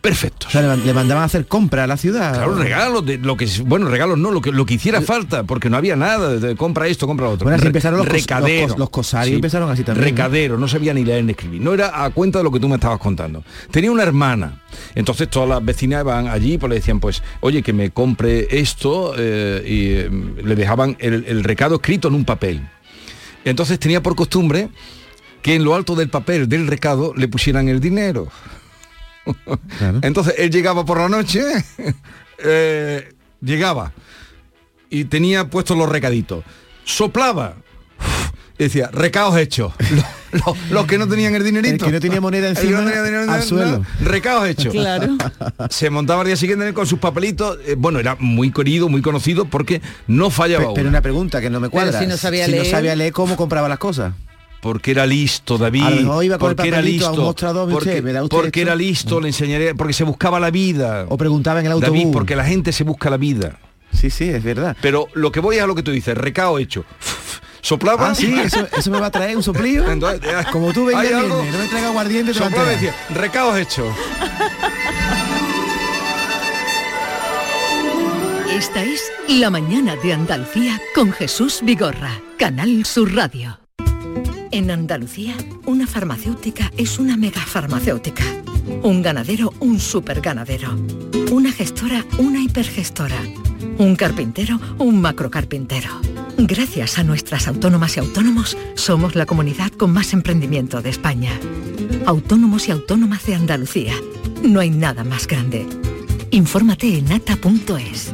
Perfectos. 0.00 0.48
O 0.48 0.50
sea, 0.50 0.76
le, 0.76 0.94
mandaban 0.94 1.22
a 1.22 1.26
hacer 1.26 1.46
compra 1.46 1.84
a 1.84 1.86
la 1.86 1.98
ciudad. 1.98 2.32
Claro, 2.32 2.54
regalos, 2.54 3.04
de 3.04 3.18
lo 3.18 3.36
que 3.36 3.46
bueno, 3.66 3.86
regalos 3.88 4.16
no, 4.18 4.30
lo 4.30 4.40
que 4.40 4.50
lo 4.50 4.64
que 4.64 4.74
hiciera 4.74 5.02
falta, 5.02 5.44
porque 5.44 5.68
no 5.68 5.76
había 5.76 5.94
nada, 5.94 6.36
de, 6.36 6.56
compra 6.56 6.86
esto, 6.86 7.06
compra 7.06 7.26
lo 7.26 7.32
otro. 7.32 7.44
Bueno, 7.44 7.56
así 7.56 7.64
Re- 7.64 7.68
empezaron 7.68 7.98
los 7.98 8.08
recadero. 8.08 8.68
los 8.68 8.78
los 8.78 8.90
cosarios 8.90 9.34
empezaron 9.34 9.70
así 9.70 9.84
también, 9.84 10.04
¿no? 10.04 10.10
Recadero, 10.10 10.56
no 10.58 10.68
sabía 10.68 10.94
ni 10.94 11.04
leer 11.04 11.24
ni 11.24 11.32
escribir. 11.32 11.60
No 11.60 11.74
era 11.74 12.02
a 12.02 12.08
cuenta 12.10 12.38
de 12.38 12.44
lo 12.44 12.50
que 12.50 12.58
tú 12.58 12.66
me 12.68 12.76
estabas 12.76 12.98
contando. 12.98 13.44
Tenía 13.70 13.92
una 13.92 14.02
hermana. 14.02 14.62
Entonces 14.94 15.28
todas 15.28 15.48
las 15.48 15.62
vecinas 15.62 16.02
iban 16.02 16.28
allí, 16.28 16.56
pues 16.56 16.70
le 16.70 16.76
decían, 16.76 16.98
pues, 16.98 17.22
oye, 17.40 17.62
que 17.62 17.74
me 17.74 17.90
compre 17.90 18.46
esto, 18.58 19.12
eh, 19.18 19.62
y 19.66 19.92
eh, 19.92 20.10
le 20.42 20.56
dejaban 20.56 20.96
el, 21.00 21.24
el 21.26 21.44
recado 21.44 21.74
escrito 21.74 22.08
en 22.08 22.14
un 22.14 22.24
papel. 22.24 22.62
Entonces 23.44 23.78
tenía 23.78 24.02
por 24.02 24.16
costumbre 24.16 24.70
que 25.42 25.54
en 25.56 25.64
lo 25.64 25.74
alto 25.74 25.94
del 25.94 26.08
papel 26.08 26.48
del 26.48 26.66
recado 26.66 27.12
le 27.16 27.28
pusieran 27.28 27.68
el 27.68 27.80
dinero. 27.80 28.28
Entonces 30.02 30.34
él 30.38 30.50
llegaba 30.50 30.84
por 30.84 30.98
la 30.98 31.08
noche, 31.08 31.42
eh, 32.44 33.12
llegaba 33.40 33.92
y 34.88 35.04
tenía 35.04 35.48
puestos 35.48 35.76
los 35.76 35.88
recaditos. 35.88 36.44
Soplaba. 36.84 37.54
y 38.58 38.64
decía, 38.64 38.90
recados 38.92 39.36
hechos. 39.38 39.72
Los, 39.90 40.04
los- 40.46 40.70
los 40.70 40.86
que 40.86 40.98
no 40.98 41.06
tenían 41.08 41.34
el 41.34 41.44
dinerito. 41.44 41.84
El 41.86 41.90
que 41.90 41.94
no 41.96 42.00
tenía 42.00 42.20
moneda 42.20 42.48
encima, 42.48 42.80
no 42.80 42.86
tenía 42.88 43.02
dinero, 43.02 43.30
al 43.32 43.40
no, 43.40 43.44
suelo. 43.44 43.84
Recados 44.00 44.48
hechos. 44.48 44.72
Claro. 44.72 45.16
Se 45.70 45.90
montaba 45.90 46.20
al 46.22 46.26
día 46.26 46.36
siguiente 46.36 46.72
con 46.74 46.86
sus 46.86 46.98
papelitos. 46.98 47.58
eh, 47.66 47.74
bueno, 47.78 47.98
era 48.00 48.16
muy 48.18 48.50
querido, 48.52 48.88
muy 48.88 49.02
conocido 49.02 49.44
porque 49.44 49.80
no 50.06 50.30
fallaba 50.30 50.68
Pe- 50.68 50.72
pero 50.76 50.88
una. 50.88 51.00
pregunta 51.02 51.40
que 51.40 51.50
no 51.50 51.60
me 51.60 51.68
Pero 51.68 51.82
cuadra. 51.82 52.00
si 52.00 52.06
no 52.06 52.16
sabía 52.16 52.46
si 52.46 52.52
leer. 52.52 52.64
no 52.64 52.70
sabía 52.70 52.96
leer, 52.96 53.12
¿cómo 53.12 53.36
compraba 53.36 53.68
las 53.68 53.78
cosas? 53.78 54.12
Porque 54.60 54.90
era 54.90 55.06
listo, 55.06 55.56
David. 55.56 55.82
A 55.82 55.90
lo 55.90 55.96
mejor 55.96 56.24
iba 56.24 56.38
con 56.38 56.50
el 56.50 56.56
porque 56.56 56.68
era 56.68 56.82
listo. 56.82 57.12
un 57.12 57.20
mostrador, 57.20 57.66
mire 57.66 57.74
porque 57.74 57.88
usted, 57.90 58.04
¿me 58.04 58.12
da 58.12 58.22
usted 58.22 58.36
porque 58.36 58.60
era 58.62 58.74
listo, 58.74 59.20
le 59.20 59.28
enseñaré, 59.28 59.74
porque 59.74 59.94
se 59.94 60.04
buscaba 60.04 60.38
la 60.38 60.50
vida. 60.50 61.06
O 61.08 61.16
preguntaba 61.16 61.60
en 61.60 61.66
el 61.66 61.72
autobús. 61.72 61.98
David, 61.98 62.12
porque 62.12 62.36
la 62.36 62.44
gente 62.44 62.72
se 62.72 62.84
busca 62.84 63.08
la 63.08 63.16
vida. 63.16 63.58
Sí, 63.92 64.10
sí, 64.10 64.28
es 64.28 64.42
verdad. 64.44 64.76
Pero 64.82 65.08
lo 65.14 65.32
que 65.32 65.40
voy 65.40 65.56
es 65.56 65.62
a 65.62 65.66
lo 65.66 65.74
que 65.74 65.82
tú 65.82 65.90
dices, 65.90 66.16
recao 66.16 66.58
hecho. 66.58 66.84
Soplaba. 67.62 68.10
Ah, 68.10 68.14
sí, 68.14 68.32
eso, 68.42 68.66
eso 68.76 68.90
me 68.90 69.00
va 69.00 69.06
a 69.06 69.10
traer 69.10 69.36
un 69.36 69.42
soplío. 69.42 69.90
Entonces, 69.90 70.20
eh, 70.24 70.44
Como 70.52 70.72
tú 70.72 70.86
vengas 70.86 71.08
viernes, 71.08 71.28
no 71.28 71.58
me 71.58 71.68
traiga 71.68 71.88
aguardiente, 71.88 72.34
Soplaba 72.34 72.70
decía, 72.70 72.94
recaos 73.14 73.58
hechos. 73.58 73.88
Esta 78.50 78.82
es 78.82 79.10
La 79.28 79.48
mañana 79.50 79.96
de 79.96 80.12
Andalucía 80.12 80.80
con 80.94 81.12
Jesús 81.12 81.60
Vigorra, 81.62 82.20
Canal 82.38 82.84
Sur 82.84 83.14
Radio. 83.14 83.59
En 84.52 84.68
Andalucía, 84.72 85.36
una 85.64 85.86
farmacéutica 85.86 86.72
es 86.76 86.98
una 86.98 87.16
megafarmacéutica. 87.16 88.24
Un 88.82 89.00
ganadero, 89.00 89.52
un 89.60 89.78
superganadero. 89.78 90.76
Una 91.30 91.52
gestora, 91.52 92.04
una 92.18 92.42
hipergestora. 92.42 93.22
Un 93.78 93.94
carpintero, 93.94 94.60
un 94.78 95.00
macrocarpintero. 95.00 95.90
Gracias 96.36 96.98
a 96.98 97.04
nuestras 97.04 97.46
autónomas 97.46 97.96
y 97.96 98.00
autónomos, 98.00 98.56
somos 98.74 99.14
la 99.14 99.24
comunidad 99.24 99.70
con 99.70 99.92
más 99.92 100.12
emprendimiento 100.12 100.82
de 100.82 100.90
España. 100.90 101.30
Autónomos 102.04 102.66
y 102.68 102.72
autónomas 102.72 103.24
de 103.26 103.36
Andalucía. 103.36 103.94
No 104.42 104.58
hay 104.58 104.70
nada 104.70 105.04
más 105.04 105.28
grande. 105.28 105.64
Infórmate 106.32 106.98
en 106.98 107.12
ata.es. 107.12 108.10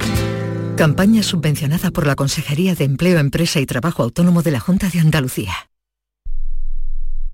Campaña 0.77 1.23
subvencionada 1.23 1.91
por 1.91 2.07
la 2.07 2.15
Consejería 2.15 2.75
de 2.75 2.85
Empleo, 2.85 3.19
Empresa 3.19 3.59
y 3.59 3.65
Trabajo 3.65 4.03
Autónomo 4.03 4.43
de 4.43 4.51
la 4.51 4.61
Junta 4.61 4.91
de 4.91 5.01
Andalucía. 5.01 5.55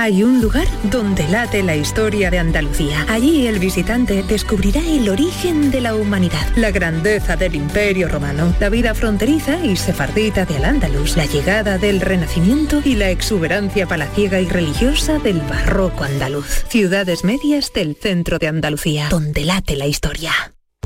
Hay 0.00 0.22
un 0.22 0.40
lugar 0.40 0.68
donde 0.84 1.26
late 1.26 1.60
la 1.62 1.74
historia 1.74 2.30
de 2.30 2.38
Andalucía. 2.38 3.04
Allí 3.08 3.48
el 3.48 3.58
visitante 3.58 4.22
descubrirá 4.22 4.80
el 4.80 5.08
origen 5.08 5.72
de 5.72 5.80
la 5.80 5.96
humanidad, 5.96 6.46
la 6.54 6.70
grandeza 6.70 7.34
del 7.34 7.56
imperio 7.56 8.06
romano, 8.08 8.54
la 8.60 8.68
vida 8.68 8.94
fronteriza 8.94 9.58
y 9.64 9.74
sefardita 9.76 10.44
de 10.44 10.58
Al-Ándalus, 10.58 11.16
la 11.16 11.26
llegada 11.26 11.78
del 11.78 12.00
Renacimiento 12.00 12.80
y 12.84 12.94
la 12.94 13.10
exuberancia 13.10 13.88
palaciega 13.88 14.40
y 14.40 14.46
religiosa 14.46 15.18
del 15.18 15.40
barroco 15.40 16.04
andaluz. 16.04 16.64
Ciudades 16.68 17.24
medias 17.24 17.72
del 17.72 17.96
centro 17.96 18.38
de 18.38 18.46
Andalucía, 18.46 19.08
donde 19.10 19.44
late 19.44 19.74
la 19.74 19.86
historia. 19.86 20.32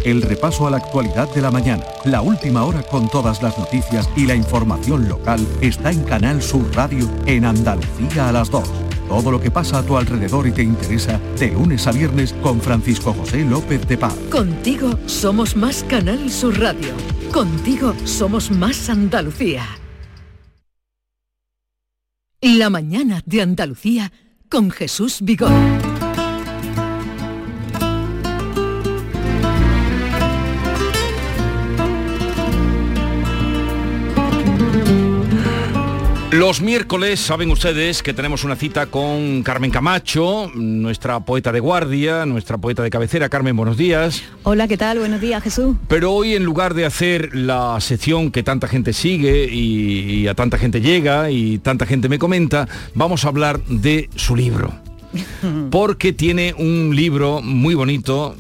El 0.04 0.20
repaso 0.20 0.66
a 0.66 0.70
la 0.70 0.78
actualidad 0.78 1.32
de 1.32 1.40
la 1.40 1.52
mañana, 1.52 1.84
la 2.04 2.22
última 2.22 2.64
hora 2.64 2.82
con 2.82 3.08
todas 3.08 3.40
las 3.40 3.56
noticias 3.56 4.08
y 4.16 4.26
la 4.26 4.34
información 4.34 5.08
local 5.08 5.46
está 5.60 5.92
en 5.92 6.02
Canal 6.02 6.42
Sur 6.42 6.74
Radio 6.74 7.08
en 7.26 7.44
Andalucía 7.44 8.28
a 8.28 8.32
las 8.32 8.50
2. 8.50 8.68
Todo 9.08 9.30
lo 9.30 9.40
que 9.40 9.52
pasa 9.52 9.78
a 9.78 9.82
tu 9.84 9.96
alrededor 9.96 10.48
y 10.48 10.52
te 10.52 10.62
interesa 10.62 11.20
de 11.38 11.52
lunes 11.52 11.86
a 11.86 11.92
viernes 11.92 12.34
con 12.42 12.60
Francisco 12.60 13.12
José 13.12 13.44
López 13.44 13.86
de 13.86 13.96
Paz. 13.96 14.14
Contigo 14.30 14.98
somos 15.06 15.54
más 15.54 15.84
Canal 15.84 16.30
Sur 16.30 16.58
Radio. 16.58 16.90
Contigo 17.32 17.94
somos 18.04 18.50
más 18.50 18.90
Andalucía. 18.90 19.64
La 22.40 22.70
mañana 22.70 23.22
de 23.24 23.42
Andalucía 23.42 24.10
con 24.48 24.72
Jesús 24.72 25.18
Vigor. 25.20 25.91
Los 36.32 36.62
miércoles 36.62 37.20
saben 37.20 37.50
ustedes 37.50 38.02
que 38.02 38.14
tenemos 38.14 38.42
una 38.42 38.56
cita 38.56 38.86
con 38.86 39.42
Carmen 39.42 39.70
Camacho, 39.70 40.50
nuestra 40.54 41.20
poeta 41.20 41.52
de 41.52 41.60
guardia, 41.60 42.24
nuestra 42.24 42.56
poeta 42.56 42.82
de 42.82 42.88
cabecera. 42.88 43.28
Carmen, 43.28 43.54
buenos 43.54 43.76
días. 43.76 44.22
Hola, 44.42 44.66
¿qué 44.66 44.78
tal? 44.78 44.98
Buenos 44.98 45.20
días, 45.20 45.42
Jesús. 45.42 45.76
Pero 45.88 46.10
hoy 46.10 46.34
en 46.34 46.44
lugar 46.44 46.72
de 46.72 46.86
hacer 46.86 47.34
la 47.34 47.78
sección 47.82 48.30
que 48.30 48.42
tanta 48.42 48.66
gente 48.66 48.94
sigue 48.94 49.46
y, 49.52 50.22
y 50.22 50.26
a 50.26 50.32
tanta 50.32 50.56
gente 50.56 50.80
llega 50.80 51.30
y 51.30 51.58
tanta 51.58 51.84
gente 51.84 52.08
me 52.08 52.18
comenta, 52.18 52.66
vamos 52.94 53.26
a 53.26 53.28
hablar 53.28 53.62
de 53.64 54.08
su 54.16 54.34
libro. 54.34 54.72
Porque 55.70 56.14
tiene 56.14 56.54
un 56.56 56.96
libro 56.96 57.42
muy 57.42 57.74
bonito, 57.74 58.36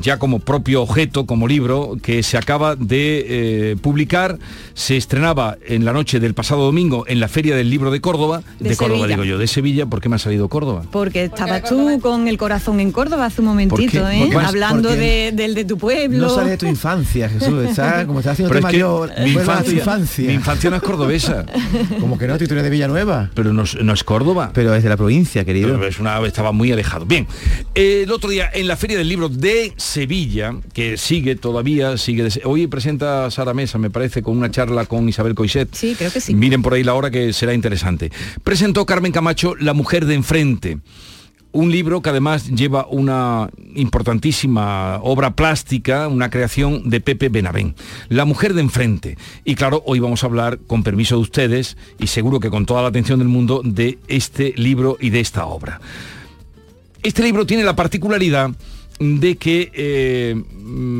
ya 0.00 0.18
como 0.18 0.38
propio 0.40 0.82
objeto, 0.82 1.26
como 1.26 1.46
libro, 1.48 1.96
que 2.02 2.22
se 2.22 2.36
acaba 2.38 2.76
de 2.76 3.24
eh, 3.72 3.76
publicar, 3.80 4.38
se 4.74 4.96
estrenaba 4.96 5.56
en 5.66 5.84
la 5.84 5.92
noche 5.92 6.20
del 6.20 6.34
pasado 6.34 6.64
domingo 6.64 7.04
en 7.06 7.20
la 7.20 7.28
Feria 7.28 7.54
del 7.56 7.70
Libro 7.70 7.90
de 7.90 8.00
Córdoba, 8.00 8.42
de, 8.58 8.70
De 8.70 8.76
Córdoba 8.76 9.00
Sevilla. 9.00 9.16
digo 9.16 9.24
yo, 9.24 9.38
de 9.38 9.46
Sevilla, 9.46 9.86
¿por 9.86 10.00
qué 10.00 10.08
me 10.08 10.16
ha 10.16 10.18
salido 10.18 10.48
Córdoba? 10.48 10.82
Porque 10.90 11.24
estabas 11.24 11.64
tú 11.64 12.00
con 12.00 12.28
el 12.28 12.38
corazón 12.38 12.80
en 12.80 12.92
Córdoba 12.92 13.26
hace 13.26 13.40
un 13.40 13.48
momentito, 13.48 13.80
¿Por 13.80 13.90
qué? 13.90 13.98
¿eh? 14.24 14.28
Porque- 14.32 14.46
Hablando 14.46 14.88
porque 14.90 15.00
de- 15.04 15.32
del 15.32 15.54
de 15.54 15.64
tu 15.64 15.78
pueblo. 15.78 16.18
No 16.18 16.34
sale 16.34 16.50
de 16.50 16.56
tu 16.56 16.66
infancia, 16.66 17.28
Jesús. 17.28 17.64
Está, 17.70 18.06
como 18.06 18.20
estás 18.20 18.32
haciendo 18.32 18.48
Pero 18.52 18.60
tema 18.60 18.68
es 18.70 18.72
que 18.74 18.80
yo, 18.80 19.06
mi 19.24 19.30
infancia, 19.32 19.72
infancia. 19.78 20.26
mi 20.28 20.34
infancia 20.34 20.70
no 20.70 20.76
es 20.76 20.82
cordobesa. 20.82 21.44
Como 22.00 22.18
que 22.18 22.26
no, 22.26 22.36
tú 22.38 22.44
eres 22.44 22.62
de 22.64 22.70
Villanueva. 22.70 23.30
Pero 23.34 23.52
no, 23.52 23.62
es- 23.62 23.76
no 23.80 23.92
es 23.92 24.02
Córdoba. 24.04 24.50
Pero 24.54 24.74
es 24.74 24.82
de 24.82 24.88
la 24.88 24.96
provincia, 24.96 25.44
querido. 25.44 25.68
Pero 25.74 25.86
es 25.86 25.98
una, 25.98 26.18
estaba 26.26 26.52
muy 26.52 26.72
alejado. 26.72 27.04
Bien, 27.06 27.26
el 27.74 28.10
otro 28.10 28.30
día 28.30 28.50
en 28.52 28.66
la 28.66 28.76
Feria 28.76 28.98
del 28.98 29.08
Libro 29.08 29.28
de 29.28 29.59
Sevilla, 29.76 30.54
que 30.72 30.96
sigue 30.96 31.36
todavía, 31.36 31.96
sigue 31.96 32.22
de- 32.24 32.42
hoy 32.44 32.66
presenta 32.66 33.30
Sara 33.30 33.54
Mesa, 33.54 33.78
me 33.78 33.90
parece, 33.90 34.22
con 34.22 34.36
una 34.36 34.50
charla 34.50 34.86
con 34.86 35.08
Isabel 35.08 35.34
Coixet. 35.34 35.68
Sí, 35.72 35.94
creo 35.96 36.10
que 36.12 36.20
sí. 36.20 36.34
Miren 36.34 36.62
por 36.62 36.74
ahí 36.74 36.82
la 36.84 36.94
hora 36.94 37.10
que 37.10 37.32
será 37.32 37.54
interesante. 37.54 38.10
Presentó 38.44 38.86
Carmen 38.86 39.12
Camacho 39.12 39.54
La 39.56 39.72
mujer 39.74 40.06
de 40.06 40.14
enfrente. 40.14 40.78
Un 41.52 41.72
libro 41.72 42.00
que 42.00 42.10
además 42.10 42.48
lleva 42.50 42.86
una 42.88 43.50
importantísima 43.74 44.98
obra 45.02 45.34
plástica, 45.34 46.06
una 46.06 46.30
creación 46.30 46.88
de 46.88 47.00
Pepe 47.00 47.28
Benavén. 47.28 47.74
La 48.08 48.24
mujer 48.24 48.54
de 48.54 48.60
enfrente. 48.60 49.18
Y 49.44 49.56
claro, 49.56 49.82
hoy 49.84 49.98
vamos 49.98 50.22
a 50.22 50.26
hablar, 50.26 50.60
con 50.66 50.84
permiso 50.84 51.16
de 51.16 51.22
ustedes, 51.22 51.76
y 51.98 52.06
seguro 52.06 52.38
que 52.38 52.50
con 52.50 52.66
toda 52.66 52.82
la 52.82 52.88
atención 52.88 53.18
del 53.18 53.26
mundo, 53.28 53.62
de 53.64 53.98
este 54.06 54.52
libro 54.56 54.96
y 55.00 55.10
de 55.10 55.18
esta 55.20 55.46
obra. 55.46 55.80
Este 57.02 57.22
libro 57.22 57.46
tiene 57.46 57.64
la 57.64 57.74
particularidad 57.74 58.50
de 59.00 59.36
que, 59.36 59.72
eh, 59.74 60.40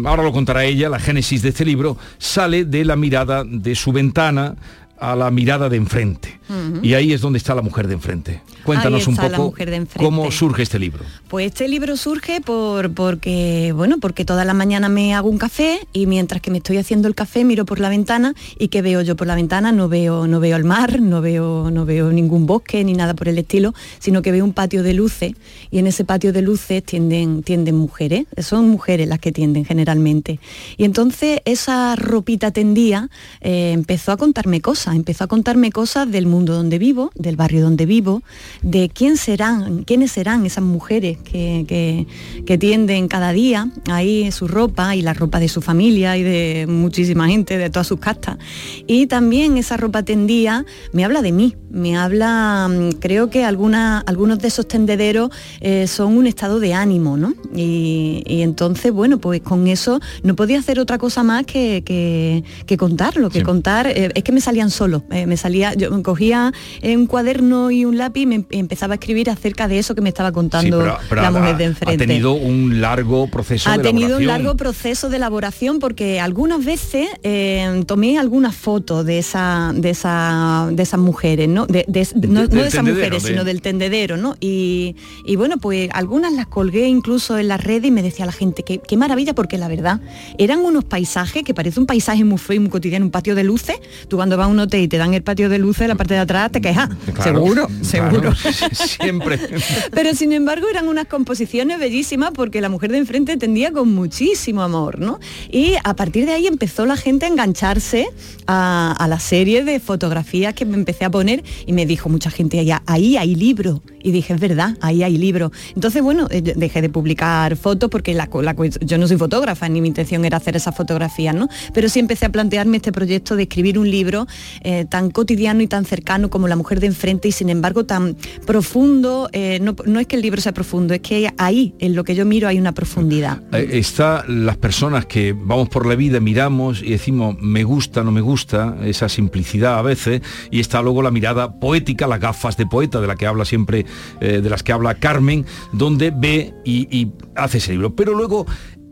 ahora 0.07 0.23
lo 0.23 0.33
contará 0.33 0.65
ella, 0.65 0.89
la 0.89 0.99
génesis 0.99 1.43
de 1.43 1.51
este 1.51 1.65
libro, 1.65 1.99
sale 2.19 2.65
de 2.65 2.85
la 2.85 2.97
mirada 2.97 3.45
de 3.45 3.75
su 3.75 3.93
ventana 3.93 4.57
a 5.01 5.17
la 5.17 5.31
mirada 5.31 5.69
de 5.69 5.77
enfrente. 5.77 6.41
Y 6.83 6.95
ahí 6.95 7.13
es 7.13 7.21
donde 7.21 7.39
está 7.39 7.55
la 7.55 7.63
mujer 7.63 7.87
de 7.87 7.95
enfrente. 7.95 8.43
Cuéntanos 8.65 9.07
un 9.07 9.17
poco 9.17 9.55
cómo 9.97 10.31
surge 10.33 10.63
este 10.63 10.79
libro. 10.79 11.05
Pues 11.29 11.47
este 11.47 11.69
libro 11.69 11.97
surge 11.97 12.41
por, 12.41 12.93
porque, 12.93 13.73
bueno, 13.75 13.99
porque 14.01 14.25
toda 14.25 14.45
la 14.45 14.53
mañana 14.53 14.89
me 14.89 15.15
hago 15.15 15.29
un 15.29 15.39
café 15.39 15.79
y 15.93 16.07
mientras 16.07 16.43
que 16.43 16.51
me 16.51 16.59
estoy 16.59 16.79
haciendo 16.79 17.07
el 17.09 17.15
café 17.15 17.45
miro 17.45 17.65
por 17.65 17.79
la 17.79 17.89
ventana 17.89 18.35
y 18.59 18.69
¿qué 18.69 18.83
veo 18.83 19.01
yo 19.03 19.17
por 19.17 19.27
la 19.27 19.37
ventana? 19.37 19.71
No 19.71 19.89
veo, 19.89 20.27
no 20.27 20.41
veo 20.41 20.57
el 20.57 20.65
mar, 20.65 21.01
no 21.01 21.21
veo, 21.21 21.71
no 21.71 21.85
veo 21.87 22.11
ningún 22.11 22.47
bosque 22.47 22.83
ni 22.85 22.95
nada 22.95 23.15
por 23.15 23.29
el 23.29 23.39
estilo, 23.39 23.73
sino 24.01 24.23
que 24.23 24.33
veo 24.33 24.45
un 24.45 24.53
patio 24.53 24.83
de 24.83 24.93
luces 24.93 25.35
y 25.71 25.79
en 25.79 25.87
ese 25.87 26.05
patio 26.05 26.33
de 26.33 26.43
luces 26.43 26.83
tienden, 26.83 27.43
tienden 27.43 27.77
mujeres, 27.77 28.27
son 28.39 28.69
mujeres 28.69 29.09
las 29.09 29.21
que 29.21 29.33
tienden 29.33 29.65
generalmente. 29.65 30.41
Y 30.77 30.85
entonces 30.85 31.41
esa 31.45 31.95
ropita 31.97 32.51
tendía 32.51 33.09
eh, 33.41 33.73
empezó 33.73 34.13
a 34.13 34.17
contarme 34.17 34.61
cosas, 34.61 34.90
empezó 34.95 35.25
a 35.25 35.27
contarme 35.27 35.71
cosas 35.73 36.11
del 36.11 36.27
mundo 36.27 36.55
donde 36.55 36.79
vivo, 36.79 37.11
del 37.15 37.37
barrio 37.37 37.63
donde 37.63 37.87
vivo, 37.87 38.23
de 38.63 38.89
quién 38.89 39.17
serán, 39.17 39.85
quiénes 39.85 40.13
serán 40.13 40.47
esas 40.47 40.65
mujeres 40.65 41.19
que, 41.19 41.65
que- 41.69 42.07
que 42.45 42.59
tienden 42.59 43.09
cada 43.09 43.33
día 43.33 43.71
ahí 43.91 44.31
su 44.33 44.49
ropa 44.49 44.97
y 44.97 45.03
la 45.03 45.13
ropa 45.15 45.39
de 45.41 45.49
su 45.49 45.61
familia 45.61 46.17
y 46.17 46.23
de 46.23 46.67
muchísima 46.69 47.29
gente, 47.29 47.59
de 47.59 47.71
todas 47.71 47.87
sus 47.87 48.01
castas. 48.01 48.39
Y 48.87 49.07
también 49.07 49.57
esa 49.57 49.77
ropa 49.77 50.03
tendía 50.03 50.65
me 50.93 51.05
habla 51.05 51.23
de 51.23 51.33
mí, 51.33 51.57
me 51.71 51.97
habla, 51.97 52.69
mm, 52.69 52.99
creo 53.01 53.31
que 53.31 53.45
alguna- 53.45 54.01
algunos 54.01 54.39
de 54.41 54.49
esos 54.49 54.67
tendederos 54.67 55.31
eh, 55.61 55.87
son 55.87 56.17
un 56.17 56.27
estado 56.27 56.61
de 56.61 56.75
ánimo, 56.75 57.17
¿no? 57.17 57.35
Y, 57.55 58.23
y 58.27 58.43
entonces, 58.43 58.93
bueno, 58.93 59.19
pues 59.19 59.41
con 59.43 59.67
eso 59.69 60.01
no 60.23 60.35
podía 60.35 60.59
hacer 60.59 60.81
otra 60.81 60.99
cosa 60.99 61.23
más 61.23 61.45
que, 61.47 61.83
que- 61.85 62.43
que 62.67 62.77
contarlo, 62.77 63.31
que 63.31 63.43
contar, 63.43 63.87
eh, 63.87 64.11
es 64.15 64.23
que 64.25 64.33
me 64.33 64.41
salían 64.41 64.71
solo, 64.81 65.03
eh, 65.11 65.27
me 65.27 65.37
salía, 65.37 65.75
yo 65.75 66.03
cogía 66.03 66.53
eh, 66.81 66.97
un 66.97 67.07
cuaderno 67.07 67.71
y 67.71 67.85
un 67.85 67.99
lápiz 67.99 68.23
y 68.23 68.27
me 68.27 68.35
em- 68.37 68.47
empezaba 68.51 68.95
a 68.95 68.97
escribir 68.97 69.29
acerca 69.29 69.69
de 69.69 69.79
eso 69.79 69.95
que 69.95 70.01
me 70.01 70.09
estaba 70.09 70.31
Sí, 70.31 70.35
contando 70.35 70.79
pero- 70.79 70.97
pero 71.11 71.21
la 71.21 71.29
ha- 71.29 71.31
mujer 71.33 71.57
de 71.59 71.65
ha 71.65 71.67
enfrente. 71.67 72.07
tenido 72.07 72.33
un 72.33 72.81
largo 72.81 73.27
proceso 73.27 73.69
Ha 73.69 73.77
de 73.77 73.83
tenido 73.83 74.17
un 74.17 74.27
largo 74.27 74.57
proceso 74.57 75.11
de 75.11 75.17
elaboración 75.19 75.81
porque 75.81 76.19
algunas 76.19 76.65
veces 76.65 77.09
eh, 77.23 77.83
tomé 77.87 78.19
algunas 78.19 78.57
fotos 78.57 79.05
de 79.05 79.19
esa, 79.19 79.73
de 79.75 79.91
esa, 79.91 80.71
de 80.73 80.83
esas 80.83 80.99
mujeres, 81.01 81.47
¿no? 81.47 81.67
De, 81.67 81.85
de- 81.87 82.09
no, 82.27 82.49
De- 82.49 82.57
no 82.57 82.63
de 82.63 82.69
esas 82.69 82.83
mujeres, 82.83 83.23
de- 83.23 83.29
sino 83.29 83.45
del 83.45 83.61
tendedero, 83.61 84.17
¿no? 84.17 84.35
Y, 84.41 84.97
y 85.27 85.37
bueno, 85.37 85.59
pues 85.59 85.91
algunas 85.93 86.33
las 86.33 86.47
colgué 86.47 86.89
incluso 86.89 87.37
en 87.39 87.49
las 87.49 87.63
redes 87.63 87.85
y 87.89 87.91
me 87.91 88.03
decía 88.03 88.25
la 88.25 88.33
gente, 88.33 88.63
qué, 88.63 88.79
qué 88.79 88.97
maravilla, 88.97 89.35
porque 89.35 89.59
la 89.59 89.69
verdad, 89.69 90.01
eran 90.39 90.61
unos 90.61 90.85
paisajes 90.85 91.43
que 91.45 91.53
parece 91.53 91.79
un 91.81 91.85
paisaje 91.87 92.25
muy 92.25 92.39
feo 92.39 92.57
y 92.57 92.61
muy 92.61 92.71
cotidiano, 92.71 93.05
un 93.05 93.11
patio 93.11 93.35
de 93.35 93.45
luces. 93.45 93.77
Tú 94.09 94.17
cuando 94.17 94.37
vas 94.39 94.47
a 94.47 94.49
un 94.49 94.59
y 94.79 94.89
te 94.89 94.99
dan 94.99 95.15
el 95.15 95.23
patio 95.23 95.49
de 95.49 95.59
luces, 95.59 95.89
la 95.89 95.95
parte 95.95 96.15
de 96.15 96.21
atrás 96.21 96.53
te 96.53 96.61
quejas. 96.61 96.89
Claro, 97.15 97.23
seguro, 97.23 97.67
claro, 97.67 97.85
seguro. 97.85 98.35
Siempre. 98.73 99.39
Pero 99.93 100.15
sin 100.15 100.33
embargo 100.33 100.69
eran 100.69 100.89
unas 100.89 101.07
composiciones 101.07 101.79
bellísimas 101.79 102.31
porque 102.35 102.61
la 102.61 102.69
mujer 102.69 102.93
de 102.93 102.99
enfrente 102.99 103.37
tendía 103.37 103.73
con 103.73 103.93
muchísimo 103.95 104.63
amor, 104.63 104.99
¿no? 104.99 105.19
Y 105.51 105.75
a 105.83 105.95
partir 105.95 106.27
de 106.27 106.33
ahí 106.33 106.47
empezó 106.47 106.87
la 106.87 106.97
gente 106.97 107.27
a 107.27 107.29
engancharse 107.29 108.09
a, 108.47 108.93
a 108.93 109.09
la 109.09 109.19
serie 109.19 109.65
de 109.65 109.81
fotografías 109.81 110.55
que 110.55 110.65
me 110.65 110.75
empecé 110.75 111.05
a 111.05 111.11
poner 111.11 111.43
y 111.67 111.73
me 111.73 111.87
dijo 111.87 112.09
mucha 112.09 112.31
gente 112.31 112.59
allá, 112.59 112.83
ahí 112.87 113.17
hay 113.17 113.35
libro. 113.35 113.83
Y 114.03 114.13
dije, 114.13 114.33
es 114.33 114.41
verdad, 114.41 114.77
ahí 114.81 115.03
hay 115.03 115.19
libro. 115.19 115.53
Entonces, 115.75 116.03
bueno, 116.03 116.27
eh, 116.31 116.41
dejé 116.41 116.81
de 116.81 116.89
publicar 116.89 117.57
fotos 117.57 117.91
porque 117.91 118.15
la, 118.15 118.29
la 118.43 118.57
yo 118.81 118.99
no 118.99 119.07
soy 119.07 119.17
fotógrafa, 119.17 119.69
ni 119.69 119.81
mi 119.81 119.89
intención 119.89 120.25
era 120.25 120.39
hacer 120.39 120.57
esas 120.57 120.75
fotografías, 120.75 121.35
¿no? 121.35 121.49
Pero 121.75 121.89
sí 121.89 122.01
empecé 122.01 122.27
a 122.27 122.33
plantearme 122.33 122.79
este 122.79 122.93
proyecto 122.93 123.37
de 123.37 123.43
escribir 123.43 123.79
un 123.79 123.91
libro 123.91 124.27
eh, 124.63 124.85
tan 124.85 125.11
cotidiano 125.11 125.63
y 125.63 125.67
tan 125.67 125.87
cercano 125.87 126.29
como 126.29 126.47
la 126.47 126.55
mujer 126.55 126.81
de 126.81 126.87
enfrente 126.87 127.29
y 127.29 127.33
sin 127.33 127.49
embargo 127.49 127.87
tan 127.87 128.17
profundo. 128.47 129.31
eh, 129.33 129.59
no, 129.63 129.75
no 129.87 130.01
es 130.01 130.07
que 130.07 130.17
el 130.17 130.23
libro 130.23 130.41
sea 130.43 130.53
profundo, 130.53 130.93
es 130.93 131.01
que 131.01 131.33
ahí, 131.39 131.75
en 131.79 131.95
lo 131.95 132.05
que 132.05 132.15
yo 132.15 132.27
miro, 132.27 132.47
hay 132.47 132.59
una 132.59 132.73
profundidad. 132.73 133.43
Eh, 133.53 133.79
Está 133.81 134.25
las 134.29 134.59
personas 134.59 135.07
que 135.07 135.33
vamos 135.33 135.71
por 135.71 135.87
la 135.87 135.95
vida, 135.95 136.21
miramos 136.21 136.83
y 136.83 136.91
decimos 136.91 137.37
me 137.41 137.65
gusta, 137.65 138.05
no 138.05 138.13
me 138.13 138.21
gusta, 138.21 138.77
esa 138.85 139.09
simplicidad 139.09 139.79
a 139.79 139.83
veces, 139.83 140.21
y 140.51 140.61
está 140.61 140.83
luego 140.83 141.01
la 141.01 141.11
mirada 141.11 141.59
poética, 141.59 142.07
las 142.07 142.21
gafas 142.21 142.59
de 142.59 142.67
poeta 142.67 143.01
de 143.01 143.07
la 143.07 143.17
que 143.17 143.27
habla 143.27 143.47
siempre, 143.47 143.87
de 144.21 144.51
las 144.51 144.63
que 144.63 144.73
habla 144.73 144.95
Carmen, 144.97 145.47
donde 145.73 146.13
ve 146.15 146.53
y, 146.65 147.09
hace 147.35 147.59
ese 147.59 147.73
libro. 147.73 147.95
Pero 147.95 148.15
luego 148.15 148.47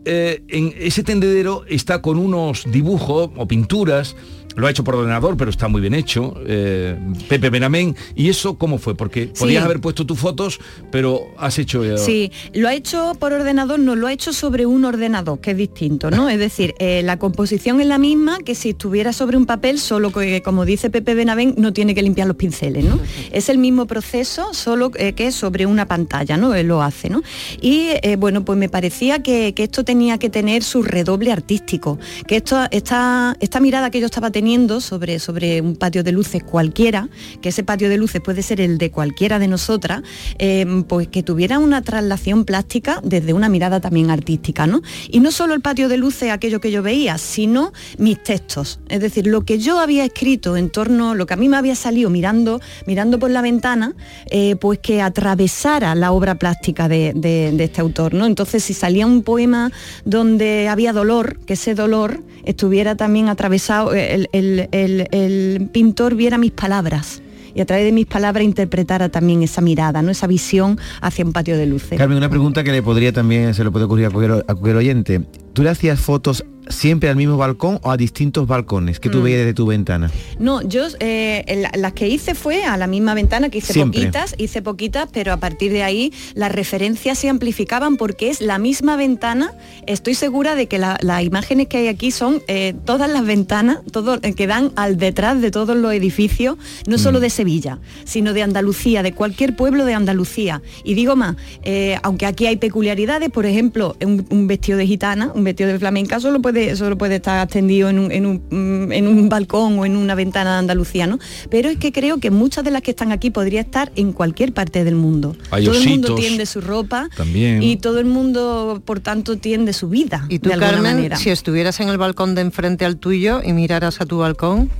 en 0.05 0.73
ese 0.79 1.03
tendedero 1.03 1.65
está 1.69 2.01
con 2.01 2.19
unos 2.19 2.65
dibujos 2.71 3.31
o 3.37 3.47
pinturas 3.47 4.17
lo 4.59 4.67
ha 4.67 4.71
hecho 4.71 4.83
por 4.85 4.97
ordenador, 4.97 5.37
pero 5.37 5.51
está 5.51 5.69
muy 5.69 5.81
bien 5.81 5.95
hecho, 5.95 6.35
eh, 6.47 6.99
Pepe 7.29 7.49
Benamén. 7.49 7.95
¿Y 8.17 8.29
eso 8.29 8.59
cómo 8.59 8.79
fue? 8.79 8.95
Porque 8.97 9.29
podías 9.29 9.63
Sí. 9.63 9.65
haber 9.65 9.81
puesto 9.81 10.05
tus 10.05 10.19
fotos, 10.19 10.59
pero 10.91 11.29
has 11.39 11.59
hecho... 11.59 11.85
eh, 11.85 11.97
Sí, 11.99 12.33
lo 12.55 12.67
ha 12.69 12.75
hecho 12.75 13.13
por 13.21 13.33
ordenador, 13.33 13.79
no 13.79 13.95
lo 13.95 14.09
ha 14.09 14.13
hecho 14.13 14.33
sobre 14.33 14.67
un 14.67 14.85
ordenador, 14.85 15.39
que 15.41 15.53
es 15.53 15.57
distinto, 15.57 16.11
¿no? 16.11 16.29
Es 16.39 16.39
decir, 16.41 16.75
eh, 16.81 17.03
la 17.05 17.19
composición 17.19 17.81
es 17.81 17.87
la 17.87 17.99
misma 17.99 18.39
que 18.39 18.57
si 18.57 18.71
estuviera 18.71 19.13
sobre 19.13 19.37
un 19.37 19.47
papel, 19.47 19.79
solo 19.79 20.11
que, 20.11 20.43
como 20.43 20.65
dice 20.65 20.91
Pepe 20.91 21.15
Benavén, 21.15 21.55
no 21.57 21.73
tiene 21.73 21.95
que 21.95 22.03
limpiar 22.03 22.27
los 22.27 22.37
pinceles, 22.37 22.85
¿no? 22.85 22.99
Es 23.31 23.49
el 23.49 23.59
mismo 23.59 23.87
proceso, 23.87 24.55
solo 24.55 24.91
eh, 24.97 25.13
que 25.13 25.31
sobre 25.31 25.67
una 25.67 25.87
pantalla, 25.87 26.37
¿no? 26.37 26.53
Él 26.57 26.67
lo 26.67 26.83
hace, 26.83 27.09
¿no? 27.11 27.23
Y 27.61 27.91
eh, 28.03 28.17
bueno, 28.19 28.45
pues 28.45 28.59
me 28.59 28.69
parecía 28.69 29.23
que, 29.23 29.55
que 29.55 29.63
esto 29.63 29.85
tenía 29.85 30.19
que 30.19 30.31
tener 30.31 30.65
su 30.65 30.83
redoble 30.83 31.31
artístico, 31.31 31.99
que 32.27 32.37
esto, 32.37 32.59
esta, 32.73 33.37
esta 33.39 33.61
mirada 33.61 33.91
que 33.93 34.01
yo 34.01 34.07
estaba 34.07 34.31
teniendo 34.33 34.48
sobre, 34.81 35.19
sobre 35.19 35.61
un 35.61 35.77
patio 35.77 36.03
de 36.03 36.11
luces 36.13 36.43
cualquiera, 36.43 37.09
que 37.43 37.51
ese 37.51 37.63
patio 37.65 37.89
de 37.91 37.99
luces 37.99 38.23
puede 38.23 38.43
ser 38.43 38.61
el 38.61 38.79
de 38.79 38.91
cualquiera 38.91 39.39
de 39.39 39.47
nosotras, 39.47 40.03
eh, 40.39 40.65
pues 40.89 41.09
que 41.09 41.23
tuviera 41.23 41.59
una 41.59 41.83
traslación 41.83 42.45
plástica 42.45 43.01
desde 43.05 43.35
una 43.35 43.49
mirada 43.51 43.81
también 43.81 44.11
artística, 44.11 44.67
¿no? 44.67 44.81
Y 45.11 45.21
no 45.21 45.33
solo 45.33 45.53
el 45.55 45.61
patio 45.61 45.89
de 45.89 45.99
luces, 45.99 46.31
aquello 46.31 46.61
que 46.61 46.71
yo 46.71 46.83
veía, 46.83 47.19
sino 47.19 47.73
mis 47.99 48.23
textos. 48.23 48.81
Es 48.89 49.01
decir, 49.01 49.27
lo 49.27 49.43
que 49.43 49.59
yo 49.59 49.79
había 49.81 50.05
escrito 50.05 50.57
en 50.57 50.71
torno, 50.71 51.15
lo 51.15 51.27
que 51.27 51.35
a 51.35 51.37
mí 51.37 51.49
me 51.49 51.57
había 51.59 51.75
salido 51.75 52.09
mirando, 52.09 52.61
mirando 52.87 53.19
por 53.19 53.31
la 53.31 53.43
ventana, 53.43 53.95
eh, 54.31 54.57
pues 54.57 54.79
que 54.79 55.03
atravesara 55.03 55.95
la 55.95 56.13
obra 56.13 56.37
plástica 56.37 56.89
de, 56.89 57.13
de- 57.15 57.57
este 57.63 57.81
autor, 57.83 58.15
¿no? 58.15 58.25
Entonces, 58.25 58.65
si 58.65 58.73
salía 58.73 59.05
un 59.07 59.23
poema 59.23 59.71
donde 60.05 60.69
había 60.69 60.93
dolor, 60.93 61.39
que 61.45 61.53
ese 61.55 61.75
dolor 61.75 62.23
estuviera 62.45 62.97
también 62.97 63.29
atravesado, 63.29 63.93
el, 63.93 64.29
el- 64.39 65.69
pintor 65.73 66.15
viera 66.15 66.39
mis 66.39 66.53
palabras 66.53 67.23
y 67.55 67.61
a 67.61 67.67
través 67.67 67.85
de 67.85 67.93
mis 67.93 68.07
palabras 68.07 68.45
interpretara 68.45 69.09
también 69.09 69.43
esa 69.43 69.61
mirada, 69.61 70.01
¿no? 70.03 70.11
esa 70.11 70.27
visión 70.27 70.79
hacia 71.01 71.25
un 71.25 71.33
patio 71.33 71.57
de 71.57 71.67
luces. 71.67 71.99
Carmen, 71.99 72.17
una 72.19 72.29
pregunta 72.29 72.63
que 72.63 72.71
le 72.73 72.83
podría 72.83 73.13
también, 73.13 73.55
se 73.55 73.65
le 73.65 73.71
puede 73.71 73.87
ocurrir 73.87 74.07
a 74.07 74.11
cualquier, 74.11 74.45
a 74.47 74.55
cualquier 74.55 74.77
oyente. 74.77 75.23
¿Tú 75.55 75.63
le 75.63 75.71
hacías 75.71 75.99
fotos 75.99 76.45
siempre 76.69 77.09
al 77.09 77.17
mismo 77.17 77.37
balcón 77.37 77.79
o 77.83 77.91
a 77.91 77.97
distintos 77.97 78.47
balcones 78.47 79.01
que 79.01 79.09
tú 79.11 79.19
Mm. 79.19 79.23
veías 79.23 79.39
desde 79.41 79.55
tu 79.55 79.67
ventana? 79.67 80.11
No, 80.39 80.63
yo 80.63 80.87
eh, 81.01 81.45
la- 81.63 81.73
las 81.79 81.93
que 81.93 82.09
hice 82.09 82.35
fue 82.35 82.65
a 82.65 82.77
la 82.77 82.87
misma 82.87 83.15
ventana, 83.15 83.49
que 83.51 83.59
hice 83.59 83.73
Siempre. 83.73 84.01
poquitas, 84.01 84.35
hice 84.39 84.63
poquitas, 84.63 85.09
pero 85.13 85.33
a 85.33 85.37
partir 85.39 85.73
de 85.73 85.83
ahí 85.83 86.13
las 86.35 86.53
referencias 86.53 87.19
se 87.19 87.29
amplificaban 87.29 87.97
porque 87.97 88.31
es 88.31 88.41
la 88.41 88.59
misma 88.59 88.97
ventana. 88.97 89.53
Estoy 89.87 90.15
segura 90.15 90.55
de 90.55 90.67
que 90.67 90.79
la- 90.79 90.99
las 91.03 91.23
imágenes 91.23 91.67
que 91.69 91.79
hay 91.79 91.89
aquí 91.89 92.11
son 92.11 92.43
eh, 92.49 92.75
todas 92.85 93.11
las 93.11 93.25
ventanas, 93.25 93.79
todo, 93.93 94.19
eh, 94.23 94.33
que 94.35 94.47
dan 94.47 94.73
al 94.77 94.97
detrás 94.99 95.41
de 95.41 95.51
todos 95.51 95.77
los 95.77 95.93
edificios, 95.93 96.57
no 96.87 96.99
solo 96.99 97.21
de 97.21 97.31
Sevilla, 97.31 97.79
sino 98.05 98.33
de 98.33 98.43
Andalucía, 98.43 99.03
de 99.03 99.13
cualquier 99.13 99.57
pueblo 99.57 99.85
de 99.85 99.95
Andalucía. 99.95 100.63
Y 100.85 100.95
digo 100.95 101.17
más, 101.17 101.37
eh, 101.63 101.97
aunque 102.03 102.27
aquí 102.27 102.47
hay 102.47 102.57
peculiaridades, 102.57 103.31
por 103.31 103.47
ejemplo, 103.47 103.97
un, 104.05 104.27
un 104.31 104.47
vestido 104.47 104.79
de 104.79 104.87
gitana, 104.87 105.31
un 105.35 105.45
vestido 105.45 105.71
de 105.71 105.79
flamenca, 105.79 106.21
solo 106.21 106.41
puede, 106.41 106.58
solo 106.77 106.97
puede 106.99 107.17
estar 107.17 107.43
extendido 107.43 107.89
en 107.89 107.99
un, 107.99 108.13
en 108.13 108.27
un, 108.27 108.43
mm, 108.51 108.93
en 108.93 109.07
un 109.07 109.29
balcón 109.29 109.79
o 109.79 109.87
en 109.87 109.97
una 109.97 110.15
ventana 110.15 110.53
de 110.53 110.59
Andalucía, 110.59 111.07
¿no? 111.07 111.19
Pero 111.51 111.69
es 111.69 111.79
que 111.79 111.93
creo 111.93 112.19
que 112.19 112.31
muchas 112.31 112.65
de 112.65 112.71
las 112.71 112.83
que 112.83 112.91
están 112.91 113.13
aquí 113.13 113.31
podría 113.31 113.61
estar 113.61 113.93
en 113.97 114.13
cualquier 114.13 114.53
parte 114.53 114.85
del 114.85 114.95
mundo. 114.95 115.37
Hay 115.51 115.65
todo 115.65 115.79
el 115.79 115.89
mundo 115.89 116.15
tiende 116.15 116.47
su 116.47 116.61
ropa 116.61 117.09
también. 117.17 117.63
y 117.63 117.77
todo 117.77 117.99
el 118.01 118.07
mundo, 118.07 118.83
por 118.85 119.01
tanto, 119.01 119.37
tiende 119.37 119.73
su 119.73 119.89
vida. 119.89 120.27
Y 120.29 120.39
tú, 120.39 120.49
de 120.49 120.55
alguna 120.55 120.73
Carmen, 120.73 120.95
manera. 120.97 121.17
si 121.17 121.31
estuvieras 121.31 121.81
en 121.81 121.89
el 121.89 121.99
balcón 121.99 122.35
de 122.35 122.43
enfrente 122.43 122.85
al 122.85 122.97
tuyo 122.97 123.41
y 123.45 123.53
miraras 123.53 124.01
a 124.01 124.07
tu 124.07 124.19
balcón, 124.19 124.71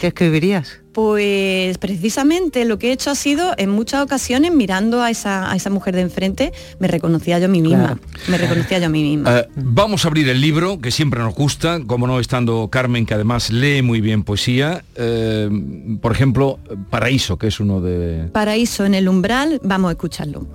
¿qué 0.00 0.08
escribirías? 0.08 0.80
Pues 0.98 1.78
precisamente 1.78 2.64
lo 2.64 2.80
que 2.80 2.88
he 2.88 2.92
hecho 2.92 3.12
ha 3.12 3.14
sido 3.14 3.54
en 3.56 3.70
muchas 3.70 4.02
ocasiones 4.02 4.52
mirando 4.52 5.00
a 5.00 5.12
esa, 5.12 5.48
a 5.48 5.54
esa 5.54 5.70
mujer 5.70 5.94
de 5.94 6.00
enfrente, 6.00 6.52
me 6.80 6.88
reconocía 6.88 7.38
yo 7.38 7.44
a 7.44 7.48
mí 7.48 7.62
misma. 7.62 8.00
Me 8.26 8.36
reconocía 8.36 8.80
yo 8.80 8.86
a 8.86 8.88
mí 8.88 9.04
misma. 9.04 9.38
Eh, 9.38 9.48
vamos 9.54 10.04
a 10.04 10.08
abrir 10.08 10.28
el 10.28 10.40
libro, 10.40 10.80
que 10.80 10.90
siempre 10.90 11.20
nos 11.20 11.36
gusta, 11.36 11.78
como 11.86 12.08
no 12.08 12.18
estando 12.18 12.66
Carmen, 12.66 13.06
que 13.06 13.14
además 13.14 13.50
lee 13.50 13.80
muy 13.80 14.00
bien 14.00 14.24
poesía. 14.24 14.82
Eh, 14.96 15.48
por 16.02 16.10
ejemplo, 16.10 16.58
Paraíso, 16.90 17.38
que 17.38 17.46
es 17.46 17.60
uno 17.60 17.80
de... 17.80 18.30
Paraíso 18.32 18.84
en 18.84 18.94
el 18.94 19.08
umbral, 19.08 19.60
vamos 19.62 19.90
a 19.90 19.92
escucharlo. 19.92 20.48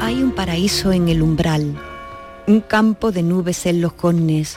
Hay 0.00 0.22
un 0.22 0.30
paraíso 0.30 0.92
en 0.92 1.08
el 1.08 1.20
umbral, 1.20 1.74
un 2.48 2.62
campo 2.62 3.12
de 3.12 3.22
nubes 3.22 3.66
en 3.66 3.82
los 3.82 3.92
connes, 3.92 4.56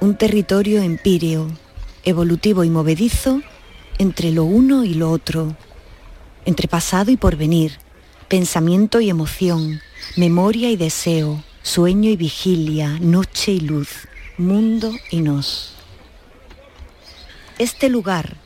un 0.00 0.16
territorio 0.16 0.82
empíreo, 0.82 1.46
evolutivo 2.02 2.64
y 2.64 2.68
movedizo 2.68 3.42
entre 3.98 4.32
lo 4.32 4.42
uno 4.42 4.82
y 4.82 4.94
lo 4.94 5.08
otro, 5.12 5.56
entre 6.46 6.66
pasado 6.66 7.12
y 7.12 7.16
porvenir, 7.16 7.78
pensamiento 8.26 9.00
y 9.00 9.08
emoción, 9.08 9.80
memoria 10.16 10.68
y 10.70 10.76
deseo, 10.76 11.44
sueño 11.62 12.10
y 12.10 12.16
vigilia, 12.16 12.98
noche 13.00 13.52
y 13.52 13.60
luz, 13.60 14.08
mundo 14.36 14.92
y 15.08 15.20
nos. 15.20 15.74
Este 17.60 17.88
lugar, 17.88 18.36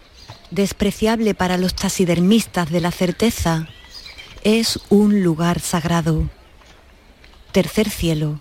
despreciable 0.50 1.32
para 1.32 1.56
los 1.56 1.74
taxidermistas 1.74 2.70
de 2.70 2.82
la 2.82 2.90
certeza, 2.90 3.70
es 4.44 4.78
un 4.90 5.22
lugar 5.22 5.60
sagrado. 5.60 6.28
Tercer 7.52 7.88
cielo, 7.88 8.38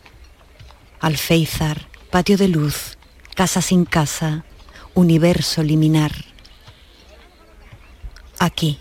alféizar, 1.06 1.88
patio 2.10 2.36
de 2.36 2.47
luz, 2.47 2.97
casa 3.36 3.62
sin 3.62 3.86
casa, 3.86 4.43
universo 4.95 5.62
liminar. 5.62 6.12
Aquí. 8.39 8.80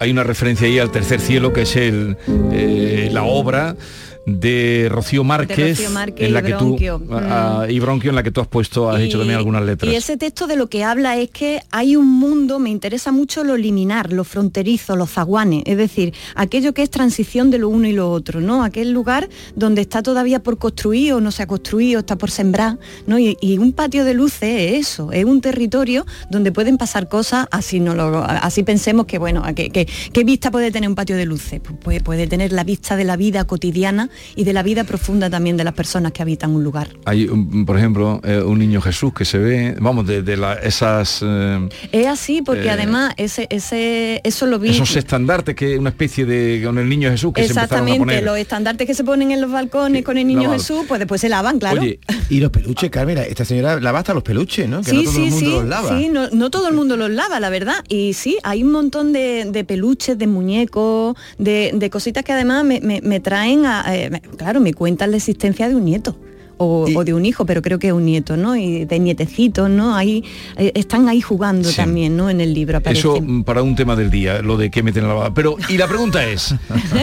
Hay 0.00 0.10
una 0.10 0.24
referencia 0.24 0.66
ahí 0.66 0.80
al 0.80 0.90
tercer 0.90 1.20
cielo, 1.20 1.52
que 1.52 1.62
es 1.62 1.76
el, 1.76 2.16
eh, 2.50 3.10
la 3.12 3.22
obra 3.22 3.76
de 4.24 4.86
Rocío 4.90 5.24
Márquez, 5.24 5.78
Rocío 5.78 5.90
Márquez 5.90 6.28
en 6.28 6.32
la 6.34 6.40
y 6.40 6.42
que 6.44 6.52
tú 6.54 6.76
a- 7.10 7.62
a- 7.62 7.70
y 7.70 7.80
Bronquio, 7.80 8.10
en 8.10 8.16
la 8.16 8.22
que 8.22 8.30
tú 8.30 8.40
has 8.40 8.46
puesto, 8.46 8.88
has 8.88 9.00
hecho 9.00 9.18
también 9.18 9.36
algunas 9.38 9.62
letras. 9.64 9.92
Y 9.92 9.96
ese 9.96 10.16
texto 10.16 10.46
de 10.46 10.56
lo 10.56 10.68
que 10.68 10.84
habla 10.84 11.16
es 11.18 11.30
que 11.30 11.60
hay 11.70 11.96
un 11.96 12.06
mundo, 12.08 12.58
me 12.60 12.70
interesa 12.70 13.10
mucho 13.10 13.42
lo 13.42 13.56
liminar, 13.56 14.12
lo 14.12 14.22
fronterizo, 14.22 14.94
los 14.94 15.10
zaguanes, 15.10 15.64
es 15.66 15.76
decir, 15.76 16.14
aquello 16.36 16.72
que 16.72 16.82
es 16.82 16.90
transición 16.90 17.50
de 17.50 17.58
lo 17.58 17.68
uno 17.68 17.88
y 17.88 17.92
lo 17.92 18.10
otro, 18.12 18.40
¿no? 18.40 18.62
Aquel 18.62 18.92
lugar 18.92 19.28
donde 19.56 19.80
está 19.80 20.02
todavía 20.02 20.40
por 20.42 20.56
construir 20.58 21.14
o 21.14 21.20
no 21.20 21.32
se 21.32 21.42
ha 21.42 21.46
construido, 21.46 22.00
está 22.00 22.16
por 22.16 22.30
sembrar, 22.30 22.78
¿no? 23.08 23.18
Y, 23.18 23.36
y 23.40 23.58
un 23.58 23.72
patio 23.72 24.04
de 24.04 24.14
luces 24.14 24.42
es 24.42 24.88
eso, 24.88 25.10
es 25.10 25.24
un 25.24 25.40
territorio 25.40 26.06
donde 26.30 26.52
pueden 26.52 26.78
pasar 26.78 27.08
cosas, 27.08 27.48
así 27.50 27.80
no 27.80 27.94
lo, 27.94 28.22
así 28.22 28.62
pensemos 28.62 29.06
que 29.06 29.18
bueno, 29.18 29.42
¿a 29.44 29.52
¿qué, 29.52 29.70
qué, 29.70 29.88
qué 30.12 30.22
vista 30.24 30.50
puede 30.52 30.70
tener 30.70 30.88
un 30.88 30.94
patio 30.94 31.16
de 31.16 31.26
luces? 31.26 31.60
Pues 31.60 31.76
puede, 31.78 32.00
puede 32.00 32.26
tener 32.28 32.52
la 32.52 32.62
vista 32.62 32.94
de 32.96 33.04
la 33.04 33.16
vida 33.16 33.44
cotidiana 33.44 34.10
y 34.36 34.44
de 34.44 34.52
la 34.52 34.62
vida 34.62 34.84
profunda 34.84 35.28
también 35.30 35.56
de 35.56 35.64
las 35.64 35.74
personas 35.74 36.12
que 36.12 36.22
habitan 36.22 36.50
un 36.54 36.64
lugar. 36.64 36.88
Hay, 37.04 37.26
un- 37.28 37.64
por 37.66 37.78
ejemplo, 37.78 38.20
eh, 38.24 38.40
un 38.42 38.58
niño 38.58 38.80
Jesús 38.80 39.12
que 39.14 39.24
se 39.24 39.38
ve, 39.38 39.76
vamos, 39.80 40.06
de, 40.06 40.22
de 40.22 40.36
la- 40.36 40.54
esas... 40.54 41.20
eh, 41.22 41.68
Es 41.92 42.06
así 42.06 42.42
porque 42.42 42.66
Eh, 42.66 42.70
además 42.70 43.14
ese, 43.16 43.46
ese, 43.50 44.20
eso 44.24 44.46
lo 44.46 44.58
vi. 44.58 44.70
esos 44.70 44.94
estandartes 44.96 45.54
que 45.54 45.78
una 45.78 45.90
especie 45.90 46.24
de 46.26 46.62
con 46.64 46.78
el 46.78 46.88
niño 46.88 47.10
Jesús 47.10 47.32
que 47.32 47.42
se 47.42 47.48
empezaron 47.48 47.62
a 47.62 47.64
Exactamente, 47.64 47.98
poner. 47.98 48.24
los 48.24 48.38
estandartes 48.38 48.86
que 48.86 48.94
se 48.94 49.04
ponen 49.04 49.30
en 49.32 49.40
los 49.40 49.50
balcones 49.50 50.04
con 50.04 50.16
el 50.18 50.26
niño 50.26 50.42
lavado. 50.42 50.58
Jesús, 50.60 50.84
pues 50.88 50.98
después 50.98 51.20
se 51.20 51.28
lavan, 51.28 51.58
claro. 51.58 51.80
Oye, 51.82 51.98
y 52.30 52.40
los 52.40 52.50
peluches, 52.50 52.90
Carmen, 52.90 53.18
esta 53.18 53.44
señora 53.44 53.78
lava 53.80 54.00
hasta 54.00 54.14
los 54.14 54.22
peluches, 54.22 54.68
¿no? 54.68 54.80
Que 54.82 54.90
sí, 54.90 54.96
no 54.96 55.02
todo 55.04 55.12
sí, 55.12 55.22
el 55.24 55.30
mundo 55.30 55.46
sí, 55.46 55.52
los 55.52 55.64
lava. 55.66 55.98
sí, 55.98 56.08
no, 56.08 56.30
no 56.30 56.50
todo 56.50 56.68
el 56.68 56.74
mundo 56.74 56.96
los 56.96 57.10
lava, 57.10 57.40
la 57.40 57.50
verdad. 57.50 57.84
Y 57.88 58.12
sí, 58.14 58.38
hay 58.42 58.62
un 58.62 58.70
montón 58.72 59.12
de, 59.12 59.46
de 59.50 59.64
peluches, 59.64 60.18
de 60.18 60.26
muñecos, 60.26 61.16
de, 61.38 61.70
de 61.74 61.90
cositas 61.90 62.24
que 62.24 62.32
además 62.32 62.64
me, 62.64 62.80
me- 62.80 63.00
me 63.02 63.20
traen 63.20 63.66
a, 63.66 63.82
eh, 64.06 64.20
claro, 64.36 64.60
me 64.60 64.72
cuentan 64.74 65.10
la 65.10 65.16
existencia 65.18 65.68
de 65.68 65.74
un 65.74 65.84
nieto. 65.84 66.16
o, 66.58 66.86
o 66.94 67.02
de 67.04 67.12
un 67.12 67.24
hijo, 67.26 67.44
pero 67.44 67.60
creo 67.60 67.78
que 67.80 67.88
es 67.88 67.92
un 67.92 68.04
nieto, 68.04 68.36
¿no? 68.36 68.54
Y 68.54 68.84
de 68.84 68.98
nietecitos, 69.00 69.68
¿no? 69.68 69.96
Ahí 69.96 70.22
eh, 70.56 70.70
están 70.76 71.08
ahí 71.08 71.20
jugando 71.20 71.68
Sí. 71.68 71.74
también, 71.76 72.16
¿no? 72.16 72.30
En 72.30 72.40
el 72.40 72.54
libro 72.54 72.80
Eso 72.84 73.20
mm, 73.20 73.42
para 73.42 73.62
un 73.62 73.74
tema 73.74 73.96
del 73.96 74.10
día, 74.10 74.42
lo 74.42 74.56
de 74.56 74.70
qué 74.70 74.82
meten 74.84 75.02
en 75.02 75.08
la 75.08 75.14
lavada. 75.14 75.34
Pero, 75.34 75.56
y 75.68 75.76
la 75.76 75.88
pregunta 75.88 76.24
es, 76.24 76.54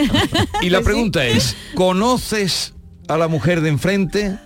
y 0.62 0.70
la 0.70 0.80
pregunta 0.80 1.26
es, 1.26 1.56
¿conoces 1.74 2.72
a 3.08 3.18
la 3.18 3.28
mujer 3.28 3.60
de 3.60 3.68
enfrente? 3.68 4.38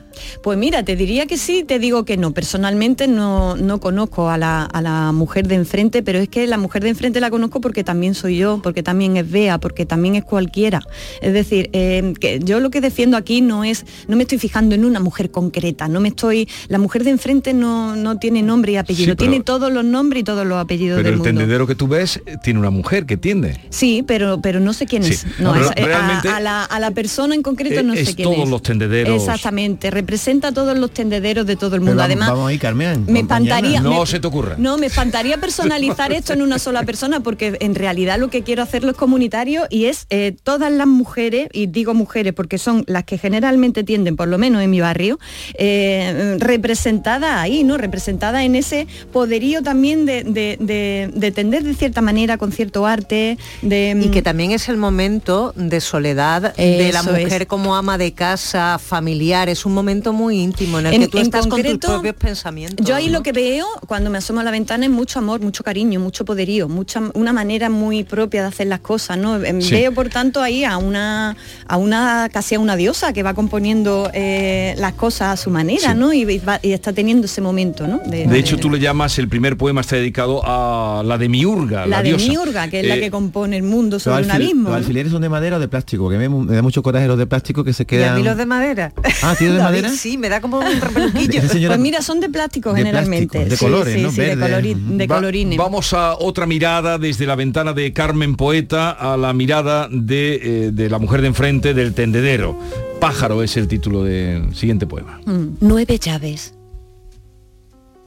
Pues 0.42 0.58
mira, 0.58 0.82
te 0.84 0.96
diría 0.96 1.26
que 1.26 1.36
sí, 1.38 1.64
te 1.66 1.78
digo 1.78 2.04
que 2.04 2.16
no. 2.16 2.32
Personalmente 2.32 3.06
no, 3.08 3.56
no 3.56 3.80
conozco 3.80 4.28
a 4.30 4.38
la, 4.38 4.64
a 4.64 4.82
la 4.82 5.12
mujer 5.12 5.46
de 5.48 5.54
enfrente, 5.56 6.02
pero 6.02 6.18
es 6.18 6.28
que 6.28 6.46
la 6.46 6.58
mujer 6.58 6.82
de 6.82 6.90
enfrente 6.90 7.20
la 7.20 7.30
conozco 7.30 7.60
porque 7.60 7.84
también 7.84 8.14
soy 8.14 8.36
yo, 8.38 8.60
porque 8.62 8.82
también 8.82 9.16
es 9.16 9.30
Bea, 9.30 9.58
porque 9.58 9.86
también 9.86 10.14
es 10.14 10.24
cualquiera. 10.24 10.80
Es 11.20 11.32
decir, 11.32 11.70
eh, 11.72 12.14
que 12.20 12.40
yo 12.42 12.60
lo 12.60 12.70
que 12.70 12.80
defiendo 12.80 13.16
aquí 13.16 13.40
no 13.40 13.64
es, 13.64 13.84
no 14.08 14.16
me 14.16 14.22
estoy 14.22 14.38
fijando 14.38 14.74
en 14.74 14.84
una 14.84 15.00
mujer 15.00 15.30
concreta, 15.30 15.88
no 15.88 16.00
me 16.00 16.08
estoy. 16.08 16.48
La 16.68 16.78
mujer 16.78 17.04
de 17.04 17.10
enfrente 17.10 17.54
no, 17.54 17.96
no 17.96 18.18
tiene 18.18 18.42
nombre 18.42 18.72
y 18.72 18.76
apellido, 18.76 19.12
Sí, 19.12 19.16
pero- 19.16 19.30
tiene 19.30 19.44
todos 19.44 19.72
los 19.72 19.84
nombres 19.84 20.20
y 20.20 20.24
todos 20.24 20.46
los 20.46 20.58
apellidos 20.58 20.96
Pero 20.98 21.04
del 21.04 21.12
el 21.14 21.18
mundo. 21.18 21.30
tendedero 21.40 21.66
que 21.66 21.74
tú 21.74 21.88
ves 21.88 22.20
eh, 22.26 22.36
tiene 22.42 22.58
una 22.60 22.70
mujer 22.70 23.06
que 23.06 23.16
tiende. 23.16 23.58
Sí, 23.70 24.04
pero, 24.06 24.40
pero 24.40 24.60
no 24.60 24.72
sé 24.72 24.86
quién 24.86 25.02
Sí. 25.04 25.12
es. 25.12 25.26
No, 25.38 25.54
es- 25.54 25.70
eh, 25.76 25.92
a- 25.92 26.40
la, 26.40 26.64
a 26.64 26.80
la 26.80 26.90
persona 26.90 27.34
en 27.34 27.42
concreto 27.42 27.82
no 27.82 27.94
es 27.94 28.08
sé 28.08 28.14
quién 28.14 28.28
todos 28.28 28.44
es. 28.44 28.50
los 28.50 28.62
tendederos. 28.62 29.14
Exactamente, 29.22 29.90
representa 30.04 30.52
todos 30.52 30.76
los 30.76 30.90
tendederos 30.90 31.46
de 31.46 31.56
todo 31.56 31.74
el 31.76 31.80
mundo. 31.80 31.96
vamos- 31.96 32.04
Además, 32.04 32.28
vamos 32.28 32.48
ahí, 32.50 32.58
Carmen. 32.58 33.04
me 33.08 33.20
espantaría- 33.20 33.80
No 33.80 34.00
me- 34.00 34.06
se 34.06 34.20
te 34.20 34.26
ocurra. 34.26 34.56
no, 34.58 34.76
me 34.76 34.86
espantaría 34.86 35.38
personalizar 35.38 36.12
esto 36.20 36.32
en 36.34 36.42
una 36.42 36.58
sola 36.58 36.82
persona 36.82 37.20
porque 37.20 37.56
en 37.60 37.74
realidad 37.74 38.18
lo 38.18 38.28
que 38.28 38.42
quiero 38.42 38.62
hacerlo 38.62 38.90
es 38.90 38.96
comunitario 38.98 39.62
y 39.70 39.86
es 39.86 40.06
eh, 40.10 40.36
todas 40.42 40.70
las 40.70 40.86
mujeres, 40.86 41.48
y 41.52 41.66
digo 41.68 41.94
mujeres 41.94 42.34
porque 42.34 42.58
son 42.58 42.84
las 42.86 43.04
que 43.04 43.16
generalmente 43.16 43.82
tienden, 43.82 44.16
por 44.16 44.28
lo 44.28 44.36
menos 44.36 44.60
en 44.62 44.70
mi 44.70 44.80
barrio, 44.80 45.18
eh, 45.58 46.36
representadas 46.38 47.36
ahí, 47.36 47.64
¿no? 47.64 47.78
Representadas 47.78 48.42
en 48.42 48.54
ese 48.56 48.86
poderío 49.12 49.62
también 49.62 50.04
de, 50.06 50.22
de- 50.24 50.56
de- 50.60 51.10
de 51.14 51.30
tender 51.32 51.62
de 51.64 51.74
cierta 51.74 52.02
manera 52.02 52.36
con 52.36 52.52
cierto 52.52 52.84
arte, 52.86 53.38
de... 53.62 53.98
Y 54.04 54.08
que 54.10 54.20
también 54.22 54.50
es 54.50 54.68
el 54.68 54.76
momento 54.76 55.52
de 55.56 55.80
soledad 55.80 56.54
de 56.56 56.90
la 56.92 57.02
mujer 57.02 57.42
es. 57.42 57.48
como 57.48 57.74
ama 57.74 57.96
de 57.96 58.12
casa, 58.12 58.78
familiar. 58.78 59.48
Es 59.48 59.64
un 59.64 59.72
momento 59.72 59.93
muy 60.02 60.40
íntimo 60.40 60.78
en 60.80 60.86
el 60.86 60.94
En- 60.94 61.00
que 61.02 61.08
tú 61.08 61.18
en 61.18 61.24
estás 61.24 61.42
con 61.42 61.50
concreto, 61.50 61.78
tus 61.78 61.90
propios 61.94 62.14
pensamientos. 62.16 62.86
Yo 62.86 62.94
ahí 62.94 63.06
¿no? 63.06 63.14
lo 63.14 63.22
que 63.22 63.32
veo 63.32 63.66
cuando 63.86 64.10
me 64.10 64.18
asomo 64.18 64.40
a 64.40 64.44
la 64.44 64.50
ventana 64.50 64.84
es 64.86 64.90
mucho 64.90 65.18
amor, 65.18 65.40
mucho 65.40 65.62
cariño, 65.64 66.00
mucho 66.00 66.24
poderío, 66.24 66.68
mucha, 66.68 67.02
una 67.14 67.32
manera 67.32 67.70
muy 67.70 68.04
propia 68.04 68.42
de 68.42 68.48
hacer 68.48 68.66
las 68.66 68.80
cosas, 68.80 69.18
¿no? 69.18 69.42
Em, 69.42 69.60
Sí. 69.60 69.70
Veo 69.74 69.92
por 69.92 70.08
tanto 70.08 70.40
ahí 70.42 70.64
a 70.64 70.76
una, 70.78 71.36
a 71.66 71.76
una 71.76 72.28
casi 72.32 72.54
a 72.56 72.60
una 72.60 72.76
diosa 72.76 73.12
que 73.12 73.22
va 73.22 73.34
componiendo 73.34 74.10
eh, 74.12 74.74
las 74.78 74.94
cosas 74.94 75.28
a 75.34 75.36
su 75.36 75.50
manera, 75.50 75.92
Sí. 75.92 75.98
¿no? 75.98 76.12
Y, 76.12 76.24
va- 76.38 76.60
y 76.62 76.72
está 76.72 76.92
teniendo 76.92 77.26
ese 77.26 77.40
momento, 77.40 77.86
¿no? 77.86 78.00
De, 78.06 78.26
De 78.26 78.38
hecho, 78.38 78.56
tú 78.56 78.70
le 78.70 78.78
llamas, 78.80 79.18
el 79.18 79.28
primer 79.28 79.56
poema 79.56 79.80
está 79.80 79.96
dedicado 79.96 80.40
a 80.44 81.02
la 81.04 81.18
de 81.18 81.28
Miurga, 81.28 81.80
la, 81.82 81.86
la 81.86 82.02
de 82.02 82.10
diosa. 82.10 82.26
Miurga, 82.28 82.68
que 82.68 82.80
es 82.80 82.86
la 82.86 82.96
Eh, 82.96 83.00
que 83.00 83.10
compone 83.10 83.56
el 83.56 83.62
mundo 83.62 83.98
sobre 83.98 84.24
un 84.24 84.30
abismo. 84.30 84.62
los 84.64 84.70
¿no? 84.70 84.74
alfileres 84.76 85.12
son 85.12 85.22
de 85.22 85.28
madera 85.28 85.56
o 85.56 85.60
de 85.60 85.68
plástico, 85.68 86.08
que 86.10 86.16
me, 86.18 86.28
me 86.28 86.54
da 86.56 86.62
mucho 86.62 86.82
coraje 86.82 87.06
los 87.06 87.18
de 87.18 87.26
plástico 87.26 87.64
que 87.64 87.72
se 87.72 87.82
¿Y 87.82 87.84
a 87.84 87.86
quedan. 87.86 88.16
mí 88.16 88.22
los 88.22 88.36
de 88.36 88.46
madera? 88.46 88.92
Ah, 89.22 89.34
¿tiene 89.38 89.54
de 89.54 89.58
David, 89.64 89.83
Sí, 89.90 90.18
me 90.18 90.28
da 90.28 90.40
como 90.40 90.58
un 90.58 90.64
señora- 91.48 91.74
Pues 91.74 91.78
mira, 91.80 92.02
son 92.02 92.20
de 92.20 92.28
plástico 92.28 92.72
De 92.72 92.78
generalmente. 92.78 93.38
plástico, 93.38 93.50
de 93.50 93.56
Sí, 93.56 93.64
colores, 93.64 93.94
sí, 93.94 94.02
¿no? 94.02 94.10
sí, 94.10 94.20
de, 94.20 94.36
colori- 94.36 94.74
de 94.96 95.06
Va- 95.06 95.16
colorines. 95.16 95.58
Vamos 95.58 95.92
a 95.92 96.14
otra 96.18 96.46
mirada 96.46 96.98
desde 96.98 97.26
la 97.26 97.36
ventana 97.36 97.72
de 97.72 97.92
Carmen 97.92 98.36
Poeta 98.36 98.90
a 98.90 99.16
la 99.16 99.32
mirada 99.32 99.88
de, 99.90 100.34
eh, 100.66 100.70
de 100.72 100.90
la 100.90 100.98
mujer 100.98 101.20
de 101.22 101.28
enfrente 101.28 101.74
del 101.74 101.94
tendedero. 101.94 102.58
Pájaro 103.00 103.42
es 103.42 103.56
el 103.56 103.68
título 103.68 104.04
del 104.04 104.54
siguiente 104.54 104.86
poema. 104.86 105.20
Mm. 105.26 105.56
Nueve 105.60 105.98
llaves, 105.98 106.54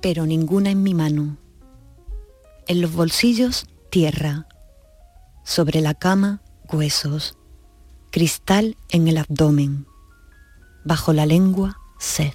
pero 0.02 0.26
ninguna 0.26 0.70
en 0.72 0.84
mi 0.84 0.94
mano. 0.94 1.38
En 2.68 2.82
los 2.82 2.94
bolsillos, 2.94 3.66
tierra. 3.90 4.46
Sobre 5.44 5.82
la 5.82 5.94
cama, 5.94 6.42
huesos. 6.72 7.38
Cristal 8.12 8.78
en 8.90 9.08
el 9.08 9.18
abdomen. 9.18 9.87
Bajo 10.88 11.12
la 11.12 11.26
lengua, 11.26 11.82
sed. 12.00 12.32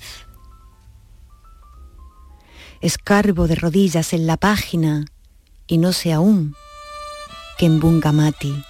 Escarbo 2.82 3.46
de 3.48 3.54
rodillas 3.54 4.12
en 4.12 4.26
la 4.26 4.36
página 4.36 5.06
y 5.66 5.78
no 5.78 5.94
sé 5.94 6.12
aún 6.12 6.54
que 7.56 7.64
en 7.64 7.80
Bungamati, 7.80 8.62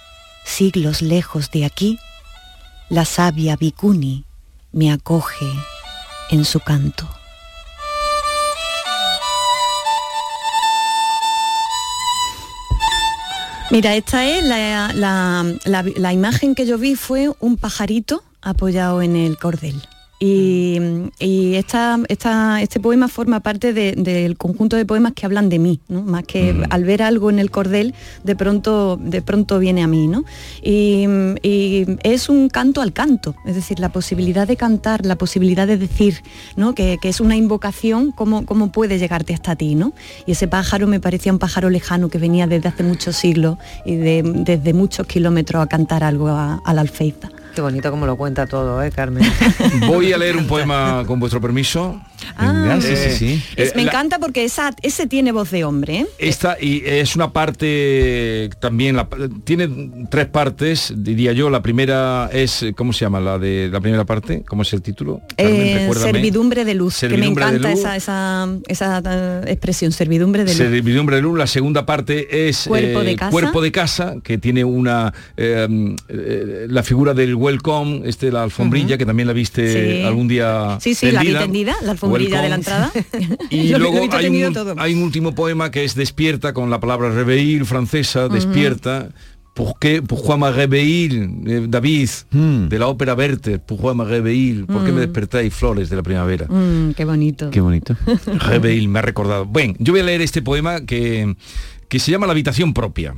siglos 0.45 1.01
lejos 1.01 1.51
de 1.51 1.65
aquí, 1.65 1.99
la 2.87 3.03
sabia 3.03 3.57
Bikuni 3.57 4.23
me 4.71 4.89
acoge 4.89 5.51
en 6.29 6.45
su 6.45 6.61
canto. 6.61 7.09
Mira, 13.71 13.95
esta 13.95 14.25
es 14.25 14.43
la, 14.43 14.91
la- 14.93 15.45
la- 15.65 15.83
la 15.95 16.13
imagen 16.13 16.53
que 16.53 16.65
yo 16.65 16.77
vi 16.77 16.95
fue 16.95 17.31
un 17.39 17.57
pajarito 17.57 18.23
apoyado 18.43 19.01
en 19.01 19.15
el 19.15 19.37
cordel. 19.37 19.81
Y, 20.19 20.77
y 21.19 21.55
esta, 21.55 21.99
esta- 22.07 22.61
este 22.61 22.79
poema 22.79 23.09
forma 23.09 23.41
parte 23.41 23.73
de- 23.73 23.91
del 23.91 24.37
conjunto 24.37 24.77
de 24.77 24.85
poemas 24.85 25.11
que 25.13 25.25
hablan 25.25 25.49
de 25.49 25.59
mí, 25.59 25.81
¿no? 25.89 26.01
más 26.01 26.23
que 26.23 26.63
al 26.69 26.85
ver 26.85 27.01
algo 27.01 27.29
en 27.29 27.39
el 27.39 27.51
cordel, 27.51 27.93
de 28.23 28.33
pronto, 28.37 28.95
de 29.01 29.21
pronto 29.21 29.59
viene 29.59 29.83
a 29.83 29.87
mí. 29.87 30.07
¿no? 30.07 30.23
Y, 30.61 31.07
y 31.41 31.85
es 32.03 32.29
un 32.29 32.47
canto 32.47 32.81
al 32.81 32.93
canto, 32.93 33.35
es 33.45 33.55
decir, 33.55 33.79
la 33.79 33.89
posibilidad 33.91 34.47
de 34.47 34.55
cantar, 34.55 35.05
la 35.05 35.17
posibilidad 35.17 35.67
de 35.67 35.75
decir, 35.77 36.21
¿no? 36.55 36.73
que, 36.73 36.99
que 37.01 37.09
es 37.09 37.19
una 37.19 37.35
invocación, 37.35 38.11
cómo, 38.11 38.45
cómo 38.45 38.71
puede 38.71 38.99
llegarte 38.99 39.33
hasta 39.33 39.57
ti. 39.57 39.75
¿no? 39.75 39.91
Y 40.25 40.33
ese 40.33 40.47
pájaro 40.47 40.87
me 40.87 41.01
parecía 41.01 41.33
un 41.33 41.39
pájaro 41.39 41.69
lejano 41.69 42.07
que 42.07 42.17
venía 42.19 42.47
desde 42.47 42.69
hace 42.69 42.83
muchos 42.83 43.17
siglos 43.17 43.57
y 43.85 43.95
de- 43.95 44.23
desde 44.23 44.71
muchos 44.73 45.05
kilómetros 45.05 45.61
a 45.61 45.67
cantar 45.67 46.01
algo 46.05 46.29
a, 46.29 46.61
a 46.63 46.73
la 46.73 46.79
alfeiza. 46.79 47.29
Qué 47.53 47.61
bonito 47.61 47.91
como 47.91 48.07
lo 48.07 48.15
cuenta 48.15 48.47
todo, 48.47 48.81
¿eh, 48.81 48.91
Carmen? 48.91 49.23
Voy 49.87 50.11
a 50.11 50.17
leer 50.17 50.37
un 50.37 50.47
poema 50.47 51.03
con 51.05 51.19
vuestro 51.19 51.39
permiso. 51.39 52.01
Ah, 52.35 52.79
sí, 52.81 52.95
sí, 52.95 53.09
sí. 53.11 53.43
Eh, 53.55 53.63
Es- 53.63 53.75
me 53.75 53.83
la- 53.83 53.91
encanta 53.91 54.17
porque 54.17 54.43
esa, 54.43 54.71
ese 54.81 55.05
tiene 55.05 55.31
voz 55.31 55.51
de 55.51 55.63
hombre. 55.63 55.99
¿eh? 55.99 56.07
Esta 56.17 56.57
y 56.59 56.81
es 56.85 57.15
una 57.15 57.31
parte 57.31 58.49
también 58.59 58.95
la- 58.95 59.07
tiene 59.43 59.91
tres 60.09 60.25
partes, 60.27 60.93
diría 60.97 61.31
yo. 61.33 61.49
La 61.51 61.61
primera 61.61 62.29
es 62.33 62.65
¿cómo 62.75 62.91
se 62.91 63.01
llama 63.05 63.19
la 63.19 63.37
de 63.37 63.69
la 63.71 63.79
primera 63.81 64.03
parte? 64.05 64.43
¿Cómo 64.47 64.63
es 64.63 64.73
el 64.73 64.81
título? 64.81 65.21
Carmen, 65.37 65.55
Eh, 65.61 65.89
servidumbre 65.95 66.65
de 66.65 66.73
luz, 66.73 66.95
Servidumbre 66.95 67.45
que 67.45 67.51
me 67.51 67.57
encanta 67.57 67.69
luz. 67.71 67.79
esa, 67.81 67.95
esa, 67.95 68.47
esa, 68.67 69.01
eh, 69.05 69.51
expresión, 69.51 69.91
servidumbre 69.91 70.43
de 70.43 70.49
luz. 70.51 70.57
Servidumbre 70.57 71.17
de 71.17 71.21
luz. 71.21 71.37
La 71.37 71.47
segunda 71.47 71.85
parte 71.85 72.47
es 72.47 72.65
Cuerpo 72.67 73.01
de 73.03 73.15
casa. 73.15 73.31
cuerpo 73.31 73.61
de 73.61 73.71
casa, 73.71 74.15
que 74.23 74.37
tiene 74.39 74.63
una 74.63 75.13
eh, 75.37 75.67
eh, 76.07 76.65
la 76.69 76.81
figura 76.81 77.13
del 77.13 77.35
welcome, 77.43 78.01
este 78.05 78.31
la 78.31 78.43
alfombrilla, 78.43 78.97
que 78.97 79.05
también 79.05 79.27
la 79.27 79.33
viste 79.33 79.99
Sí. 79.99 80.03
algún 80.03 80.27
día. 80.27 80.77
Sí, 80.81 80.95
sí, 80.95 81.11
la 81.11 81.21
vi 81.21 81.33
tendida, 81.33 81.75
la 81.83 81.91
alfombrilla 81.91 82.41
de 82.41 82.49
la 82.49 82.55
entrada. 82.55 82.91
Y 83.49 83.69
Lo- 83.69 83.79
lo 83.79 83.87
he 83.87 83.91
luego 83.91 84.15
hay 84.17 84.27
un, 84.45 84.53
todo. 84.53 84.75
hay 84.77 84.93
un 84.93 85.03
último 85.03 85.35
poema 85.35 85.69
que 85.71 85.83
es 85.83 85.95
Despierta 85.95 86.53
con 86.53 86.69
la 86.69 86.79
palabra 86.79 87.09
reveil 87.11 87.65
francesa, 87.65 88.27
despierta. 88.29 89.09
¿Por 89.53 89.77
qué? 89.79 90.01
Pourquoi 90.01 90.35
me 90.39 90.51
réveil, 90.51 91.29
eh, 91.45 91.65
David, 91.69 92.09
Hmm. 92.31 92.69
de 92.69 92.79
la 92.79 92.87
ópera 92.87 93.13
Werther, 93.13 93.59
Pourquoi 93.63 93.93
me 93.93 94.03
réveil, 94.03 94.65
¿por 94.65 94.83
qué 94.83 94.91
me 94.91 95.01
despertáis 95.01 95.53
flores 95.53 95.91
de 95.91 95.95
la 95.95 96.01
primavera? 96.01 96.47
Mm, 96.49 96.93
qué 96.95 97.05
bonito. 97.05 97.51
Qué 97.51 97.61
bonito. 97.61 97.95
Reveil, 98.25 98.87
me 98.89 98.97
ha 98.97 99.01
recordado. 99.03 99.45
Bueno, 99.45 99.75
yo 99.77 99.93
voy 99.93 99.99
a 100.01 100.05
leer 100.05 100.21
este 100.21 100.41
poema 100.41 100.83
que, 100.87 101.35
que 101.87 101.99
se 101.99 102.09
llama 102.09 102.25
La 102.25 102.31
habitación 102.31 102.73
propia. 102.73 103.13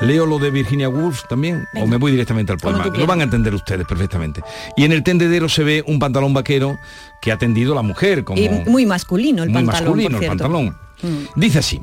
Leo 0.00 0.26
lo 0.26 0.38
de 0.38 0.50
Virginia 0.50 0.88
Woolf 0.88 1.22
también, 1.28 1.66
o 1.76 1.86
me 1.86 1.96
voy 1.96 2.10
directamente 2.12 2.52
al 2.52 2.58
poema. 2.58 2.84
Lo 2.86 3.06
van 3.06 3.20
a 3.20 3.24
entender 3.24 3.54
ustedes 3.54 3.86
perfectamente. 3.86 4.42
Y 4.76 4.84
en 4.84 4.92
el 4.92 5.02
tendedero 5.02 5.48
se 5.48 5.62
ve 5.62 5.84
un 5.86 5.98
pantalón 5.98 6.34
vaquero 6.34 6.76
que 7.22 7.30
ha 7.30 7.38
tendido 7.38 7.74
la 7.74 7.82
mujer, 7.82 8.24
como 8.24 8.40
Y 8.40 8.48
muy 8.48 8.86
masculino 8.86 9.42
el 9.42 9.50
muy 9.50 9.64
pantalón, 9.64 9.84
masculino 9.84 10.16
por 10.16 10.22
el 10.22 10.28
pantalón. 10.28 10.76
Mm. 11.02 11.40
Dice 11.40 11.60
así, 11.60 11.80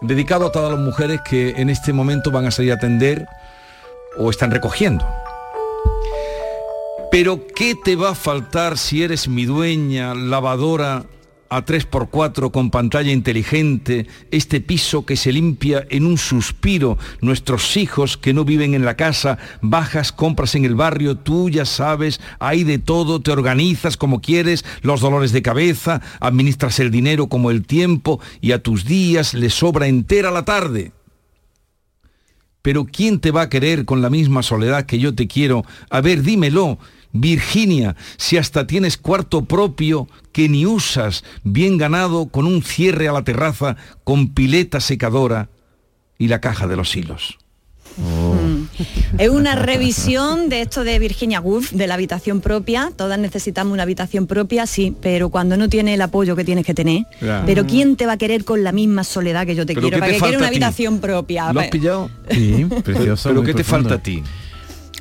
dedicado 0.00 0.46
a 0.46 0.52
todas 0.52 0.72
las 0.72 0.80
mujeres 0.80 1.20
que 1.28 1.50
en 1.50 1.68
este 1.68 1.92
momento 1.92 2.30
van 2.30 2.46
a 2.46 2.50
salir 2.50 2.72
a 2.72 2.76
atender 2.76 3.26
o 4.18 4.30
están 4.30 4.50
recogiendo. 4.50 5.06
Pero 7.10 7.46
¿qué 7.54 7.74
te 7.82 7.96
va 7.96 8.10
a 8.10 8.14
faltar 8.14 8.78
si 8.78 9.02
eres 9.02 9.28
mi 9.28 9.44
dueña, 9.44 10.14
lavadora 10.14 11.04
a 11.48 11.64
3x4 11.64 12.50
con 12.50 12.70
pantalla 12.70 13.12
inteligente, 13.12 14.06
este 14.30 14.60
piso 14.60 15.04
que 15.06 15.16
se 15.16 15.32
limpia 15.32 15.86
en 15.90 16.06
un 16.06 16.18
suspiro, 16.18 16.98
nuestros 17.20 17.76
hijos 17.76 18.16
que 18.16 18.34
no 18.34 18.44
viven 18.44 18.74
en 18.74 18.84
la 18.84 18.96
casa, 18.96 19.38
bajas, 19.62 20.12
compras 20.12 20.54
en 20.54 20.64
el 20.64 20.74
barrio, 20.74 21.16
tú 21.16 21.48
ya 21.50 21.64
sabes, 21.64 22.20
hay 22.38 22.64
de 22.64 22.78
todo, 22.78 23.20
te 23.20 23.30
organizas 23.30 23.96
como 23.96 24.20
quieres, 24.20 24.64
los 24.82 25.00
dolores 25.00 25.32
de 25.32 25.42
cabeza, 25.42 26.00
administras 26.20 26.78
el 26.80 26.90
dinero 26.90 27.28
como 27.28 27.50
el 27.50 27.66
tiempo 27.66 28.20
y 28.40 28.52
a 28.52 28.62
tus 28.62 28.84
días 28.84 29.34
le 29.34 29.50
sobra 29.50 29.86
entera 29.86 30.30
la 30.30 30.44
tarde. 30.44 30.92
Pero 32.62 32.84
¿quién 32.84 33.20
te 33.20 33.30
va 33.30 33.42
a 33.42 33.48
querer 33.48 33.84
con 33.84 34.02
la 34.02 34.10
misma 34.10 34.42
soledad 34.42 34.86
que 34.86 34.98
yo 34.98 35.14
te 35.14 35.28
quiero? 35.28 35.64
A 35.88 36.00
ver, 36.00 36.22
dímelo. 36.22 36.78
Virginia, 37.20 37.96
si 38.16 38.36
hasta 38.36 38.66
tienes 38.66 38.96
cuarto 38.96 39.44
propio 39.44 40.08
que 40.32 40.48
ni 40.48 40.66
usas, 40.66 41.24
bien 41.44 41.78
ganado, 41.78 42.26
con 42.26 42.46
un 42.46 42.62
cierre 42.62 43.08
a 43.08 43.12
la 43.12 43.24
terraza, 43.24 43.76
con 44.04 44.34
pileta 44.34 44.80
secadora 44.80 45.48
y 46.18 46.28
la 46.28 46.40
caja 46.40 46.66
de 46.66 46.76
los 46.76 46.96
hilos. 46.96 47.38
Mm. 47.96 48.66
Es 49.18 49.28
una 49.30 49.54
revisión 49.54 50.48
de 50.48 50.62
esto 50.62 50.84
de 50.84 50.98
Virginia 50.98 51.40
Woolf, 51.40 51.72
de 51.72 51.86
la 51.86 51.94
habitación 51.94 52.40
propia. 52.40 52.92
Todas 52.94 53.18
necesitamos 53.18 53.72
una 53.72 53.84
habitación 53.84 54.26
propia, 54.26 54.66
sí, 54.66 54.94
pero 55.00 55.30
cuando 55.30 55.56
no 55.56 55.68
tiene 55.68 55.94
el 55.94 56.02
apoyo 56.02 56.36
que 56.36 56.44
tienes 56.44 56.66
que 56.66 56.74
tener. 56.74 57.06
Pero 57.46 57.66
¿quién 57.66 57.96
te 57.96 58.06
va 58.06 58.12
a 58.12 58.16
querer 58.18 58.44
con 58.44 58.64
la 58.64 58.72
misma 58.72 59.04
soledad 59.04 59.46
que 59.46 59.54
yo 59.54 59.64
te 59.64 59.74
¿Pero 59.74 59.88
quiero? 59.88 59.98
¿Para 59.98 60.12
que 60.12 60.18
quiera 60.18 60.26
falta 60.26 60.38
una 60.38 60.48
habitación 60.48 61.00
propia? 61.00 61.52
¿Lo 61.52 61.60
has 61.60 61.68
pillado? 61.68 62.10
Sí, 62.30 62.66
precioso. 62.84 63.28
¿Pero 63.30 63.42
qué 63.42 63.54
te 63.54 63.64
falta 63.64 63.94
a 63.94 64.02
ti? 64.02 64.22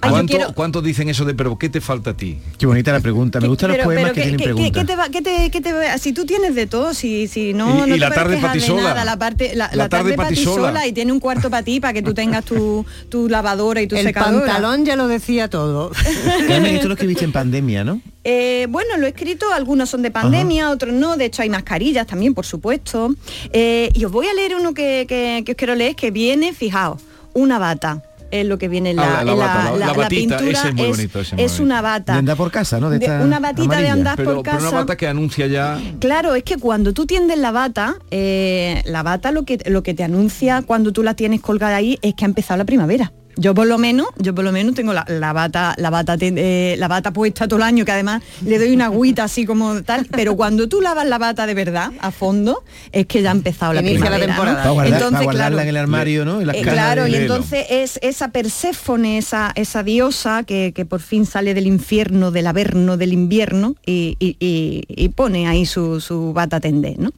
Ay, 0.02 0.10
yo 0.10 0.14
¿Cuánto- 0.16 0.36
quiero- 0.38 0.54
¿Cuántos 0.54 0.84
dicen 0.84 1.10
eso 1.10 1.26
de 1.26 1.34
pero 1.34 1.58
qué 1.58 1.70
te 1.70 1.80
falta 1.82 2.12
a 2.12 2.14
ti? 2.18 2.38
Qué 2.58 2.66
bonita 2.66 2.92
la 2.92 3.00
pregunta. 3.00 3.40
Me 3.40 3.48
gustan 3.48 3.70
los 3.72 3.78
poemas 3.80 4.04
pero 4.04 4.14
que 4.14 4.22
¿qué- 4.22 4.22
tienen 4.24 4.38
qué- 4.40 4.44
preguntas. 4.44 4.72
qué 4.82 4.86
te 4.88 4.96
va- 4.96 5.10
qué 5.10 5.22
te- 5.22 5.50
qué 5.52 5.62
te 5.62 5.74
va- 5.74 5.98
si 5.98 6.12
tú 6.14 6.26
tienes 6.26 6.54
de 6.54 6.68
todo, 6.68 6.94
si, 6.94 7.28
si 7.28 7.54
no, 7.54 7.70
Y- 7.70 7.78
no 7.80 7.88
y 7.88 7.92
te 7.92 7.98
la 7.98 8.12
tarde 8.12 8.36
quejar 8.36 8.50
pa' 8.50 8.54
ti 8.54 8.60
de 8.60 8.66
sola. 8.68 8.82
nada, 8.84 9.06
la, 9.06 9.18
parte, 9.18 9.56
la, 9.56 9.68
La 9.70 9.76
la 9.76 9.90
tarde 9.90 10.04
tarde 10.04 10.12
pa' 10.12 10.24
para 10.24 10.30
ti 10.30 10.36
ti 10.36 10.44
sola. 10.44 10.68
sola 10.68 10.88
y 10.88 10.92
tiene 10.94 11.12
un 11.12 11.20
cuarto 11.20 11.50
para 11.50 11.64
ti, 11.64 11.80
para 11.80 11.94
que 11.94 12.02
tú 12.02 12.14
tengas 12.14 12.44
tu, 12.46 12.86
tu 13.10 13.30
lavadora 13.30 13.82
y 13.82 13.88
tu 13.88 13.96
El 13.96 14.04
secadora. 14.06 14.46
pantalón 14.46 14.86
ya 14.86 14.96
lo 14.96 15.08
decía 15.08 15.50
todo. 15.50 15.92
Carmen, 16.48 16.76
esto 16.76 16.88
lo 16.88 16.94
escribiste 16.96 17.26
en 17.26 17.32
pandemia, 17.32 17.84
¿no? 17.84 18.02
Eh, 18.24 18.68
bueno, 18.70 18.98
lo 18.98 19.06
he 19.06 19.10
escrito, 19.10 19.46
algunos 19.54 19.90
son 19.90 20.02
de 20.02 20.12
pandemia, 20.12 20.72
otros 20.72 20.94
no, 20.94 21.16
de 21.16 21.26
hecho 21.26 21.42
hay 21.42 21.50
mascarillas 21.50 22.06
también, 22.08 22.34
por 22.34 22.46
supuesto. 22.46 23.16
Eh, 23.54 23.90
y 23.94 24.04
os 24.06 24.12
voy 24.12 24.28
a 24.28 24.34
leer 24.34 24.56
uno 24.56 24.74
que, 24.74 25.06
que- 25.08 25.44
que 25.46 25.52
os 25.54 25.58
quiero 25.58 25.74
leer, 25.76 25.96
que 25.96 26.12
viene, 26.12 26.54
fijaos, 26.54 27.02
una 27.34 27.60
bata. 27.60 28.04
Es 28.42 28.48
lo 28.48 28.58
que 28.58 28.68
viene 28.68 28.92
en 28.92 28.98
la, 28.98 29.20
Ah, 29.20 29.24
la 29.24 29.32
en 29.34 29.38
bata, 29.40 29.72
la- 29.72 29.78
la 29.78 29.94
batita, 29.94 30.38
pintura. 30.38 30.60
ese 30.60 30.68
es 30.70 30.76
muy 30.76 30.88
bonito, 30.88 31.20
ese 31.20 31.30
es 31.30 31.34
muy 31.34 31.44
es 31.44 31.60
una 31.60 31.82
bata. 31.82 32.14
De 32.14 32.20
andar 32.20 32.38
por 32.38 32.52
casa, 32.52 32.80
¿no? 32.80 32.90
De 32.90 33.00
De- 33.00 33.06
esta 33.06 33.22
una 33.24 33.40
batita 33.40 33.80
de 33.80 33.90
andar 33.90 34.16
Pero, 34.18 34.36
por 34.36 34.44
pero 34.44 34.56
casa. 34.58 34.70
una 34.70 34.78
bata 34.80 34.96
que 34.98 35.08
anuncia 35.08 35.48
ya... 35.48 35.80
Claro, 36.00 36.36
es 36.36 36.44
que 36.44 36.58
cuando 36.58 36.94
tú 36.94 37.06
tiendes 37.06 37.38
la 37.38 37.52
bata, 37.52 37.96
eh, 38.12 38.82
la 38.86 39.04
bata 39.04 39.32
lo 39.32 39.44
que, 39.46 39.58
lo 39.68 39.84
que 39.84 39.94
te 39.94 40.04
anuncia 40.04 40.62
cuando 40.62 40.92
tú 40.92 41.04
la 41.04 41.14
tienes 41.14 41.42
colgada 41.42 41.76
ahí 41.78 41.98
es 42.02 42.14
que 42.16 42.26
ha 42.26 42.28
empezado 42.28 42.58
la 42.58 42.66
primavera. 42.66 43.12
Yo 43.38 43.54
por 43.54 43.68
lo 43.68 43.78
menos, 43.78 44.08
yo 44.18 44.34
por 44.34 44.46
lo 44.46 44.52
menos 44.54 44.76
tengo 44.76 44.94
la, 44.94 45.04
la 45.10 45.34
bata, 45.34 45.76
la 45.78 45.90
bata, 45.90 46.16
eh, 46.22 46.76
la 46.80 46.88
bata 46.88 47.12
puesta 47.12 47.48
todo 47.48 47.58
el 47.58 47.64
año, 47.64 47.84
que 47.84 47.92
además 47.92 48.24
le 48.46 48.58
doy 48.58 48.72
una 48.74 48.86
agüita 48.86 49.26
así 49.26 49.46
como 49.46 49.84
tal, 49.84 50.08
pero 50.10 50.36
cuando 50.38 50.70
tú 50.70 50.80
lavas 50.80 51.06
la 51.06 51.18
bata 51.18 51.46
de 51.46 51.54
verdad, 51.54 51.92
a 52.00 52.12
fondo, 52.12 52.64
es 52.94 53.06
que 53.08 53.22
ya 53.22 53.30
ha 53.30 53.34
empezado 53.34 53.74
la 53.74 53.82
Inicia 53.82 54.10
la 54.10 54.18
primavera. 54.18 54.28
¿no? 54.38 54.42
temporada. 54.44 54.72
Guardar- 54.72 54.94
Entonces, 54.94 55.28
claro, 55.28 55.60
en 55.60 55.68
el 55.68 55.78
armario, 55.78 56.24
¿no? 56.26 56.40
Las 56.42 56.56
eh, 56.56 56.62
claro, 56.62 57.08
y 57.08 57.16
entonces 57.16 57.66
es 57.70 58.00
esa 58.02 58.30
Perséfone, 58.30 59.18
esa, 59.18 59.52
esa 59.56 59.84
diosa 59.84 60.44
que, 60.44 60.72
que 60.74 60.86
por 60.86 61.02
fin 61.02 61.26
sale 61.26 61.54
del 61.54 61.68
infierno, 61.68 62.32
del 62.32 62.48
averno, 62.48 62.96
del 62.96 63.12
invierno 63.12 63.76
y, 63.86 64.16
y- 64.20 64.38
y- 64.40 64.84
y 64.88 65.10
pone 65.10 65.48
ahí 65.48 65.66
su, 65.66 66.00
su 66.00 66.32
bata 66.32 66.60
tendé, 66.62 66.96
¿no? 66.98 67.12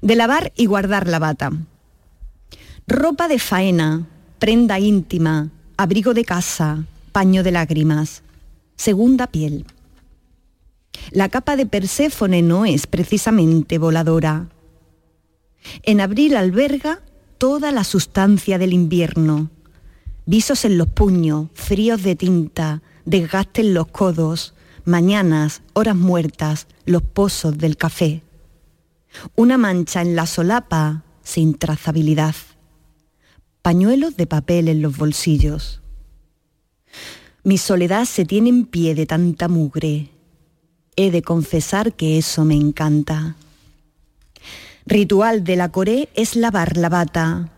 De 0.00 0.16
lavar 0.16 0.50
y 0.56 0.64
guardar 0.66 1.06
la 1.08 1.18
bata. 1.18 1.50
Ropa 2.86 3.28
de 3.28 3.38
faena, 3.38 4.06
prenda 4.42 4.80
íntima, 4.80 5.52
abrigo 5.76 6.14
de 6.14 6.24
casa, 6.24 6.84
paño 7.12 7.44
de 7.44 7.52
lágrimas, 7.52 8.24
segunda 8.74 9.28
piel. 9.28 9.66
La 11.12 11.28
capa 11.28 11.54
de 11.54 11.64
Perséfone 11.64 12.42
no 12.42 12.64
es 12.64 12.88
precisamente 12.88 13.78
voladora. 13.78 14.48
En 15.84 16.00
abril 16.00 16.34
alberga 16.34 17.02
toda 17.38 17.70
la 17.70 17.84
sustancia 17.84 18.58
del 18.58 18.72
invierno. 18.72 19.48
Visos 20.26 20.64
en 20.64 20.76
los 20.76 20.88
puños, 20.88 21.46
fríos 21.54 22.02
de 22.02 22.16
tinta, 22.16 22.82
desgaste 23.04 23.60
en 23.60 23.74
los 23.74 23.86
codos, 23.86 24.54
mañanas, 24.84 25.62
horas 25.72 25.94
muertas, 25.94 26.66
los 26.84 27.02
pozos 27.02 27.58
del 27.58 27.76
café. 27.76 28.22
Una 29.36 29.56
mancha 29.56 30.02
en 30.02 30.16
la 30.16 30.26
solapa 30.26 31.04
sin 31.22 31.54
trazabilidad. 31.54 32.34
Pañuelos 33.62 34.16
de 34.16 34.26
papel 34.26 34.66
en 34.66 34.82
los 34.82 34.96
bolsillos. 34.96 35.80
Mi 37.44 37.58
soledad 37.58 38.04
se 38.04 38.24
tiene 38.24 38.48
en 38.48 38.66
pie 38.66 38.94
de 38.96 39.06
tanta 39.06 39.48
mugre. 39.48 40.10
He 40.96 41.10
de 41.10 41.22
confesar 41.22 41.94
que 41.94 42.18
eso 42.18 42.44
me 42.44 42.54
encanta. 42.54 43.36
Ritual 44.84 45.44
de 45.44 45.56
la 45.56 45.70
Coré 45.70 46.08
es 46.14 46.34
lavar 46.34 46.76
la 46.76 46.88
bata, 46.88 47.50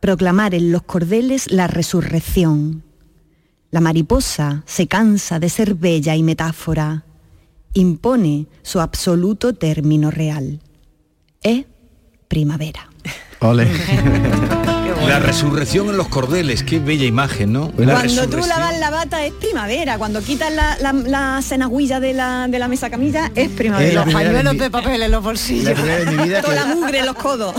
proclamar 0.00 0.54
en 0.54 0.72
los 0.72 0.82
cordeles 0.82 1.50
la 1.50 1.66
resurrección. 1.66 2.82
La 3.70 3.80
mariposa 3.80 4.62
se 4.66 4.86
cansa 4.86 5.38
de 5.38 5.48
ser 5.48 5.74
bella 5.74 6.16
y 6.16 6.22
metáfora, 6.22 7.04
impone 7.72 8.46
su 8.62 8.80
absoluto 8.80 9.54
término 9.54 10.10
real. 10.10 10.60
Es 11.42 11.64
primavera. 12.28 12.90
Ole. 13.40 13.68
La 15.06 15.20
resurrección 15.20 15.88
en 15.88 15.96
los 15.96 16.08
cordeles, 16.08 16.62
qué 16.64 16.78
bella 16.80 17.04
imagen, 17.04 17.52
¿no? 17.52 17.72
La 17.76 17.92
Cuando 17.94 18.28
tú 18.28 18.38
lavas 18.38 18.78
la 18.80 18.90
bata 18.90 19.24
es 19.24 19.32
primavera, 19.32 19.98
cuando 19.98 20.20
quitas 20.20 20.52
la, 20.52 20.76
la, 20.80 20.92
la 20.92 21.40
cenagüilla 21.42 22.00
de 22.00 22.12
la, 22.12 22.48
de 22.48 22.58
la 22.58 22.66
mesa 22.66 22.90
camilla 22.90 23.30
es 23.34 23.48
primavera. 23.50 23.88
la 23.88 23.94
Los 23.94 24.04
primera 24.06 24.24
pañuelos 24.30 24.52
de 24.52 24.58
mi- 24.58 24.64
de 24.64 24.70
papel 24.70 24.94
en 25.02 25.10
los 25.12 25.22
La 25.22 25.28
bolsillos. 25.28 25.64
de 25.84 26.06
mi 26.06 26.24
vida 26.24 26.42
Toda 26.42 26.54
la 26.56 26.66
mugre 26.74 26.98
en 26.98 27.06
los 27.06 27.14
codos. 27.14 27.54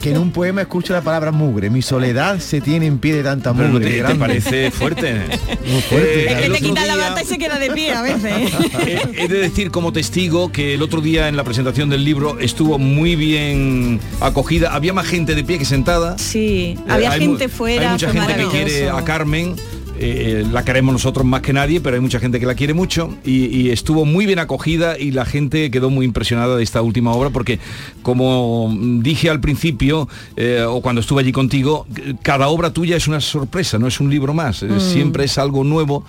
que 0.00 0.10
en 0.10 0.18
un 0.18 0.30
poema 0.30 0.60
escucho 0.62 0.92
la 0.92 1.00
palabra 1.02 1.32
mugre. 1.32 1.70
Mi 1.70 1.82
soledad 1.82 2.38
se 2.38 2.60
tiene 2.60 2.86
en 2.86 2.98
pie 2.98 3.14
de 3.14 3.24
tanta 3.24 3.52
Pero 3.52 3.68
no 3.68 3.74
mugre. 3.74 3.90
te, 4.00 4.04
te 4.04 4.14
parece 4.14 4.70
fuerte. 4.70 5.12
Muy 5.66 5.80
fuerte, 5.82 6.22
Eh, 6.22 6.26
claro. 6.26 6.40
Es 6.40 6.46
que 6.46 6.50
te 6.58 6.60
quitas 6.68 6.86
la 6.86 6.94
día- 6.94 7.08
bata 7.08 7.22
y 7.22 7.26
se 7.26 7.38
queda 7.38 7.58
de 7.58 7.70
pie 7.72 7.92
a 7.94 8.02
veces. 8.02 8.32
He, 8.86 9.00
he 9.24 9.28
de 9.28 9.38
decir 9.38 9.70
como 9.72 9.92
testigo 9.92 10.52
que 10.52 10.74
el 10.74 10.82
otro 10.82 11.00
día 11.00 11.28
en 11.28 11.36
la 11.36 11.42
presentación 11.44 11.90
del 11.90 12.04
libro 12.04 12.38
estuvo 12.38 12.78
muy 12.78 13.16
bien 13.16 13.98
acogida. 14.20 14.72
Había 14.72 14.92
más 14.92 15.06
gente 15.06 15.34
de 15.34 15.42
pie 15.42 15.58
que 15.58 15.64
sentada. 15.64 16.16
Sí, 16.18 16.78
Eh, 16.88 16.91
había 16.94 17.12
hay 17.12 17.20
gente 17.20 17.48
fuera. 17.48 17.86
Hay 17.88 17.92
mucha 17.92 18.10
fue 18.10 18.20
gente 18.20 18.42
que 18.42 18.48
quiere 18.48 18.90
a 18.90 19.02
Carmen. 19.04 19.54
eh, 20.04 20.44
la 20.50 20.64
queremos 20.64 20.92
nosotros 20.92 21.24
más 21.24 21.42
que 21.42 21.52
nadie, 21.52 21.80
pero 21.80 21.94
hay 21.94 22.00
mucha 22.00 22.18
gente 22.18 22.40
que 22.40 22.46
la 22.46 22.56
quiere 22.56 22.74
mucho 22.74 23.14
y, 23.24 23.44
y 23.46 23.70
estuvo 23.70 24.04
muy 24.04 24.26
bien 24.26 24.40
acogida 24.40 24.98
y 24.98 25.12
la 25.12 25.24
gente 25.24 25.70
quedó 25.70 25.90
muy 25.90 26.04
impresionada 26.04 26.56
de 26.56 26.62
esta 26.64 26.82
última 26.82 27.12
obra 27.12 27.30
porque, 27.30 27.60
como 28.02 28.74
dije 29.00 29.30
al 29.30 29.38
principio 29.40 30.08
eh, 30.36 30.64
o 30.66 30.80
cuando 30.80 31.00
estuve 31.02 31.20
allí 31.22 31.30
contigo, 31.32 31.86
cada 32.22 32.48
obra 32.48 32.72
tuya 32.72 32.96
es 32.96 33.06
una 33.06 33.20
sorpresa, 33.20 33.78
no 33.78 33.86
es 33.86 34.00
un 34.00 34.10
libro 34.10 34.34
más, 34.34 34.62
eh, 34.62 34.66
Mm. 34.66 34.80
siempre 34.80 35.24
es 35.24 35.38
algo 35.38 35.62
nuevo, 35.62 36.04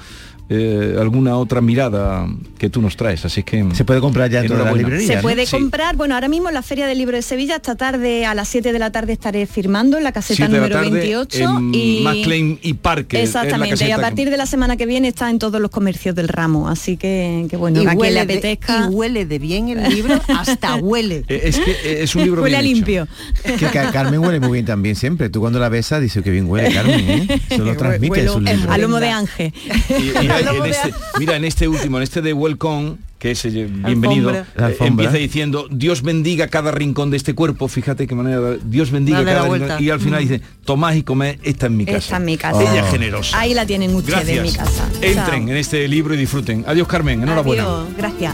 eh, 0.50 0.96
alguna 1.00 1.38
otra 1.38 1.62
mirada 1.62 2.28
que 2.58 2.70
tú 2.70 2.82
nos 2.82 2.96
traes, 2.98 3.24
así 3.26 3.44
que 3.44 3.66
Se 3.74 3.86
puede 3.86 4.00
comprar 4.02 4.30
ya 4.30 4.41
en 4.41 4.48
todas 4.48 4.60
las 4.64 4.68
Enhorabuena. 4.74 4.88
librerías. 4.89 5.10
Se 5.10 5.16
¿no? 5.18 5.22
puede 5.22 5.46
Sí. 5.46 5.52
comprar, 5.52 5.96
bueno, 5.96 6.16
ahora 6.16 6.28
mismo 6.28 6.50
en 6.50 6.54
la 6.54 6.62
Feria 6.62 6.86
del 6.86 6.98
Libro 6.98 7.16
de 7.16 7.22
Sevilla, 7.24 7.56
esta 7.56 7.76
tarde 7.76 8.26
a 8.26 8.34
las 8.36 8.48
7 8.50 8.72
de 8.74 8.80
la 8.80 8.91
tarde 8.91 9.14
estaré 9.14 9.46
firmando 9.48 9.98
en 9.98 10.04
la 10.04 10.12
caseta 10.12 10.36
Siete 10.48 10.52
de 10.54 10.58
la 10.60 10.68
número 10.68 10.84
tarde 10.84 11.00
28 11.00 11.44
en 11.58 11.74
y 11.74 12.02
McLean 12.04 12.60
y 12.62 12.74
Parque. 12.74 13.18
la 13.18 13.24
Exactamente, 13.24 13.88
y 13.88 13.91
a 13.91 13.96
que- 13.96 14.02
partir 14.02 14.30
de 14.30 14.38
la 14.38 14.46
semana 14.46 14.78
que 14.78 14.86
viene 14.86 15.08
está 15.08 15.30
en 15.30 15.39
todos 15.39 15.60
los 15.62 15.72
comercios 15.72 16.14
del 16.16 16.28
ramo, 16.28 16.68
así 16.70 16.98
que, 16.98 17.48
que 17.50 17.58
bueno, 17.58 17.82
Y 17.82 17.86
a 17.88 17.89
quien 17.89 17.98
le 17.98 18.02
huele, 18.02 18.26
de, 18.26 18.34
apetezca. 18.34 18.88
y 18.89 18.94
huele 18.94 19.26
de 19.26 19.39
bien 19.39 19.70
el 19.70 19.94
libro, 19.94 20.20
hasta 20.28 20.76
huele. 20.82 21.24
Eh, 21.28 21.41
Es 21.46 21.60
que 21.60 21.72
eh, 21.72 22.04
es 22.04 22.16
un 22.16 22.24
libro 22.24 22.41
Huele 22.44 22.58
a 22.58 22.62
bien 22.62 22.72
hecho. 22.72 22.76
limpio. 22.86 23.08
Que 23.58 23.66
Ca- 23.68 23.91
Carmen 23.91 24.20
huele 24.20 24.39
muy 24.39 24.52
bien 24.54 24.66
también 24.66 24.96
siempre. 24.96 25.30
Tú 25.30 25.39
cuando 25.39 25.60
la 25.60 25.70
besas 25.70 26.02
dices 26.02 26.24
que 26.24 26.30
bien 26.32 26.50
huele 26.50 26.72
Carmen, 26.74 27.00
¿eh? 27.10 27.41
Eso 27.50 27.64
lo 27.64 27.76
transmite 27.76 28.12
Huelo 28.20 28.34
sus 28.34 28.44
libros. 28.44 28.68
a 28.70 28.78
lomo 28.78 29.00
de 29.00 29.10
ángel. 29.10 29.54
Y 29.89 30.28
en 30.52 30.66
este, 30.66 30.94
mira, 31.20 31.36
en 31.36 31.46
este 31.46 31.68
último, 31.68 31.98
en 31.98 32.04
este 32.04 32.22
de 32.22 32.34
Welcome, 32.34 32.98
que 33.20 33.32
es 33.32 33.46
eh, 33.46 33.70
bienvenido, 33.70 34.32
eh, 34.34 34.44
empieza 34.82 35.14
diciendo, 35.14 35.68
Dios 35.72 36.02
bendiga 36.02 36.48
cada 36.48 36.72
rincón 36.72 37.10
de 37.10 37.18
este 37.18 37.34
cuerpo, 37.34 37.68
fíjate 37.68 38.06
qué 38.08 38.16
manera, 38.16 38.58
Dios 38.64 38.91
bendiga 38.91 39.20
Dale 39.24 39.32
cada 39.34 39.50
rincón, 39.50 39.84
y 39.84 39.89
al 39.89 40.00
final 40.00 40.22
dice, 40.28 40.41
tomad 40.66 40.94
y 40.94 41.04
comed, 41.04 41.39
esta 41.44 41.68
es 41.68 41.72
mi 41.72 41.86
casa. 41.86 41.98
Esta 41.98 42.18
es 42.18 42.24
mi 42.24 42.38
casa. 42.38 42.62
Ella 42.62 42.84
Oh. 42.84 42.86
es 42.86 42.91
generosa. 42.91 43.39
Ahí 43.39 43.54
la 43.54 43.66
tienen 43.66 43.96
ustedes 43.96 44.28
en 44.28 44.44
mi 44.44 44.52
casa. 44.52 44.88
Entren 45.02 45.16
Chao. 45.26 45.50
en 45.50 45.58
este 45.58 45.88
libro 45.88 46.14
y 46.14 46.18
disfruten. 46.18 46.66
Adiós 46.68 46.88
Carmen, 46.88 47.24
enhorabuena. 47.24 47.64
Adiós, 47.64 47.88
gracias. 47.98 48.34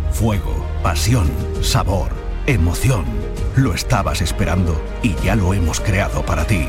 Fuego, 0.21 0.53
pasión, 0.83 1.31
sabor, 1.63 2.09
emoción. 2.45 3.05
Lo 3.55 3.73
estabas 3.73 4.21
esperando 4.21 4.79
y 5.01 5.15
ya 5.15 5.35
lo 5.35 5.51
hemos 5.55 5.79
creado 5.79 6.23
para 6.23 6.45
ti. 6.45 6.67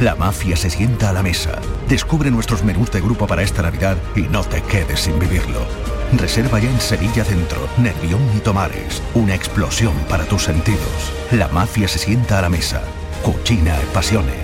La 0.00 0.14
mafia 0.14 0.56
se 0.56 0.70
sienta 0.70 1.10
a 1.10 1.12
la 1.12 1.22
mesa. 1.22 1.58
Descubre 1.86 2.30
nuestros 2.30 2.64
menús 2.64 2.90
de 2.92 3.02
grupo 3.02 3.26
para 3.26 3.42
esta 3.42 3.60
Navidad 3.60 3.98
y 4.16 4.22
no 4.22 4.42
te 4.42 4.62
quedes 4.62 5.00
sin 5.00 5.18
vivirlo. 5.18 5.60
Reserva 6.16 6.58
ya 6.60 6.70
en 6.70 6.80
Sevilla 6.80 7.26
Centro, 7.26 7.68
Nervión 7.76 8.22
y 8.34 8.38
Tomares. 8.38 9.02
Una 9.12 9.34
explosión 9.34 9.92
para 10.08 10.24
tus 10.24 10.44
sentidos. 10.44 11.12
La 11.30 11.48
mafia 11.48 11.88
se 11.88 11.98
sienta 11.98 12.38
a 12.38 12.40
la 12.42 12.48
mesa. 12.48 12.80
Cucina 13.22 13.78
e 13.82 13.84
Pasione. 13.92 14.43